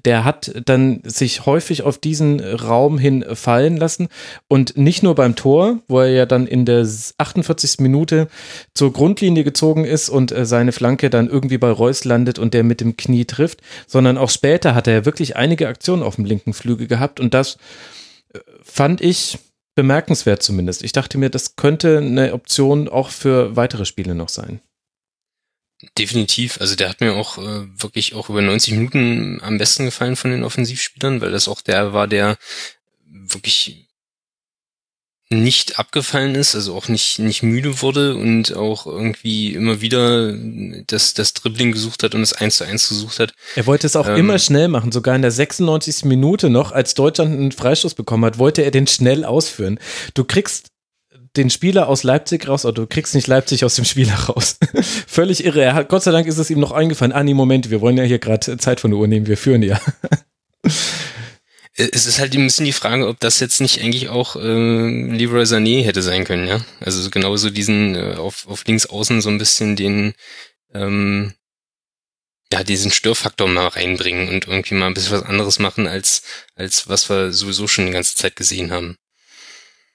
[0.04, 4.08] Der hat dann sich häufig auf diesen Raum hin fallen lassen
[4.46, 6.86] und nicht nur beim Tor, wo er ja dann in der
[7.18, 7.80] 48.
[7.80, 8.28] Minute
[8.74, 12.62] zur Grundlinie gezogen ist und äh, seine Flanke dann irgendwie bei Reus landet und der
[12.62, 16.52] mit dem Knie trifft, sondern auch später hat er wirklich einige Aktionen auf dem linken
[16.52, 17.58] Flügel gehabt und das
[18.32, 19.38] äh, fand ich
[19.74, 20.82] bemerkenswert zumindest.
[20.82, 24.60] Ich dachte mir, das könnte eine Option auch für weitere Spiele noch sein.
[25.98, 26.60] Definitiv.
[26.60, 30.30] Also der hat mir auch äh, wirklich auch über 90 Minuten am besten gefallen von
[30.30, 32.38] den Offensivspielern, weil das auch der war, der
[33.04, 33.88] wirklich
[35.32, 40.34] nicht abgefallen ist, also auch nicht, nicht müde wurde und auch irgendwie immer wieder
[40.86, 43.32] das, das Dribbling gesucht hat und das 1 zu 1 gesucht hat.
[43.56, 46.04] Er wollte es auch ähm, immer schnell machen, sogar in der 96.
[46.04, 49.78] Minute noch, als Deutschland einen Freistoß bekommen hat, wollte er den schnell ausführen.
[50.14, 50.68] Du kriegst
[51.36, 54.58] den Spieler aus Leipzig raus, oder du kriegst nicht Leipzig aus dem Spieler raus.
[55.06, 55.62] Völlig irre.
[55.62, 57.12] Er hat, Gott sei Dank ist es ihm noch eingefallen.
[57.12, 59.62] Ah, nee, Moment, wir wollen ja hier gerade Zeit von der Uhr nehmen, wir führen
[59.62, 59.80] ja.
[61.76, 64.40] Äh, es ist halt ein bisschen die Frage, ob das jetzt nicht eigentlich auch äh,
[64.40, 66.64] Leroy Sané hätte sein können, ja.
[66.80, 70.14] Also genauso diesen äh, auf, auf links außen so ein bisschen den
[70.74, 71.34] ähm,
[72.52, 76.22] ja, diesen Störfaktor mal reinbringen und irgendwie mal ein bisschen was anderes machen, als,
[76.54, 78.96] als was wir sowieso schon die ganze Zeit gesehen haben.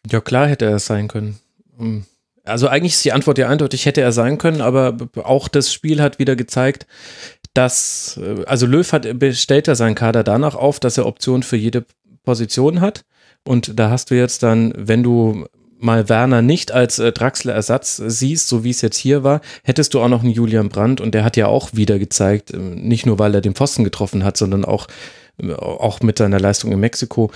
[0.10, 1.40] Ja, klar hätte er es sein können.
[1.78, 2.06] Hm.
[2.44, 6.02] Also eigentlich ist die Antwort ja eindeutig, hätte er sein können, aber auch das Spiel
[6.02, 6.88] hat wieder gezeigt,
[7.58, 11.58] dass, äh, also Löw hat, stellt er seinen Kader danach auf, dass er Optionen für
[11.58, 11.86] jede
[12.24, 13.04] Position hat.
[13.44, 15.46] Und da hast du jetzt dann, wenn du
[15.80, 20.02] mal Werner nicht als äh, Draxler-Ersatz siehst, so wie es jetzt hier war, hättest du
[20.02, 23.20] auch noch einen Julian Brandt und der hat ja auch wieder gezeigt, äh, nicht nur
[23.20, 24.88] weil er den Pfosten getroffen hat, sondern auch,
[25.42, 27.32] äh, auch mit seiner Leistung in Mexiko,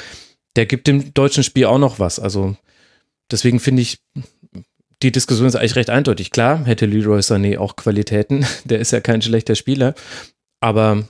[0.56, 2.20] der gibt dem deutschen Spiel auch noch was.
[2.20, 2.56] Also
[3.32, 4.00] deswegen finde ich,
[5.02, 6.32] die Diskussion ist eigentlich recht eindeutig.
[6.32, 8.46] Klar, hätte Leroy Sané auch Qualitäten.
[8.66, 9.96] Der ist ja kein schlechter Spieler.
[10.60, 11.08] Aber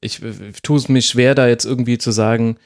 [0.00, 2.58] ich, ich tue es mir schwer, da jetzt irgendwie zu sagen,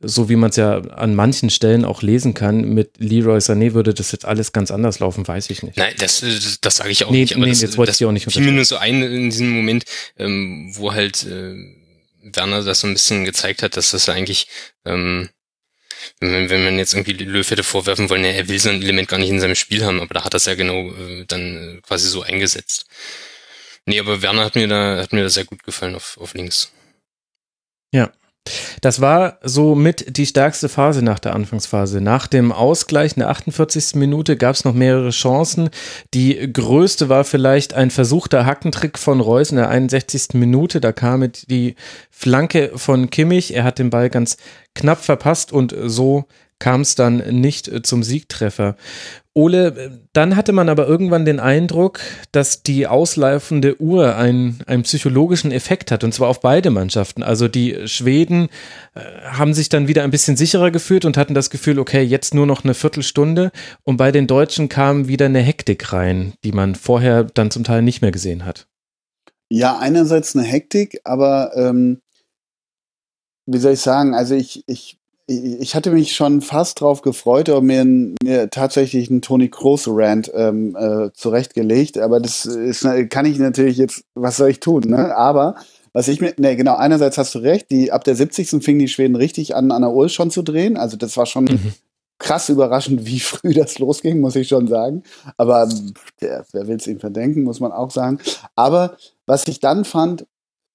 [0.00, 3.94] so wie man es ja an manchen Stellen auch lesen kann, mit Leroy Sané würde
[3.94, 5.78] das jetzt alles ganz anders laufen, weiß ich nicht.
[5.78, 6.22] Nein, das,
[6.60, 7.34] das sage ich auch nee, nicht.
[7.34, 9.50] Aber nee, das, jetzt wollte ich auch nicht fiel mir nur so ein in diesem
[9.50, 9.84] Moment,
[10.18, 11.54] ähm, wo halt äh,
[12.22, 14.48] Werner das so ein bisschen gezeigt hat, dass das eigentlich
[14.84, 15.30] ähm,
[16.20, 19.08] wenn, wenn man jetzt irgendwie Löw hätte vorwerfen wollen, ja, er will so ein Element
[19.08, 21.78] gar nicht in seinem Spiel haben, aber da hat er es ja genau äh, dann
[21.78, 22.86] äh, quasi so eingesetzt.
[23.86, 26.72] Nee, aber Werner hat mir da, hat mir da sehr gut gefallen auf, auf links.
[27.92, 28.12] Ja.
[28.80, 32.00] Das war so mit die stärkste Phase nach der Anfangsphase.
[32.00, 33.94] Nach dem Ausgleich in der 48.
[33.96, 35.70] Minute gab es noch mehrere Chancen.
[36.14, 40.34] Die größte war vielleicht ein versuchter Hackentrick von Reus in der 61.
[40.34, 40.80] Minute.
[40.80, 41.76] Da kam die
[42.10, 43.54] Flanke von Kimmich.
[43.54, 44.36] Er hat den Ball ganz
[44.74, 46.24] knapp verpasst und so
[46.58, 48.76] kam es dann nicht zum Siegtreffer.
[49.36, 52.00] Ole, dann hatte man aber irgendwann den Eindruck,
[52.32, 57.22] dass die auslaufende Uhr einen, einen psychologischen Effekt hat, und zwar auf beide Mannschaften.
[57.22, 58.48] Also die Schweden
[58.94, 62.34] äh, haben sich dann wieder ein bisschen sicherer gefühlt und hatten das Gefühl, okay, jetzt
[62.34, 63.52] nur noch eine Viertelstunde.
[63.82, 67.82] Und bei den Deutschen kam wieder eine Hektik rein, die man vorher dann zum Teil
[67.82, 68.66] nicht mehr gesehen hat.
[69.50, 72.00] Ja, einerseits eine Hektik, aber ähm,
[73.44, 77.60] wie soll ich sagen, also ich, ich, ich hatte mich schon fast drauf gefreut, aber
[77.60, 81.98] mir, mir tatsächlich einen Toni Kroos Rant ähm, äh, zurechtgelegt.
[81.98, 84.84] Aber das ist, kann ich natürlich jetzt, was soll ich tun?
[84.86, 85.16] Ne?
[85.16, 85.56] Aber
[85.92, 88.62] was ich mir, ne, genau, einerseits hast du recht, die ab der 70.
[88.62, 90.76] fingen die Schweden richtig an, an der Uhr schon zu drehen.
[90.76, 91.72] Also das war schon mhm.
[92.18, 95.02] krass überraschend, wie früh das losging, muss ich schon sagen.
[95.38, 95.68] Aber
[96.20, 98.18] der, wer will es ihm verdenken, muss man auch sagen.
[98.54, 98.96] Aber
[99.26, 100.26] was ich dann fand,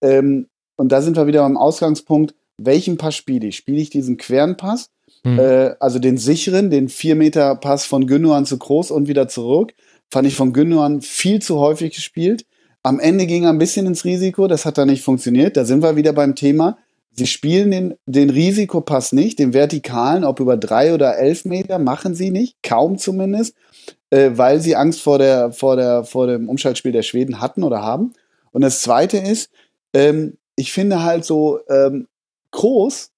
[0.02, 2.34] ähm, und da sind wir wieder beim Ausgangspunkt,
[2.66, 3.58] welchen Pass spiele ich?
[3.58, 4.90] Spiele ich diesen queren Pass,
[5.24, 5.40] mhm.
[5.40, 9.74] äh, also den sicheren, den 4 Meter Pass von Gündogan zu groß und wieder zurück?
[10.10, 12.46] Fand ich von Gündogan viel zu häufig gespielt.
[12.84, 15.56] Am Ende ging er ein bisschen ins Risiko, das hat da nicht funktioniert.
[15.56, 16.78] Da sind wir wieder beim Thema.
[17.14, 22.16] Sie spielen den, den Risikopass nicht, den vertikalen, ob über drei oder elf Meter, machen
[22.16, 23.56] sie nicht, kaum zumindest,
[24.12, 27.82] äh, weil sie Angst vor, der, vor, der, vor dem Umschaltspiel der Schweden hatten oder
[27.82, 28.14] haben.
[28.52, 29.50] Und das Zweite ist,
[29.94, 32.08] ähm, ich finde halt so, ähm,
[32.52, 33.12] groß,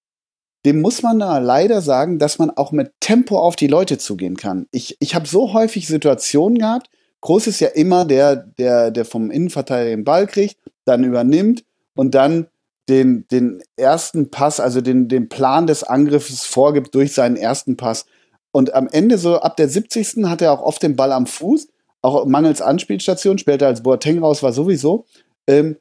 [0.66, 4.38] dem muss man da leider sagen, dass man auch mit Tempo auf die Leute zugehen
[4.38, 4.68] kann.
[4.72, 6.90] Ich, ich habe so häufig Situationen gehabt,
[7.24, 11.64] Groß ist ja immer der, der, der vom Innenverteidiger den Ball kriegt, dann übernimmt
[11.96, 12.48] und dann
[12.90, 18.06] den, den ersten Pass, also den, den Plan des Angriffes vorgibt durch seinen ersten Pass.
[18.52, 20.26] Und am Ende, so ab der 70.
[20.26, 21.70] hat er auch oft den Ball am Fuß,
[22.02, 25.06] auch mangels Anspielstation, später als Boateng raus war sowieso.
[25.48, 25.78] Ähm,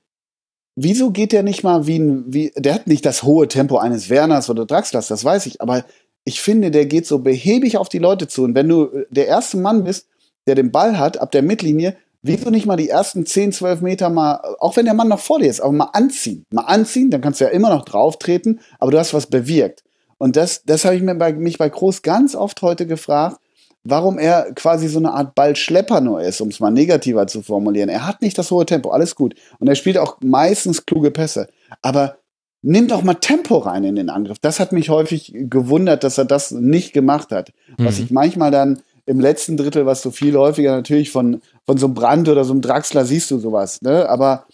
[0.77, 4.11] wieso geht der nicht mal wie ein, wie, der hat nicht das hohe Tempo eines
[4.11, 5.85] Werners oder Draxlers, das weiß ich, aber
[6.25, 8.45] ich finde, der geht so behäbig auf die Leute zu.
[8.45, 10.07] Und wenn du äh, der erste Mann bist,
[10.47, 14.09] der den Ball hat, ab der Mittellinie, wieso nicht mal die ersten 10, 12 Meter
[14.09, 16.45] mal, auch wenn der Mann noch vor dir ist, aber mal anziehen.
[16.51, 19.83] Mal anziehen, dann kannst du ja immer noch drauf treten, aber du hast was bewirkt.
[20.19, 23.39] Und das, das habe ich mir bei, mich bei Groß ganz oft heute gefragt,
[23.85, 27.89] warum er quasi so eine Art Ballschlepper nur ist, um es mal negativer zu formulieren.
[27.89, 29.35] Er hat nicht das hohe Tempo, alles gut.
[29.59, 31.49] Und er spielt auch meistens kluge Pässe.
[31.81, 32.17] Aber
[32.63, 34.39] nimm doch mal Tempo rein in den Angriff.
[34.41, 37.53] Das hat mich häufig gewundert, dass er das nicht gemacht hat.
[37.77, 37.87] Mhm.
[37.87, 41.87] Was ich manchmal dann im letzten Drittel, was so viel häufiger natürlich von, von so
[41.87, 43.83] einem Brand oder so einem Draxler siehst du sowas.
[43.83, 44.09] Ne?
[44.09, 44.47] Aber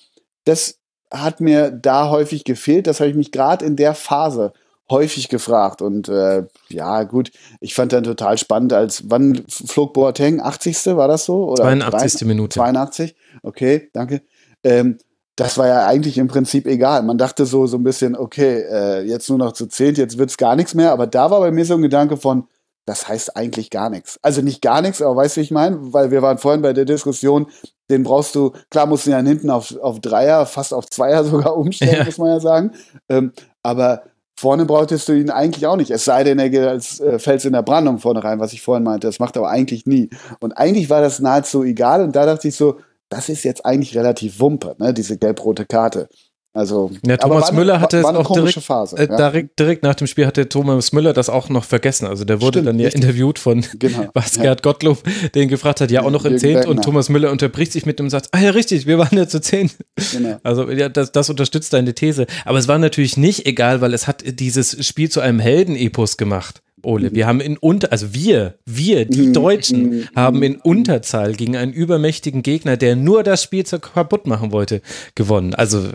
[0.45, 0.79] das
[1.11, 2.87] hat mir da häufig gefehlt.
[2.87, 4.53] Das habe ich mich gerade in der Phase
[4.91, 5.83] häufig gefragt.
[5.83, 7.31] Und äh, ja, gut,
[7.61, 10.41] ich fand dann total spannend, als wann flog Boateng?
[10.41, 10.97] 80.
[10.97, 11.49] war das so?
[11.49, 11.91] Oder 82.
[11.91, 12.55] 83, Minute.
[12.55, 14.23] 82, okay, danke.
[14.65, 14.99] Ähm,
[15.37, 17.03] das war ja eigentlich im Prinzip egal.
[17.05, 20.37] Man dachte so, so ein bisschen, okay, äh, jetzt nur noch zu zehnt, jetzt wird's
[20.37, 20.91] gar nichts mehr.
[20.91, 22.49] Aber da war bei mir so ein Gedanke von,
[22.87, 24.19] das heißt eigentlich gar nichts.
[24.23, 25.93] Also nicht gar nichts, aber weißt du, wie ich meine?
[25.93, 27.47] Weil wir waren vorhin bei der Diskussion,
[27.89, 31.57] den brauchst du, klar musst du ja hinten auf, auf Dreier, fast auf Zweier sogar
[31.57, 32.05] umstellen, ja.
[32.05, 32.73] muss man ja sagen.
[33.09, 33.33] Ähm,
[33.63, 34.03] aber
[34.41, 37.45] Vorne brauchtest du ihn eigentlich auch nicht, es sei denn, er geht als äh, Fels
[37.45, 39.09] in der Brandung vorne rein, was ich vorhin meinte.
[39.09, 40.11] Das macht er aber eigentlich nie.
[40.39, 42.05] Und eigentlich war das nahezu egal.
[42.05, 42.79] Und da dachte ich so,
[43.09, 46.09] das ist jetzt eigentlich relativ Wumpe, ne, diese gelb-rote Karte.
[46.55, 49.95] Also, ja, Thomas Müller hatte war, war es auch direkt, Phase, äh, direkt, direkt, nach
[49.95, 52.07] dem Spiel hatte Thomas Müller das auch noch vergessen.
[52.07, 53.03] Also der wurde Stimmt, dann ja richtig.
[53.03, 54.63] interviewt von genau, Basgard ja.
[54.63, 55.03] Gottlob,
[55.35, 58.09] den gefragt hat, ja auch noch in zehnt und Thomas Müller unterbricht sich mit dem
[58.09, 59.71] Satz, ah ja richtig, wir waren ja zu zehn.
[60.13, 60.41] Genau.
[60.49, 62.27] Also ja, das, das unterstützt deine These.
[62.45, 66.63] Aber es war natürlich nicht egal, weil es hat dieses Spiel zu einem Heldenepos gemacht.
[66.83, 67.13] Ole.
[67.15, 69.33] Wir haben in Unter, also wir, wir, die mhm.
[69.33, 70.09] Deutschen, mhm.
[70.15, 74.81] haben in Unterzahl gegen einen übermächtigen Gegner, der nur das Spielzeug kaputt machen wollte,
[75.15, 75.55] gewonnen.
[75.55, 75.89] Also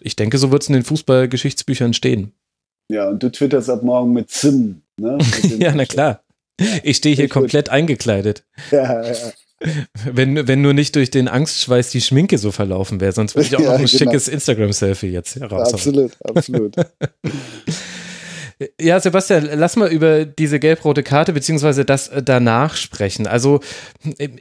[0.00, 2.32] ich denke, so wird es in den Fußballgeschichtsbüchern stehen.
[2.90, 4.82] Ja, und du twitterst ab morgen mit Zim.
[5.00, 5.18] Ne?
[5.42, 6.24] Mit ja, na klar.
[6.82, 7.74] Ich stehe hier komplett gut.
[7.74, 8.44] eingekleidet.
[8.70, 9.32] Ja, ja.
[10.04, 13.56] Wenn, wenn nur nicht durch den Angstschweiß die Schminke so verlaufen wäre, sonst würde ich
[13.56, 13.88] auch ja, noch ein genau.
[13.88, 15.74] schickes Instagram-Selfie jetzt heraus.
[15.74, 16.76] Absolut, absolut.
[18.80, 23.28] Ja, Sebastian, lass mal über diese gelb-rote Karte beziehungsweise das äh, danach sprechen.
[23.28, 23.60] Also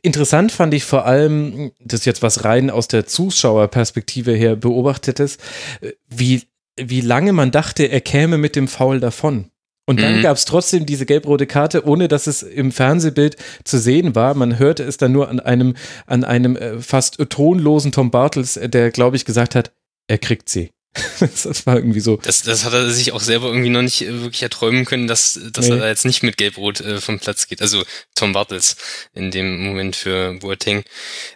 [0.02, 5.38] interessant fand ich vor allem, das ist jetzt was rein aus der Zuschauerperspektive her beobachtetes,
[5.82, 6.44] äh, wie,
[6.80, 9.52] wie lange man dachte, er käme mit dem Foul davon.
[9.86, 10.22] Und dann mhm.
[10.24, 14.34] gab es trotzdem diese gelb-rote Karte, ohne dass es im Fernsehbild zu sehen war.
[14.34, 15.76] Man hörte es dann nur an einem,
[16.08, 19.72] an einem äh, fast tonlosen Tom Bartels, der, glaube ich, gesagt hat,
[20.08, 20.72] er kriegt sie.
[21.20, 22.18] das war irgendwie so.
[22.18, 25.40] Das, das hat er sich auch selber irgendwie noch nicht äh, wirklich erträumen können, dass,
[25.52, 25.76] dass nee.
[25.76, 27.62] er da jetzt nicht mit Gelb-Rot äh, vom Platz geht.
[27.62, 27.84] Also
[28.16, 28.76] Tom Bartels
[29.14, 30.84] in dem Moment für Boateng.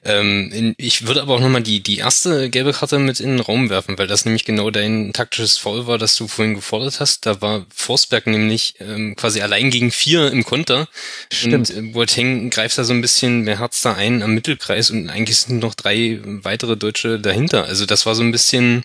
[0.03, 3.39] Ähm, in, ich würde aber auch nochmal die, die erste gelbe Karte mit in den
[3.39, 7.25] Raum werfen, weil das nämlich genau dein taktisches Foul war, das du vorhin gefordert hast.
[7.25, 10.87] Da war Forsberg nämlich ähm, quasi allein gegen vier im Konter.
[11.31, 11.69] Stimmt.
[11.69, 15.09] Und äh, Boateng greift da so ein bisschen mehr Herz da ein am Mittelkreis und
[15.09, 17.65] eigentlich sind noch drei weitere Deutsche dahinter.
[17.65, 18.83] Also das war so ein bisschen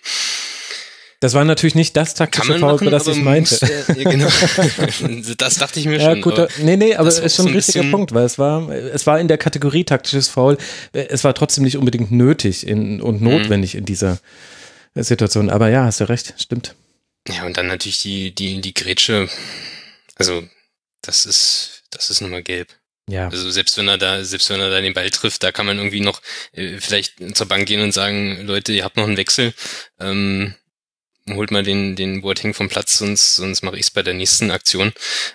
[1.19, 3.57] das war natürlich nicht das taktische Foul, machen, das ich meinte.
[3.59, 4.27] Muss, ja, genau.
[5.37, 6.21] das dachte ich mir ja, schon.
[6.21, 9.07] Gut, aber nee, nee, aber es ist schon ein richtiger Punkt, weil es war, es
[9.07, 10.57] war in der Kategorie taktisches Foul.
[10.93, 13.29] Es war trotzdem nicht unbedingt nötig in, und mhm.
[13.29, 13.79] notwendig mhm.
[13.79, 14.19] in dieser
[14.95, 15.49] Situation.
[15.49, 16.75] Aber ja, hast du recht, stimmt.
[17.27, 19.27] Ja, und dann natürlich die, die, die Grätsche.
[20.15, 20.43] Also,
[21.01, 22.69] das ist, das ist nun mal gelb.
[23.09, 23.29] Ja.
[23.29, 25.77] Also selbst wenn er da, selbst wenn er da den Ball trifft, da kann man
[25.77, 29.53] irgendwie noch äh, vielleicht zur Bank gehen und sagen, Leute, ihr habt noch einen Wechsel,
[29.99, 30.53] ähm,
[31.33, 34.51] holt mal den, den Boateng vom Platz, sonst, sonst mache ich es bei der nächsten
[34.51, 34.91] Aktion.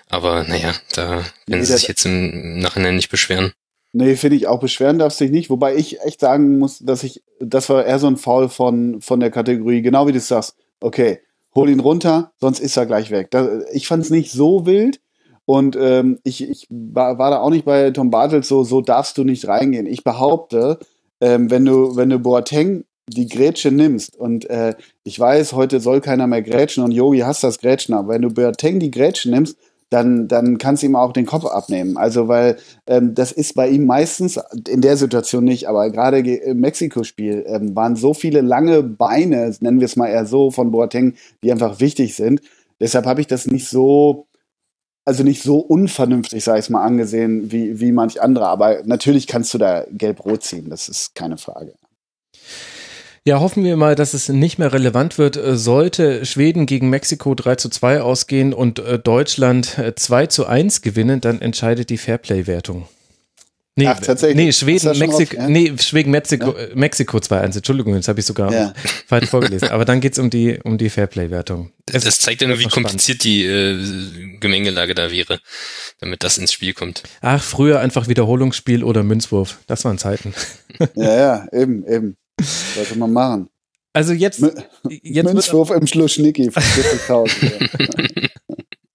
[0.09, 3.53] Aber naja, da können sie das- sich jetzt im Nachhinein nicht beschweren.
[3.95, 5.51] Nee, finde ich auch beschweren darfst dich nicht.
[5.51, 9.19] Wobei ich echt sagen muss, dass ich, das war eher so ein Foul von, von
[9.19, 10.55] der Kategorie, genau wie du sagst.
[10.79, 11.19] Okay,
[11.53, 13.29] hol ihn runter, sonst ist er gleich weg.
[13.29, 14.99] Da, ich fand es nicht so wild.
[15.45, 19.17] Und ähm, ich, ich war, war da auch nicht bei Tom Bartels so, so darfst
[19.17, 19.85] du nicht reingehen.
[19.85, 20.79] Ich behaupte,
[21.21, 25.99] ähm, wenn du, wenn du Boateng die Grätsche nimmst und äh, ich weiß, heute soll
[26.01, 29.57] keiner mehr grätschen und Yogi hasst das Grätschen, aber wenn du Boateng die Grätsche nimmst,
[29.89, 31.97] dann, dann kannst du ihm auch den Kopf abnehmen.
[31.97, 36.41] Also, weil ähm, das ist bei ihm meistens, in der Situation nicht, aber gerade ge-
[36.43, 40.71] im Mexiko-Spiel ähm, waren so viele lange Beine, nennen wir es mal eher so, von
[40.71, 42.41] Boateng, die einfach wichtig sind.
[42.79, 44.25] Deshalb habe ich das nicht so,
[45.05, 48.47] also nicht so unvernünftig, sage ich mal, angesehen wie, wie manch andere.
[48.47, 51.73] Aber natürlich kannst du da gelb-rot ziehen, das ist keine Frage.
[53.25, 55.37] Ja, hoffen wir mal, dass es nicht mehr relevant wird.
[55.37, 60.45] Äh, Sollte Schweden gegen Mexiko 3 zu 2 ausgehen und äh, Deutschland äh, 2 zu
[60.45, 62.87] 1 gewinnen, dann entscheidet die Fairplay-Wertung.
[63.75, 64.35] Nee, Ach, tatsächlich.
[64.35, 65.47] nee, Schweden, das Mexiko, ja?
[65.49, 67.55] nee, Schweden, Mexiko, äh, Mexiko 2-1.
[67.55, 68.73] Entschuldigung, jetzt habe ich sogar Ja.
[69.07, 69.69] falsch vorgelesen.
[69.69, 71.71] Aber dann geht's um die, um die Fairplay-Wertung.
[71.91, 75.39] Es- Das zeigt ja nur, wie das kompliziert die äh, Gemengelage da wäre,
[76.01, 77.01] damit das ins Spiel kommt.
[77.21, 79.57] Ach, früher einfach Wiederholungsspiel oder Münzwurf.
[79.65, 80.33] Das waren Zeiten.
[80.95, 82.17] Ja, ja, eben, eben.
[82.41, 83.49] Sollte man machen.
[83.93, 84.43] Also jetzt,
[84.89, 87.29] jetzt Münzwurf im Schlussschnicki für 40.000.
[87.79, 88.29] ja.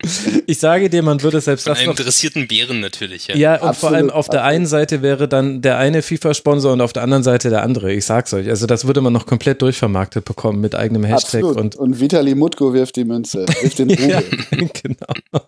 [0.46, 3.36] ich sage dir, man würde selbst Von das einem noch interessierten Bären natürlich, ja.
[3.36, 4.54] Ja, und vor Absolut, allem auf der absolut.
[4.54, 7.92] einen Seite wäre dann der eine FIFA-Sponsor und auf der anderen Seite der andere.
[7.92, 8.48] Ich sag's euch.
[8.48, 11.56] Also das würde man noch komplett durchvermarktet bekommen mit eigenem Hashtag Absolut.
[11.56, 14.08] und Und, Vitali Mutko wirft die Münze, wirft den Rubel.
[14.08, 14.22] ja,
[14.82, 15.46] genau.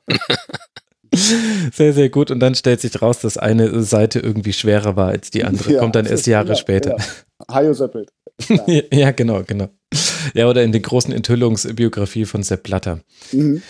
[1.72, 2.30] Sehr, sehr gut.
[2.30, 5.72] Und dann stellt sich raus, dass eine Seite irgendwie schwerer war als die andere.
[5.72, 6.97] Ja, Kommt dann erst Jahre ja, später.
[6.99, 7.05] Ja.
[7.53, 8.11] Hajo Seppelt.
[8.48, 8.64] Ja.
[8.92, 9.68] ja, genau, genau.
[10.34, 13.01] Ja, oder in den großen Enthüllungsbiografie von Sepp Blatter.
[13.32, 13.62] Mhm.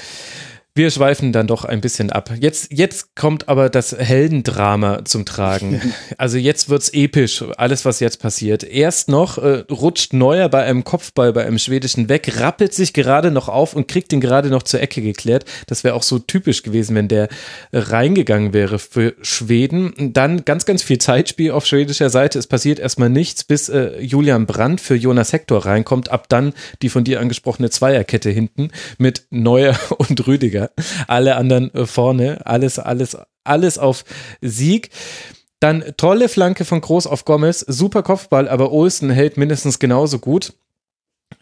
[0.81, 2.33] Wir schweifen dann doch ein bisschen ab.
[2.41, 5.79] Jetzt, jetzt kommt aber das Heldendrama zum Tragen.
[6.17, 8.63] Also jetzt wird's episch, alles was jetzt passiert.
[8.63, 13.31] Erst noch äh, rutscht Neuer bei einem Kopfball bei einem schwedischen weg, rappelt sich gerade
[13.31, 15.45] noch auf und kriegt ihn gerade noch zur Ecke geklärt.
[15.67, 17.29] Das wäre auch so typisch gewesen, wenn der
[17.73, 20.13] äh, reingegangen wäre für Schweden.
[20.13, 22.39] Dann ganz, ganz viel Zeitspiel auf schwedischer Seite.
[22.39, 26.11] Es passiert erstmal nichts, bis äh, Julian Brandt für Jonas Hector reinkommt.
[26.11, 26.53] Ab dann
[26.83, 30.70] die von dir angesprochene Zweierkette hinten mit Neuer und Rüdiger.
[31.07, 32.41] Alle anderen äh, vorne.
[32.45, 34.05] Alles, alles, alles auf
[34.41, 34.91] Sieg.
[35.61, 37.61] Dann tolle Flanke von Groß auf Gomez.
[37.61, 40.55] Super Kopfball, aber Olsen hält mindestens genauso gut.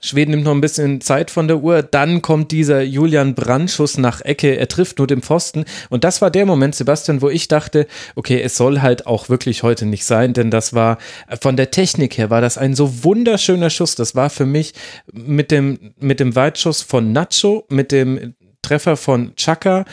[0.00, 1.82] Schweden nimmt noch ein bisschen Zeit von der Uhr.
[1.82, 4.56] Dann kommt dieser Julian Brandt-Schuss nach Ecke.
[4.56, 5.64] Er trifft nur den Pfosten.
[5.90, 9.64] Und das war der Moment, Sebastian, wo ich dachte, okay, es soll halt auch wirklich
[9.64, 10.98] heute nicht sein, denn das war
[11.40, 13.96] von der Technik her war das ein so wunderschöner Schuss.
[13.96, 14.72] Das war für mich
[15.12, 18.34] mit dem, mit dem Weitschuss von Nacho, mit dem
[18.68, 19.86] Treffer von Chaka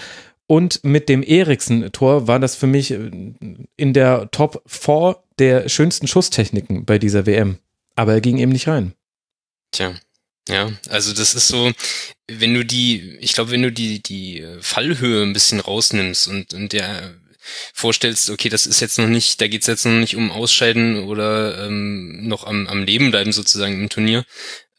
[0.47, 3.09] und mit dem Eriksen-Tor war das für mich äh,
[3.77, 7.57] in der Top 4 der schönsten Schusstechniken bei dieser WM.
[7.95, 8.93] Aber er ging eben nicht rein.
[9.71, 9.95] Tja.
[10.47, 11.71] Ja, also das ist so,
[12.27, 16.53] wenn du die, ich glaube, wenn du die, die äh, Fallhöhe ein bisschen rausnimmst und,
[16.53, 17.15] und der
[17.73, 21.65] vorstellst, okay, das ist jetzt noch nicht, da geht's jetzt noch nicht um Ausscheiden oder
[21.65, 24.25] ähm, noch am, am Leben bleiben sozusagen im Turnier,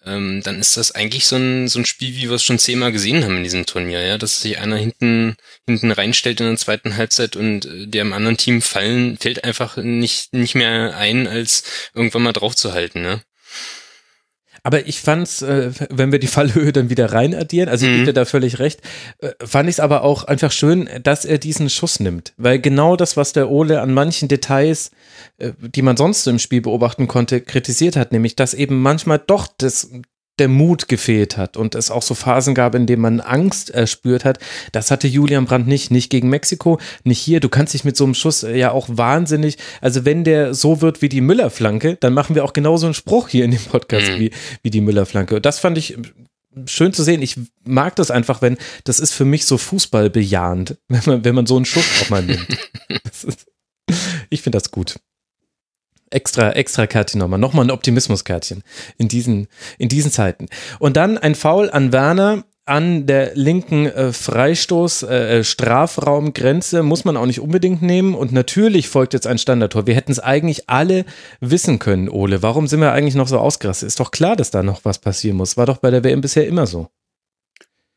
[0.07, 2.93] ähm, dann ist das eigentlich so ein, so ein Spiel, wie wir es schon zehnmal
[2.93, 5.37] gesehen haben in diesem Turnier, ja, dass sich einer hinten,
[5.67, 9.77] hinten reinstellt in der zweiten Halbzeit und äh, der im anderen Team fallen, fällt einfach
[9.77, 13.21] nicht, nicht mehr ein, als irgendwann mal drauf zu halten, ne?
[14.67, 17.95] Aber ich fand's, äh, wenn wir die Fallhöhe dann wieder rein addieren, also ich Mhm.
[17.99, 18.81] gebe dir da völlig recht,
[19.21, 22.33] äh, fand ich es aber auch einfach schön, dass er diesen Schuss nimmt.
[22.37, 24.91] Weil genau das, was der Ole an manchen Details,
[25.39, 29.47] äh, die man sonst im Spiel beobachten konnte, kritisiert hat, nämlich, dass eben manchmal doch
[29.57, 29.89] das
[30.39, 34.25] der Mut gefehlt hat und es auch so Phasen gab, in denen man Angst erspürt
[34.25, 34.39] hat.
[34.73, 37.41] Das hatte Julian Brandt nicht, nicht gegen Mexiko, nicht hier.
[37.41, 40.81] Du kannst dich mit so einem Schuss äh, ja auch wahnsinnig, also wenn der so
[40.83, 43.97] wird wie die Müller-Flanke, dann machen wir auch genauso einen Spruch hier in dem Podcast
[43.97, 44.19] Mhm.
[44.21, 44.31] wie,
[44.63, 45.37] wie die Müller-Flanke.
[45.37, 45.97] Und das fand ich
[46.67, 47.23] schön zu sehen.
[47.23, 51.47] Ich mag das einfach, wenn, das ist für mich so fußballbejahend, wenn man, wenn man
[51.47, 52.47] so einen Schuss auch mal nimmt.
[53.05, 53.47] Ist,
[54.31, 54.97] ich finde das gut.
[56.17, 57.39] Extra, extra Kärtchen nochmal.
[57.39, 58.63] Nochmal ein Optimismuskärtchen
[58.97, 60.47] in diesen, in diesen Zeiten.
[60.79, 67.19] Und dann ein Foul an Werner an der linken äh, Freistoß, äh, Strafraumgrenze muss man
[67.19, 68.15] auch nicht unbedingt nehmen.
[68.15, 69.87] Und natürlich folgt jetzt ein Standardtor.
[69.87, 71.05] Wir hätten es eigentlich alle
[71.41, 72.43] wissen können, Ole.
[72.43, 73.87] Warum sind wir eigentlich noch so ausgerastet?
[73.87, 75.59] Ist doch klar, dass da noch was passieren muss.
[75.59, 76.89] War doch bei der WM bisher immer so.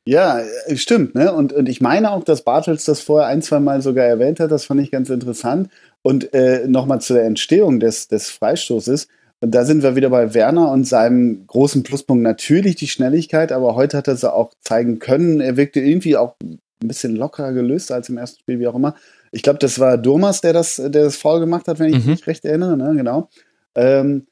[0.05, 1.33] Ja, äh, stimmt, ne?
[1.33, 4.51] Und, und ich meine auch, dass Bartels das vorher ein, zwei Mal sogar erwähnt hat,
[4.51, 5.69] das fand ich ganz interessant.
[6.01, 9.07] Und äh, nochmal zu der Entstehung des, des Freistoßes.
[9.41, 13.75] Und da sind wir wieder bei Werner und seinem großen Pluspunkt natürlich die Schnelligkeit, aber
[13.75, 15.39] heute hat er sie auch zeigen können.
[15.39, 18.95] Er wirkte irgendwie auch ein bisschen lockerer gelöst als im ersten Spiel, wie auch immer.
[19.31, 22.11] Ich glaube, das war Durmas, der das, der das Foul gemacht hat, wenn ich mhm.
[22.11, 22.93] mich recht erinnere, ne?
[22.95, 23.29] genau.
[23.75, 24.25] Ähm,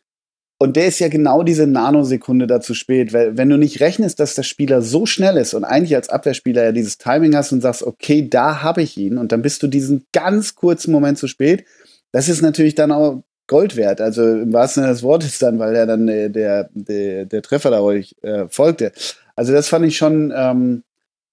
[0.59, 4.19] und der ist ja genau diese Nanosekunde da zu spät, weil wenn du nicht rechnest,
[4.19, 7.61] dass der Spieler so schnell ist und eigentlich als Abwehrspieler ja dieses Timing hast und
[7.61, 11.27] sagst, okay, da habe ich ihn und dann bist du diesen ganz kurzen Moment zu
[11.27, 11.65] spät,
[12.11, 14.01] das ist natürlich dann auch Gold wert.
[14.01, 17.71] Also im wahrsten Sinne des Wortes dann, weil er dann äh, der, der, der Treffer
[17.71, 18.91] da ruhig äh, folgte.
[19.35, 20.83] Also das fand ich schon, ähm,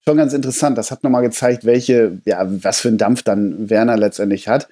[0.05, 0.77] schon ganz interessant.
[0.77, 4.69] Das hat nochmal gezeigt, welche, ja, was für einen Dampf dann Werner letztendlich hat.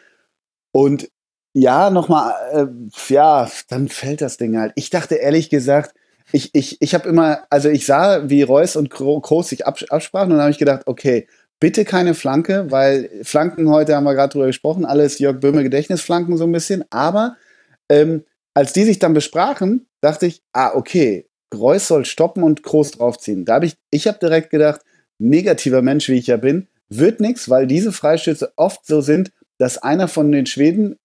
[0.71, 1.09] Und
[1.53, 4.73] ja, nochmal, äh, ja, dann fällt das Ding halt.
[4.75, 5.93] Ich dachte ehrlich gesagt,
[6.31, 10.39] ich, ich, ich habe immer, also ich sah, wie Reus und Kroos sich absprachen und
[10.39, 11.27] habe ich gedacht, okay,
[11.59, 16.35] bitte keine Flanke, weil Flanken heute haben wir gerade drüber gesprochen, alles Jörg Böhme Gedächtnisflanken
[16.37, 17.37] so ein bisschen, aber
[17.87, 18.23] ähm,
[18.55, 23.45] als die sich dann besprachen, dachte ich, ah, okay, Reus soll stoppen und Kroos draufziehen.
[23.45, 24.81] Da habe ich, ich habe direkt gedacht,
[25.19, 29.77] negativer Mensch, wie ich ja bin, wird nichts, weil diese Freistöße oft so sind, dass
[29.77, 30.97] einer von den Schweden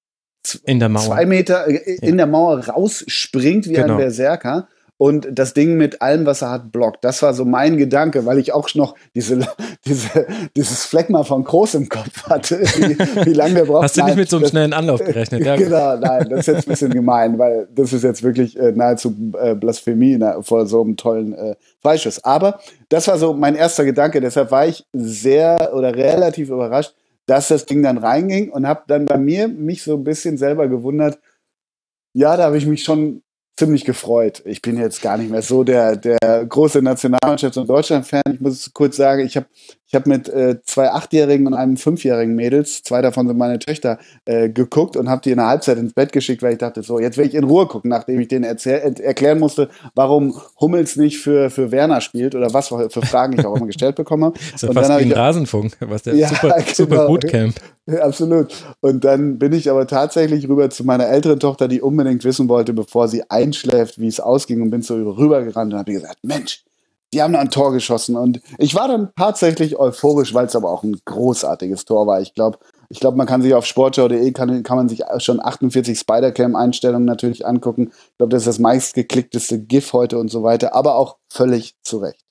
[0.65, 1.05] in der Mauer.
[1.05, 3.95] zwei Meter äh, in der Mauer rausspringt wie genau.
[3.95, 4.69] ein Berserker
[4.99, 7.05] und das Ding mit allem, was er hat, blockt.
[7.05, 9.39] Das war so mein Gedanke, weil ich auch noch diese,
[9.87, 10.27] diese,
[10.57, 13.85] dieses Fleck mal von Groß im Kopf hatte, wie, wie lange der braucht.
[13.85, 15.45] Hast du nicht mit so einem schnellen Anlauf gerechnet?
[15.47, 15.57] Ja.
[15.57, 19.15] genau, nein, das ist jetzt ein bisschen gemein, weil das ist jetzt wirklich äh, nahezu
[19.41, 22.23] äh, Blasphemie na, vor so einem tollen äh, Freischuss.
[22.25, 22.59] Aber
[22.89, 26.93] das war so mein erster Gedanke, deshalb war ich sehr oder relativ überrascht,
[27.29, 30.67] dass das Ding dann reinging und habe dann bei mir mich so ein bisschen selber
[30.67, 31.21] gewundert.
[32.15, 33.23] Ja, da habe ich mich schon
[33.59, 34.43] ziemlich gefreut.
[34.47, 38.23] Ich bin jetzt gar nicht mehr so der, der große Nationalmannschafts- und Deutschland-Fan.
[38.33, 39.47] Ich muss kurz sagen, ich habe
[39.89, 43.99] ich hab mit äh, zwei Achtjährigen und einem Fünfjährigen Mädels, zwei davon sind meine Töchter,
[44.27, 47.01] äh, geguckt und habe die in der Halbzeit ins Bett geschickt, weil ich dachte, so,
[47.01, 51.49] jetzt will ich in Ruhe gucken, nachdem ich denen erklären musste, warum Hummels nicht für,
[51.49, 54.39] für Werner spielt oder was für Fragen ich auch immer gestellt bekommen habe.
[54.53, 56.73] Das ist und fast dann wie ein Rasenfunk, was der ja, super, genau.
[56.73, 57.55] super Bootcamp.
[57.87, 58.49] Ja, absolut.
[58.81, 62.73] Und dann bin ich aber tatsächlich rüber zu meiner älteren Tochter, die unbedingt wissen wollte,
[62.73, 66.65] bevor sie einschläft, wie es ausging und bin so rübergerannt und habe gesagt, Mensch,
[67.13, 70.83] die haben ein Tor geschossen und ich war dann tatsächlich euphorisch, weil es aber auch
[70.83, 72.21] ein großartiges Tor war.
[72.21, 72.59] Ich glaube,
[72.91, 77.47] ich glaube, man kann sich auf sportschau.de kann, kann man sich schon 48 Spider-Cam-Einstellungen natürlich
[77.47, 77.91] angucken.
[77.93, 81.99] Ich glaube, das ist das meistgeklickteste GIF heute und so weiter, aber auch völlig zu
[81.99, 82.28] Recht.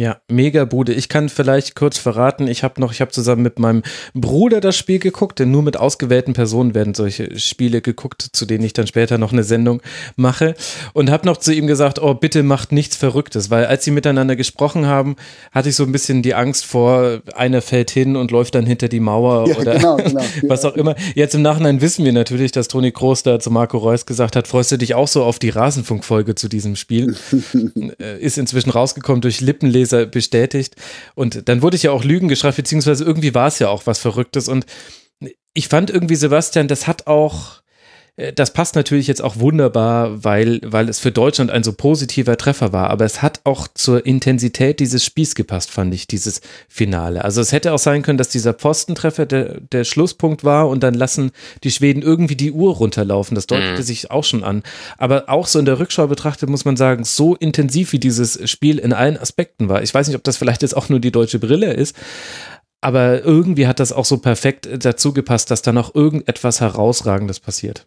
[0.00, 0.94] Ja, mega Bude.
[0.94, 3.82] Ich kann vielleicht kurz verraten, ich habe noch, ich habe zusammen mit meinem
[4.14, 8.64] Bruder das Spiel geguckt, denn nur mit ausgewählten Personen werden solche Spiele geguckt, zu denen
[8.64, 9.82] ich dann später noch eine Sendung
[10.16, 10.54] mache
[10.94, 14.34] und habe noch zu ihm gesagt, oh, bitte macht nichts Verrücktes, weil als sie miteinander
[14.34, 15.16] gesprochen haben,
[15.50, 18.88] hatte ich so ein bisschen die Angst vor, einer fällt hin und läuft dann hinter
[18.88, 20.24] die Mauer ja, oder genau, genau.
[20.44, 20.94] was auch immer.
[21.14, 24.48] Jetzt im Nachhinein wissen wir natürlich, dass Toni Kroos da zu Marco Reus gesagt hat,
[24.48, 27.14] freust du dich auch so auf die Rasenfunkfolge zu diesem Spiel?
[27.98, 30.76] Äh, ist inzwischen rausgekommen durch Lippenlesen Leser bestätigt.
[31.14, 33.98] Und dann wurde ich ja auch Lügen geschrieben, beziehungsweise irgendwie war es ja auch was
[33.98, 34.48] Verrücktes.
[34.48, 34.66] Und
[35.54, 37.61] ich fand irgendwie, Sebastian, das hat auch
[38.34, 42.70] das passt natürlich jetzt auch wunderbar, weil, weil es für Deutschland ein so positiver Treffer
[42.70, 42.90] war.
[42.90, 47.24] Aber es hat auch zur Intensität dieses Spiels gepasst, fand ich, dieses Finale.
[47.24, 50.92] Also es hätte auch sein können, dass dieser Postentreffer der, der Schlusspunkt war und dann
[50.92, 51.30] lassen
[51.64, 53.34] die Schweden irgendwie die Uhr runterlaufen.
[53.34, 53.82] Das deutete mhm.
[53.82, 54.62] sich auch schon an.
[54.98, 58.78] Aber auch so in der Rückschau betrachtet muss man sagen, so intensiv wie dieses Spiel
[58.78, 59.82] in allen Aspekten war.
[59.82, 61.96] Ich weiß nicht, ob das vielleicht jetzt auch nur die deutsche Brille ist.
[62.82, 67.86] Aber irgendwie hat das auch so perfekt dazu gepasst, dass da noch irgendetwas Herausragendes passiert.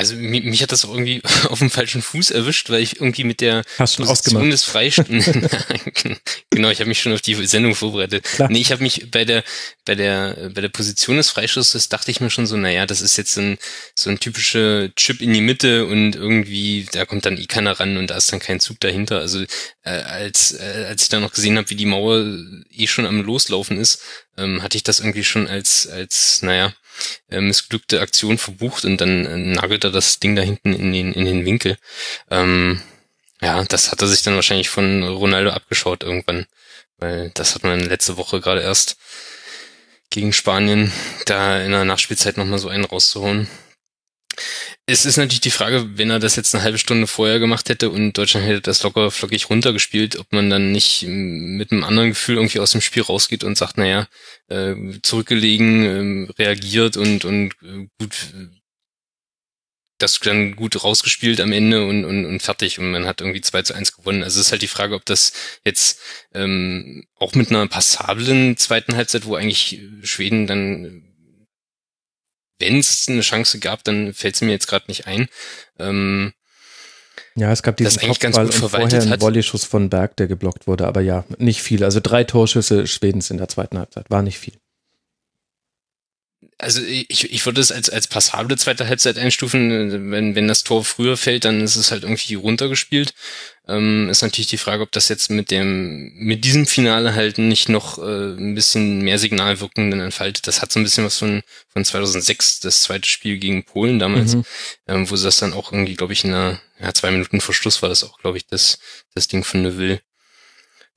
[0.00, 1.20] Also mich, mich hat das auch irgendwie
[1.50, 5.26] auf dem falschen Fuß erwischt, weil ich irgendwie mit der Hast Position des Freistoßes
[6.50, 8.24] genau, ich habe mich schon auf die Sendung vorbereitet.
[8.24, 8.50] Klar.
[8.50, 9.44] Nee, ich habe mich bei der
[9.84, 13.18] bei der bei der Position des Freistoßes dachte ich mir schon so, naja, das ist
[13.18, 13.58] jetzt so ein
[13.94, 17.98] so ein typischer Chip in die Mitte und irgendwie da kommt dann eh keiner ran
[17.98, 19.18] und da ist dann kein Zug dahinter.
[19.18, 19.42] Also
[19.82, 22.24] äh, als äh, als ich dann noch gesehen habe, wie die Mauer
[22.70, 24.00] eh schon am loslaufen ist,
[24.38, 26.72] ähm, hatte ich das irgendwie schon als als naja
[27.30, 31.12] äh, missglückte Aktion verbucht und dann äh, nagelt er das Ding da hinten in den,
[31.12, 31.76] in den Winkel.
[32.30, 32.82] Ähm,
[33.40, 36.46] ja, das hat er sich dann wahrscheinlich von Ronaldo abgeschaut irgendwann,
[36.98, 38.96] weil das hat man letzte Woche gerade erst
[40.10, 40.92] gegen Spanien
[41.26, 43.48] da in der Nachspielzeit nochmal so einen rauszuholen.
[44.92, 47.90] Es ist natürlich die Frage, wenn er das jetzt eine halbe Stunde vorher gemacht hätte
[47.90, 52.36] und Deutschland hätte das locker flockig runtergespielt, ob man dann nicht mit einem anderen Gefühl
[52.36, 54.08] irgendwie aus dem Spiel rausgeht und sagt, naja,
[54.48, 58.34] äh, zurückgelegen, äh, reagiert und, und äh, gut
[59.98, 63.62] das dann gut rausgespielt am Ende und, und, und fertig und man hat irgendwie 2
[63.62, 64.24] zu 1 gewonnen.
[64.24, 65.32] Also es ist halt die Frage, ob das
[65.64, 66.00] jetzt
[66.34, 71.09] ähm, auch mit einer passablen zweiten Halbzeit, wo eigentlich Schweden dann,
[72.60, 75.28] wenn es eine Chance gab, dann fällt es mir jetzt gerade nicht ein.
[75.78, 76.32] Ähm,
[77.34, 80.26] ja, es gab diesen das eigentlich ganz gut und vorher einen Volleyschuss von Berg, der
[80.26, 81.84] geblockt wurde, aber ja, nicht viel.
[81.84, 84.54] Also drei Torschüsse Schwedens in der zweiten Halbzeit, war nicht viel
[86.60, 90.10] also ich, ich würde es als, als passable zweite Halbzeit einstufen.
[90.10, 93.14] Wenn, wenn das Tor früher fällt, dann ist es halt irgendwie runtergespielt.
[93.66, 97.68] Ähm, ist natürlich die Frage, ob das jetzt mit dem, mit diesem Finale halt nicht
[97.68, 100.46] noch äh, ein bisschen mehr Signalwirkung dann entfaltet.
[100.46, 104.34] Das hat so ein bisschen was von, von 2006, das zweite Spiel gegen Polen damals,
[104.34, 104.44] mhm.
[104.86, 107.54] ähm, wo sie das dann auch irgendwie, glaube ich, in einer, ja, zwei Minuten vor
[107.54, 108.78] Schluss war das auch, glaube ich, das,
[109.14, 110.00] das Ding von Neville.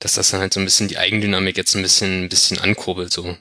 [0.00, 3.12] Dass das dann halt so ein bisschen die Eigendynamik jetzt ein bisschen, ein bisschen ankurbelt,
[3.12, 3.36] so.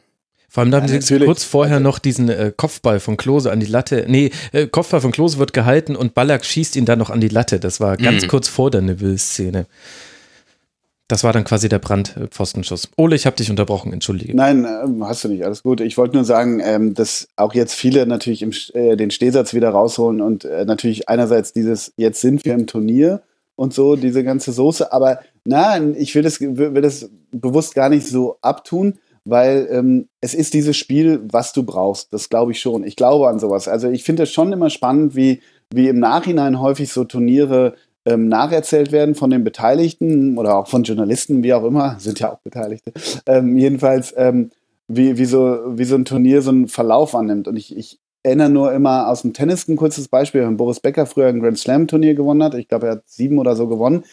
[0.53, 3.59] Vor allem da haben ja, sie kurz vorher noch diesen äh, Kopfball von Klose an
[3.59, 4.05] die Latte.
[4.07, 7.27] Nee, äh, Kopfball von Klose wird gehalten und Ballack schießt ihn dann noch an die
[7.27, 7.59] Latte.
[7.59, 8.27] Das war ganz mhm.
[8.27, 9.65] kurz vor der Neville-Szene.
[11.07, 12.89] Das war dann quasi der Brandpfostenschuss.
[12.97, 14.35] Ole, ich habe dich unterbrochen, entschuldige.
[14.35, 15.81] Nein, ähm, hast du nicht, alles gut.
[15.81, 19.71] Ich wollte nur sagen, ähm, dass auch jetzt viele natürlich im, äh, den Stehsatz wieder
[19.71, 23.23] rausholen und äh, natürlich einerseits dieses, jetzt sind wir im Turnier
[23.55, 28.05] und so, diese ganze Soße, aber nein, ich will das, will das bewusst gar nicht
[28.05, 32.13] so abtun, weil ähm, es ist dieses Spiel, was du brauchst.
[32.13, 32.83] Das glaube ich schon.
[32.83, 33.67] Ich glaube an sowas.
[33.67, 35.41] Also ich finde es schon immer spannend, wie,
[35.73, 40.83] wie im Nachhinein häufig so Turniere ähm, nacherzählt werden von den Beteiligten oder auch von
[40.83, 42.91] Journalisten, wie auch immer, sind ja auch Beteiligte.
[43.25, 44.51] Ähm, jedenfalls, ähm,
[44.87, 47.47] wie, wie, so, wie so ein Turnier so einen Verlauf annimmt.
[47.47, 51.05] Und ich, ich erinnere nur immer aus dem Tennis ein kurzes Beispiel, wenn Boris Becker
[51.05, 52.55] früher ein Grand Slam Turnier gewonnen hat.
[52.55, 54.03] Ich glaube, er hat sieben oder so gewonnen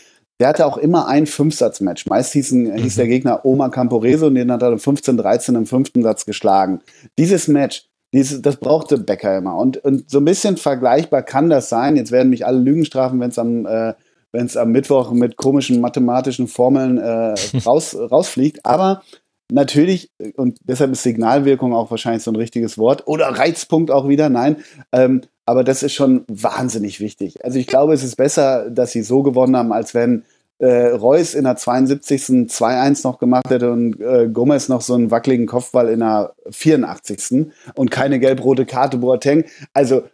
[0.41, 2.07] der hatte auch immer ein Fünfsatz-Match.
[2.07, 3.11] Meist hieß, ein, hieß der mhm.
[3.11, 6.80] Gegner Oma Camporese und den hat er 15-13 im fünften Satz geschlagen.
[7.18, 9.57] Dieses Match, dieses, das brauchte Becker immer.
[9.57, 11.97] Und, und so ein bisschen vergleichbar kann das sein.
[11.97, 13.93] Jetzt werden mich alle Lügen strafen, wenn es am, äh,
[14.32, 17.34] wenn's am Mittwoch mit komischen mathematischen Formeln äh,
[17.66, 18.64] raus, rausfliegt.
[18.64, 19.03] Aber
[19.51, 24.28] natürlich, und deshalb ist Signalwirkung auch wahrscheinlich so ein richtiges Wort, oder Reizpunkt auch wieder,
[24.28, 24.57] nein,
[24.92, 27.44] ähm, aber das ist schon wahnsinnig wichtig.
[27.44, 30.24] Also ich glaube, es ist besser, dass sie so gewonnen haben, als wenn
[30.59, 32.48] äh, Reus in der 72.
[32.51, 37.46] 2-1 noch gemacht hätte und äh, Gomez noch so einen wackeligen Kopfball in der 84.
[37.74, 39.44] und keine gelb-rote Karte Boateng.
[39.72, 40.05] Also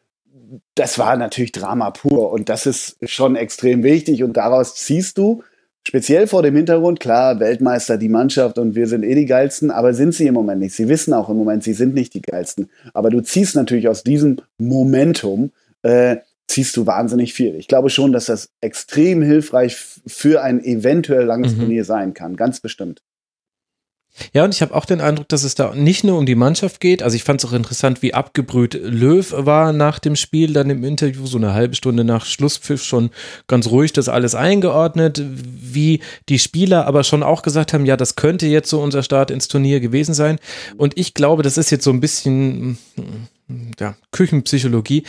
[0.74, 5.42] das war natürlich Drama pur und das ist schon extrem wichtig und daraus ziehst du
[5.86, 9.94] Speziell vor dem Hintergrund, klar, Weltmeister, die Mannschaft und wir sind eh die geilsten, aber
[9.94, 10.74] sind sie im Moment nicht.
[10.74, 12.68] Sie wissen auch im Moment, sie sind nicht die geilsten.
[12.92, 16.16] Aber du ziehst natürlich aus diesem Momentum, äh,
[16.48, 17.54] ziehst du wahnsinnig viel.
[17.54, 21.60] Ich glaube schon, dass das extrem hilfreich für ein eventuell langes mhm.
[21.60, 23.00] Turnier sein kann, ganz bestimmt.
[24.32, 26.80] Ja, und ich habe auch den Eindruck, dass es da nicht nur um die Mannschaft
[26.80, 27.02] geht.
[27.02, 30.84] Also ich fand es auch interessant, wie abgebrüht Löw war nach dem Spiel, dann im
[30.84, 33.10] Interview, so eine halbe Stunde nach Schlusspfiff schon
[33.46, 38.16] ganz ruhig das alles eingeordnet, wie die Spieler aber schon auch gesagt haben, ja, das
[38.16, 40.38] könnte jetzt so unser Start ins Turnier gewesen sein.
[40.76, 42.78] Und ich glaube, das ist jetzt so ein bisschen
[43.78, 45.04] ja, Küchenpsychologie.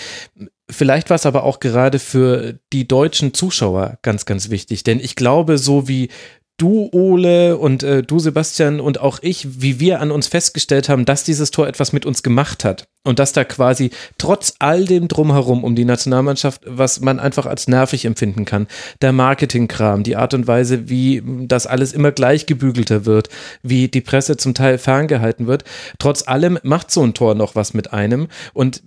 [0.69, 5.15] Vielleicht war es aber auch gerade für die deutschen Zuschauer ganz, ganz wichtig, denn ich
[5.15, 6.09] glaube, so wie
[6.57, 11.05] du, Ole, und äh, du, Sebastian, und auch ich, wie wir an uns festgestellt haben,
[11.05, 12.87] dass dieses Tor etwas mit uns gemacht hat.
[13.03, 17.67] Und dass da quasi trotz all dem Drumherum um die Nationalmannschaft, was man einfach als
[17.67, 18.67] nervig empfinden kann,
[19.01, 23.29] der Marketingkram, die Art und Weise, wie das alles immer gleich gebügelter wird,
[23.61, 25.63] wie die Presse zum Teil ferngehalten wird,
[25.99, 28.27] trotz allem macht so ein Tor noch was mit einem.
[28.53, 28.81] Und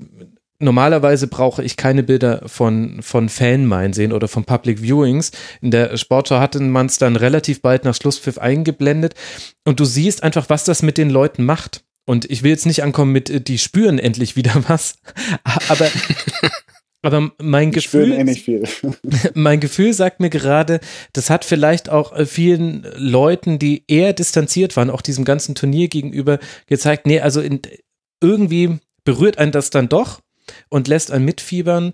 [0.61, 5.33] normalerweise brauche ich keine Bilder von, von Fanmeilen sehen oder von Public Viewings.
[5.61, 9.15] In der Sportschau hatte man es dann relativ bald nach Schlusspfiff eingeblendet
[9.65, 11.85] und du siehst einfach, was das mit den Leuten macht.
[12.07, 14.97] Und ich will jetzt nicht ankommen mit, äh, die spüren endlich wieder was,
[15.69, 15.89] aber,
[17.03, 18.63] aber mein Gefühl, eh
[19.35, 20.81] mein Gefühl sagt mir gerade,
[21.13, 25.89] das hat vielleicht auch äh, vielen Leuten, die eher distanziert waren, auch diesem ganzen Turnier
[25.89, 27.61] gegenüber gezeigt, nee, also in,
[28.23, 30.21] irgendwie berührt einen das dann doch
[30.69, 31.93] und lässt einen mitfiebern.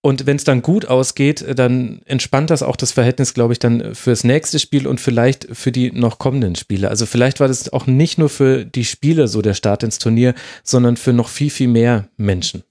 [0.00, 3.94] Und wenn es dann gut ausgeht, dann entspannt das auch das Verhältnis, glaube ich, dann
[3.96, 6.90] fürs nächste Spiel und vielleicht für die noch kommenden Spiele.
[6.90, 10.34] Also vielleicht war das auch nicht nur für die Spieler so der Start ins Turnier,
[10.62, 12.62] sondern für noch viel, viel mehr Menschen.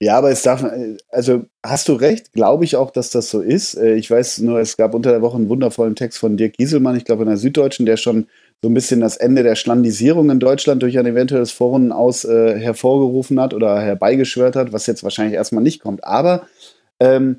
[0.00, 0.64] Ja, aber es darf,
[1.10, 3.74] also hast du recht, glaube ich auch, dass das so ist.
[3.74, 6.96] Äh, ich weiß nur, es gab unter der Woche einen wundervollen Text von Dirk Gieselmann,
[6.96, 8.28] ich glaube in der Süddeutschen, der schon
[8.62, 12.58] so ein bisschen das Ende der Schlandisierung in Deutschland durch ein eventuelles Forum aus äh,
[12.58, 16.04] hervorgerufen hat oder herbeigeschwört hat, was jetzt wahrscheinlich erstmal nicht kommt.
[16.04, 16.46] Aber
[16.98, 17.36] ähm,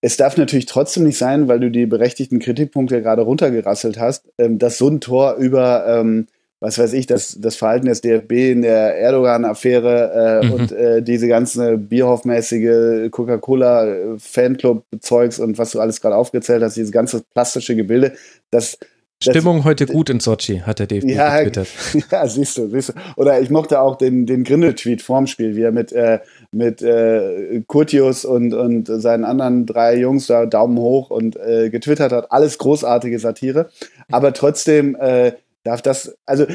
[0.00, 4.58] es darf natürlich trotzdem nicht sein, weil du die berechtigten Kritikpunkte gerade runtergerasselt hast, ähm,
[4.58, 6.28] dass so ein Tor über ähm,
[6.64, 10.52] was weiß ich, das, das Verhalten des DFB in der Erdogan-Affäre äh, mhm.
[10.52, 17.22] und äh, diese ganze Bierhoff-mäßige Coca-Cola-Fanclub-Zeugs und was du alles gerade aufgezählt hast, dieses ganze
[17.34, 18.14] plastische Gebilde,
[18.50, 18.78] das
[19.30, 21.68] Stimmung das, heute gut in Sochi, hat der DFB ja, getwittert.
[22.10, 22.92] Ja, siehst du, siehst du.
[23.16, 26.20] Oder ich mochte auch den, den Grindel-Tweet vorm Spiel, wie er mit, äh,
[26.52, 32.12] mit äh, Kurtius und, und seinen anderen drei Jungs da Daumen hoch und äh, getwittert
[32.12, 32.32] hat.
[32.32, 33.70] Alles großartige Satire.
[34.10, 35.32] Aber trotzdem äh,
[35.64, 36.46] darf das, also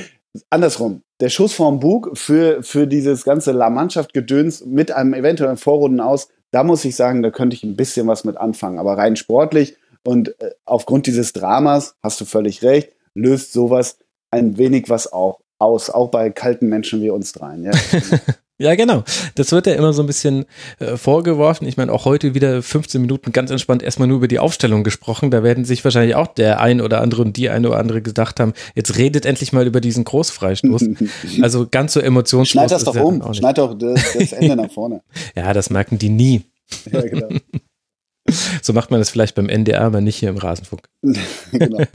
[0.50, 6.00] andersrum, der Schuss vorm Bug für, für dieses ganze La Mannschaft-Gedöns mit einem eventuellen Vorrunden
[6.00, 8.80] aus, da muss ich sagen, da könnte ich ein bisschen was mit anfangen.
[8.80, 9.76] Aber rein sportlich
[10.06, 13.98] und äh, aufgrund dieses Dramas, hast du völlig recht, löst sowas
[14.32, 17.66] ein wenig was auch aus, auch bei kalten Menschen wie uns dreien.
[17.66, 17.72] Ja,
[18.58, 19.04] ja genau.
[19.36, 20.46] Das wird ja immer so ein bisschen
[20.80, 21.68] äh, vorgeworfen.
[21.68, 25.32] Ich meine, auch heute wieder 15 Minuten ganz entspannt erstmal nur über die Aufstellung gesprochen.
[25.32, 28.40] Da werden sich wahrscheinlich auch der ein oder andere und die eine oder andere gedacht
[28.40, 30.86] haben, jetzt redet endlich mal über diesen Großfreistoß.
[31.42, 32.50] also ganz so emotionslos.
[32.52, 33.34] Schneid das doch um.
[33.34, 35.02] Schneid doch das, das Ende nach vorne.
[35.36, 36.44] Ja, das merken die nie.
[36.92, 37.30] Ja, genau.
[38.62, 40.88] So macht man das vielleicht beim NDR, aber nicht hier im Rasenfunk.
[41.52, 41.84] genau.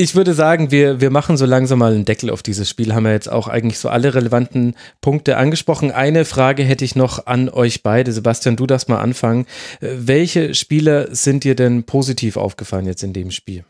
[0.00, 2.94] Ich würde sagen, wir, wir machen so langsam mal einen Deckel auf dieses Spiel.
[2.94, 5.90] Haben wir jetzt auch eigentlich so alle relevanten Punkte angesprochen.
[5.90, 8.12] Eine Frage hätte ich noch an euch beide.
[8.12, 9.44] Sebastian, du darfst mal anfangen.
[9.80, 13.64] Welche Spieler sind dir denn positiv aufgefallen jetzt in dem Spiel?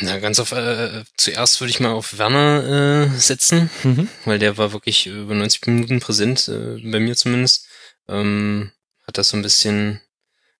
[0.00, 4.08] Na, ganz auf, äh, zuerst würde ich mal auf Werner äh, setzen, mhm.
[4.24, 7.68] weil der war wirklich über 90 Minuten präsent, äh, bei mir zumindest.
[8.08, 8.72] Ähm,
[9.12, 10.00] hat das so ein bisschen,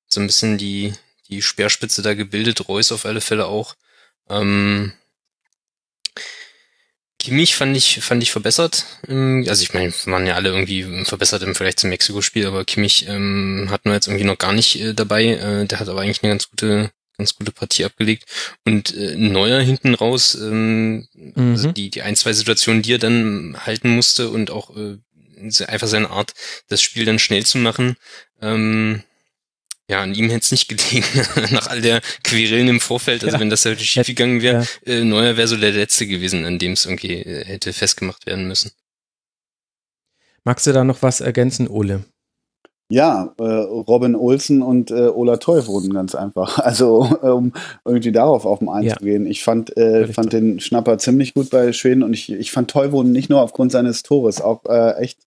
[0.07, 0.93] so ein bisschen die,
[1.29, 3.77] die Speerspitze da gebildet, Reus auf alle Fälle auch.
[4.29, 4.93] Ähm,
[7.19, 8.85] Kimmich fand ich, fand ich verbessert.
[9.09, 13.69] Also ich meine, waren ja alle irgendwie verbessert im Vergleich zum Mexiko-Spiel, aber Kimmich ähm,
[13.71, 15.25] hat nur jetzt irgendwie noch gar nicht äh, dabei.
[15.29, 18.25] Äh, der hat aber eigentlich eine ganz gute, ganz gute Partie abgelegt.
[18.67, 21.53] Und äh, Neuer hinten raus, ähm, mhm.
[21.53, 24.99] also die, die ein, zwei Situationen, die er dann halten musste und auch äh,
[25.67, 26.35] einfach seine Art,
[26.69, 27.97] das Spiel dann schnell zu machen.
[28.43, 29.03] Ähm,
[29.89, 31.05] ja, an ihm hätte es nicht gelegen,
[31.53, 33.25] nach all der Querelen im Vorfeld.
[33.25, 33.41] Also ja.
[33.41, 34.93] wenn das halt schief gegangen wäre, ja.
[34.93, 38.49] äh, Neuer wäre so der Letzte gewesen, an dem es irgendwie äh, hätte festgemacht werden
[38.49, 38.73] müssen.
[40.45, 42.05] Magst du da noch was ergänzen, Ole?
[42.89, 46.59] Ja, äh, Robin Olsen und äh, Ola Teuf wurden ganz einfach.
[46.63, 47.53] Also um
[47.85, 49.25] irgendwie darauf auf den einzugehen.
[49.25, 49.31] Ja.
[49.31, 53.13] Ich fand, äh, fand den Schnapper ziemlich gut bei Schweden und ich, ich fand Teuvonen
[53.13, 55.19] nicht nur aufgrund seines Tores, auch äh, echt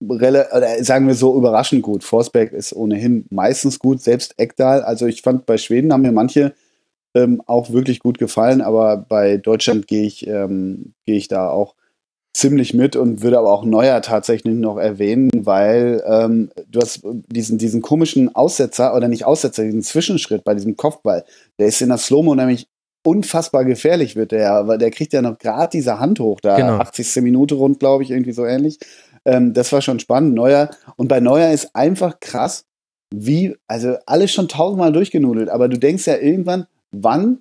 [0.00, 2.04] oder sagen wir so überraschend gut.
[2.04, 4.82] Forsberg ist ohnehin meistens gut, selbst Eckdahl.
[4.82, 6.54] Also ich fand bei Schweden haben mir manche
[7.14, 11.74] ähm, auch wirklich gut gefallen, aber bei Deutschland gehe ich, ähm, gehe ich da auch
[12.34, 17.56] ziemlich mit und würde aber auch Neuer tatsächlich noch erwähnen, weil ähm, du hast diesen,
[17.56, 21.24] diesen komischen Aussetzer oder nicht Aussetzer, diesen Zwischenschritt bei diesem Kopfball,
[21.58, 22.68] der ist in der Slow-Mo nämlich
[23.06, 26.78] unfassbar gefährlich wird der, aber der kriegt ja noch gerade diese Hand hoch, da genau.
[26.78, 27.22] 80.
[27.22, 28.80] Minute rund, glaube ich, irgendwie so ähnlich.
[29.26, 30.34] Ähm, das war schon spannend.
[30.34, 30.70] Neuer.
[30.96, 32.64] Und bei Neuer ist einfach krass,
[33.14, 37.40] wie, also alles schon tausendmal durchgenudelt, aber du denkst ja irgendwann, wann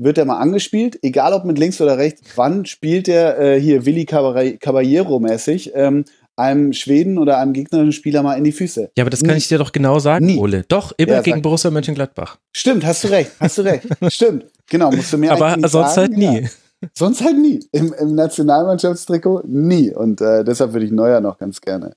[0.00, 3.84] wird er mal angespielt, egal ob mit links oder rechts, wann spielt er äh, hier
[3.84, 6.04] Willi Caballero-mäßig ähm,
[6.36, 8.92] einem Schweden oder einem gegnerischen Spieler mal in die Füße.
[8.96, 9.38] Ja, aber das kann Nie.
[9.38, 10.38] ich dir doch genau sagen, Nie.
[10.38, 10.64] Ole.
[10.68, 12.38] Doch, immer ja, gegen Borussia Mönchengladbach.
[12.52, 13.86] Stimmt, hast du recht, hast du recht.
[14.08, 16.40] Stimmt, genau, musst du mir Aber sonst sagen, halt nie.
[16.42, 16.48] Ja.
[16.94, 17.60] Sonst halt nie.
[17.72, 19.94] Im, im Nationalmannschaftstrikot nie.
[19.94, 21.96] Und äh, deshalb würde ich Neuer noch ganz gerne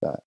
[0.00, 0.18] ja,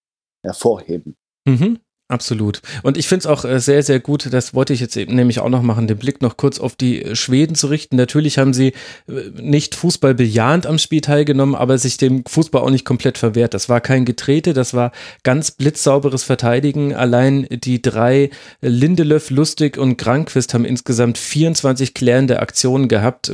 [0.43, 1.15] hervorheben.
[1.45, 1.80] Mhm.
[2.07, 2.61] Absolut.
[2.84, 5.40] Und ich finde es auch äh, sehr, sehr gut, das wollte ich jetzt eben nämlich
[5.40, 7.95] auch noch machen, den Blick noch kurz auf die äh, Schweden zu richten.
[7.95, 8.73] Natürlich haben sie
[9.07, 13.56] äh, nicht Fußball bejahend am Spiel teilgenommen, aber sich dem Fußball auch nicht komplett verwehrt.
[13.56, 14.91] Das war kein Getrete, das war
[15.23, 16.94] ganz blitzsauberes Verteidigen.
[16.94, 18.30] Allein die drei
[18.61, 23.34] Lindelöf, Lustig und Granquist haben insgesamt 24 klärende Aktionen gehabt.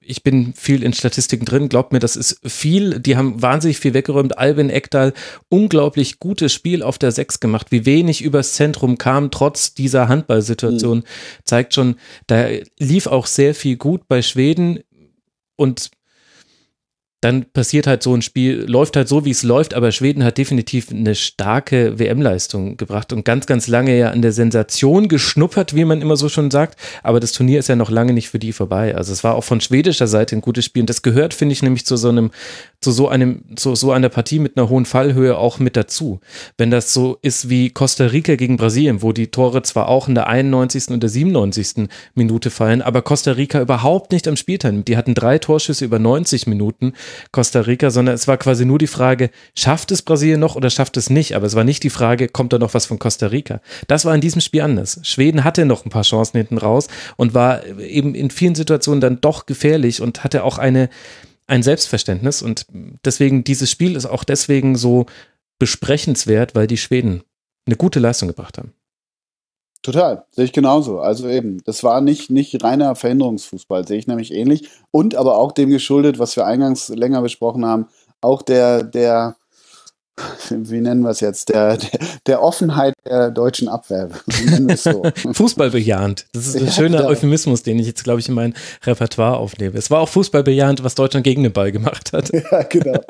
[0.00, 3.00] Ich bin viel in Statistiken drin, glaubt mir, das ist viel.
[3.00, 4.36] Die haben wahnsinnig viel weggeräumt.
[4.36, 5.14] Albin Ekdal,
[5.48, 7.68] unglaublich gutes Spiel auf der Sechs gemacht.
[7.70, 11.04] Wie wenig wenig übers Zentrum kam, trotz dieser Handballsituation, mhm.
[11.44, 11.96] zeigt schon,
[12.26, 12.48] da
[12.78, 14.80] lief auch sehr viel gut bei Schweden
[15.56, 15.90] und
[17.20, 20.38] dann passiert halt so ein Spiel, läuft halt so, wie es läuft, aber Schweden hat
[20.38, 25.84] definitiv eine starke WM-Leistung gebracht und ganz, ganz lange ja an der Sensation geschnuppert, wie
[25.84, 28.52] man immer so schon sagt, aber das Turnier ist ja noch lange nicht für die
[28.52, 28.96] vorbei.
[28.96, 31.62] Also es war auch von schwedischer Seite ein gutes Spiel und das gehört, finde ich,
[31.62, 32.32] nämlich zu so einem
[32.82, 36.20] zu so einem, zu so einer Partie mit einer hohen Fallhöhe auch mit dazu.
[36.58, 40.14] Wenn das so ist wie Costa Rica gegen Brasilien, wo die Tore zwar auch in
[40.14, 40.88] der 91.
[40.88, 41.88] und der 97.
[42.14, 44.88] Minute fallen, aber Costa Rica überhaupt nicht am Spiel teilnimmt.
[44.88, 46.92] Die hatten drei Torschüsse über 90 Minuten,
[47.30, 50.96] Costa Rica, sondern es war quasi nur die Frage, schafft es Brasilien noch oder schafft
[50.96, 51.36] es nicht?
[51.36, 53.60] Aber es war nicht die Frage, kommt da noch was von Costa Rica?
[53.86, 54.98] Das war in diesem Spiel anders.
[55.04, 59.20] Schweden hatte noch ein paar Chancen hinten raus und war eben in vielen Situationen dann
[59.20, 60.88] doch gefährlich und hatte auch eine,
[61.46, 62.42] ein Selbstverständnis.
[62.42, 62.66] Und
[63.04, 65.06] deswegen, dieses Spiel ist auch deswegen so
[65.58, 67.22] besprechenswert, weil die Schweden
[67.66, 68.72] eine gute Leistung gebracht haben.
[69.82, 71.00] Total, sehe ich genauso.
[71.00, 74.68] Also eben, das war nicht, nicht reiner Verhinderungsfußball, sehe ich nämlich ähnlich.
[74.92, 77.88] Und aber auch dem geschuldet, was wir eingangs länger besprochen haben,
[78.20, 79.36] auch der, der,
[80.50, 84.10] wie nennen wir es jetzt, der, der, der, Offenheit der deutschen Abwehr.
[84.76, 85.02] So?
[85.32, 86.26] Fußballbejahend.
[86.32, 87.10] Das ist ein ja, schöner genau.
[87.10, 89.76] Euphemismus, den ich jetzt, glaube ich, in mein Repertoire aufnehme.
[89.76, 92.30] Es war auch Fußballbejahend, was Deutschland gegen den Ball gemacht hat.
[92.32, 93.00] Ja, genau.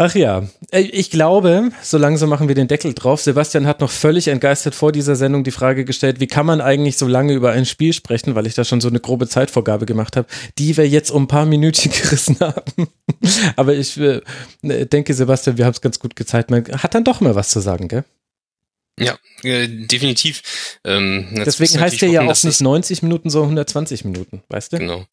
[0.00, 3.20] Ach ja, ich glaube, so langsam machen wir den Deckel drauf.
[3.20, 6.96] Sebastian hat noch völlig entgeistert vor dieser Sendung die Frage gestellt, wie kann man eigentlich
[6.96, 10.16] so lange über ein Spiel sprechen, weil ich da schon so eine grobe Zeitvorgabe gemacht
[10.16, 12.86] habe, die wir jetzt um ein paar Minütchen gerissen haben.
[13.56, 14.20] Aber ich äh,
[14.62, 16.52] denke, Sebastian, wir haben es ganz gut gezeigt.
[16.52, 18.04] Man hat dann doch mal was zu sagen, gell?
[19.00, 20.78] Ja, äh, definitiv.
[20.84, 24.78] Ähm, Deswegen heißt der ja auch nicht 90 Minuten, sondern 120 Minuten, weißt du?
[24.78, 25.06] Genau,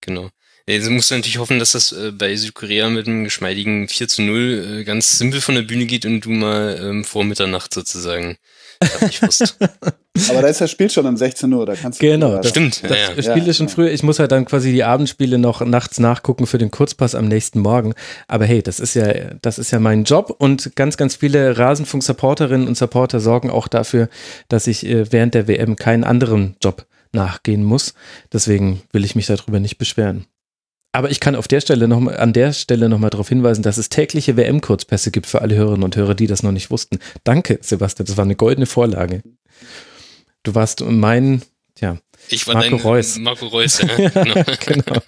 [0.00, 0.30] genau.
[0.66, 4.22] Jetzt musst du natürlich hoffen, dass das äh, bei Südkorea mit einem geschmeidigen 4 zu
[4.22, 8.38] 0 äh, ganz simpel von der Bühne geht und du mal ähm, vor Mitternacht sozusagen
[10.28, 12.06] Aber da ist das Spiel schon um 16 Uhr, da kannst du.
[12.06, 12.82] Genau, das stimmt.
[12.84, 13.50] Das ja, Spiel ja.
[13.50, 13.90] ist schon früher.
[13.90, 17.60] Ich muss halt dann quasi die Abendspiele noch nachts nachgucken für den Kurzpass am nächsten
[17.60, 17.94] Morgen.
[18.28, 19.12] Aber hey, das ist ja,
[19.42, 24.08] das ist ja mein Job und ganz, ganz viele Rasenfunk-Supporterinnen und Supporter sorgen auch dafür,
[24.48, 27.94] dass ich äh, während der WM keinen anderen Job nachgehen muss.
[28.32, 30.26] Deswegen will ich mich darüber nicht beschweren.
[30.94, 33.78] Aber ich kann auf der Stelle noch mal, an der Stelle nochmal darauf hinweisen, dass
[33.78, 37.00] es tägliche WM-Kurzpässe gibt für alle Hörerinnen und Hörer, die das noch nicht wussten.
[37.24, 39.22] Danke, Sebastian, das war eine goldene Vorlage.
[40.44, 41.42] Du warst mein,
[41.80, 41.96] ja,
[42.28, 43.18] ich war Marco Reus.
[43.18, 43.88] Marco Reus, ja.
[44.08, 44.44] genau.
[44.64, 45.00] genau.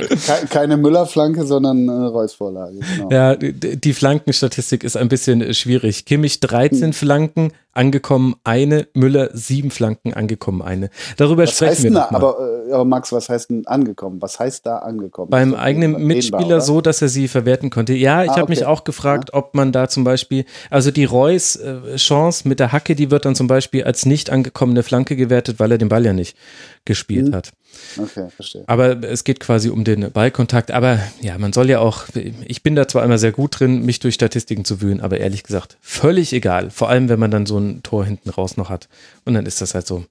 [0.51, 2.81] Keine Müller-Flanke, sondern äh, Reus-Vorlage.
[2.81, 3.11] Genau.
[3.11, 6.05] Ja, die Flankenstatistik ist ein bisschen schwierig.
[6.05, 6.93] Kimmich 13 hm.
[6.95, 10.91] Flanken angekommen, eine, Müller sieben Flanken angekommen, eine.
[11.17, 12.09] Darüber was sprechen wir mal.
[12.11, 12.39] Aber,
[12.69, 14.21] äh, aber Max, was heißt denn angekommen?
[14.21, 15.31] Was heißt da angekommen?
[15.31, 17.95] Beim eigenen Mitspieler so, dass er sie verwerten konnte.
[17.95, 18.53] Ja, ich ah, habe okay.
[18.53, 19.39] mich auch gefragt, ja.
[19.39, 23.35] ob man da zum Beispiel, also die Reus-Chance äh, mit der Hacke, die wird dann
[23.35, 26.37] zum Beispiel als nicht angekommene Flanke gewertet, weil er den Ball ja nicht
[26.85, 27.35] gespielt mhm.
[27.35, 27.53] hat.
[27.99, 28.65] Okay, verstehe.
[28.67, 30.71] Aber es geht quasi um den Ballkontakt.
[30.71, 32.05] Aber ja, man soll ja auch,
[32.47, 35.43] ich bin da zwar immer sehr gut drin, mich durch Statistiken zu wühlen, aber ehrlich
[35.43, 36.71] gesagt, völlig egal.
[36.71, 38.89] Vor allem, wenn man dann so ein Tor hinten raus noch hat.
[39.25, 40.05] Und dann ist das halt so.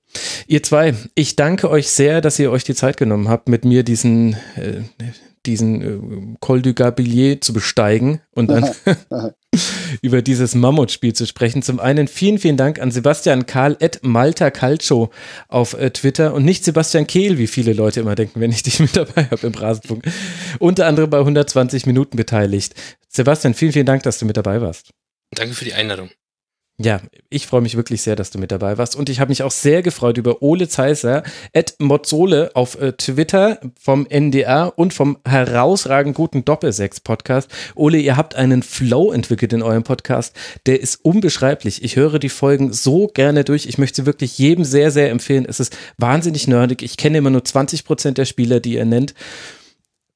[0.48, 3.84] Ihr zwei, ich danke euch sehr, dass ihr euch die Zeit genommen habt, mit mir
[3.84, 4.82] diesen, äh,
[5.46, 8.70] diesen äh, Col du Gabilier zu besteigen und dann
[10.02, 11.62] über dieses Mammutspiel zu sprechen.
[11.62, 15.12] Zum einen vielen, vielen Dank an Sebastian Karl at Malta Calcio
[15.48, 18.80] auf äh, Twitter und nicht Sebastian Kehl, wie viele Leute immer denken, wenn ich dich
[18.80, 20.06] mit dabei habe im Rasenfunk.
[20.60, 22.74] Unter anderem bei 120 Minuten beteiligt.
[23.08, 24.92] Sebastian, vielen, vielen Dank, dass du mit dabei warst.
[25.32, 26.10] Danke für die Einladung.
[26.78, 27.00] Ja,
[27.30, 28.98] ich freue mich wirklich sehr, dass du mit dabei warst.
[28.98, 31.24] Und ich habe mich auch sehr gefreut über Ole Zeiser,
[31.54, 37.50] at Mozzole auf äh, Twitter vom NDR und vom herausragend guten Doppelsechs-Podcast.
[37.76, 40.36] Ole, ihr habt einen Flow entwickelt in eurem Podcast.
[40.66, 41.82] Der ist unbeschreiblich.
[41.82, 43.68] Ich höre die Folgen so gerne durch.
[43.68, 45.46] Ich möchte sie wirklich jedem sehr, sehr empfehlen.
[45.48, 46.82] Es ist wahnsinnig nerdig.
[46.82, 49.14] Ich kenne immer nur 20 Prozent der Spieler, die ihr nennt.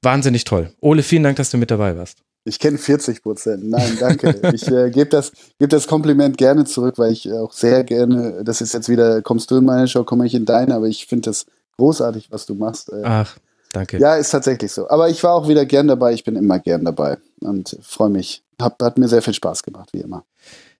[0.02, 0.74] Wahnsinnig toll.
[0.82, 2.18] Ole, vielen Dank, dass du mit dabei warst.
[2.46, 3.70] Ich kenne 40 Prozent.
[3.70, 4.40] Nein, danke.
[4.54, 8.62] ich äh, gebe das, geb das Kompliment gerne zurück, weil ich auch sehr gerne, das
[8.62, 11.30] ist jetzt wieder, kommst du in meine Show, komme ich in deine, aber ich finde
[11.30, 11.46] das
[11.78, 12.92] großartig, was du machst.
[12.92, 13.38] Äh, Ach,
[13.72, 14.00] danke.
[14.00, 14.90] Ja, ist tatsächlich so.
[14.90, 18.44] Aber ich war auch wieder gern dabei, ich bin immer gern dabei und freue mich.
[18.62, 20.26] Hab, hat mir sehr viel Spaß gemacht, wie immer.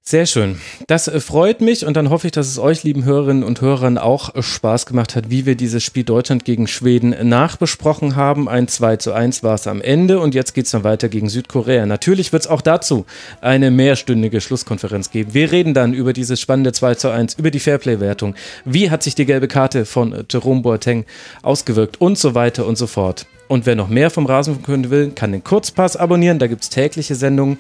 [0.02, 0.60] Sehr schön.
[0.88, 4.00] Das äh, freut mich und dann hoffe ich, dass es euch, lieben Hörerinnen und Hörern,
[4.00, 8.50] auch äh, Spaß gemacht hat, wie wir dieses Spiel Deutschland gegen Schweden nachbesprochen haben.
[8.50, 11.30] Ein 2 zu 1 war es am Ende und jetzt geht es dann weiter gegen
[11.30, 11.86] Südkorea.
[11.86, 13.06] Natürlich wird es auch dazu
[13.42, 15.36] eine mehrstündige Schlusskonferenz geben.
[15.36, 18.34] Wir reden dann über dieses spannende 2 zu 1, über die Fairplay-Wertung.
[18.66, 21.06] Wie hat sich die gelbe Karte von äh, Jerome Boateng
[21.44, 23.28] ausgewirkt und so weiter und so fort.
[23.48, 26.40] Und wer noch mehr vom Rasenfunk hören will, kann den Kurzpass abonnieren.
[26.40, 27.58] Da gibt es tägliche Sendungen.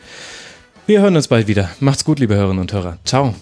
[0.90, 1.70] Wir hören uns bald wieder.
[1.82, 2.98] Macht's gut, liebe Hörerinnen und Hörer.
[3.06, 3.36] Ciao.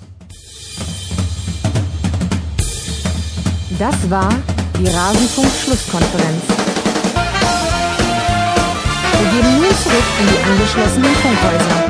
[3.80, 4.36] Das war
[4.78, 6.44] die Rasenfunk-Schlusskonferenz.
[9.14, 11.88] Wir gehen nun zurück in die angeschlossenen Funkhäuser.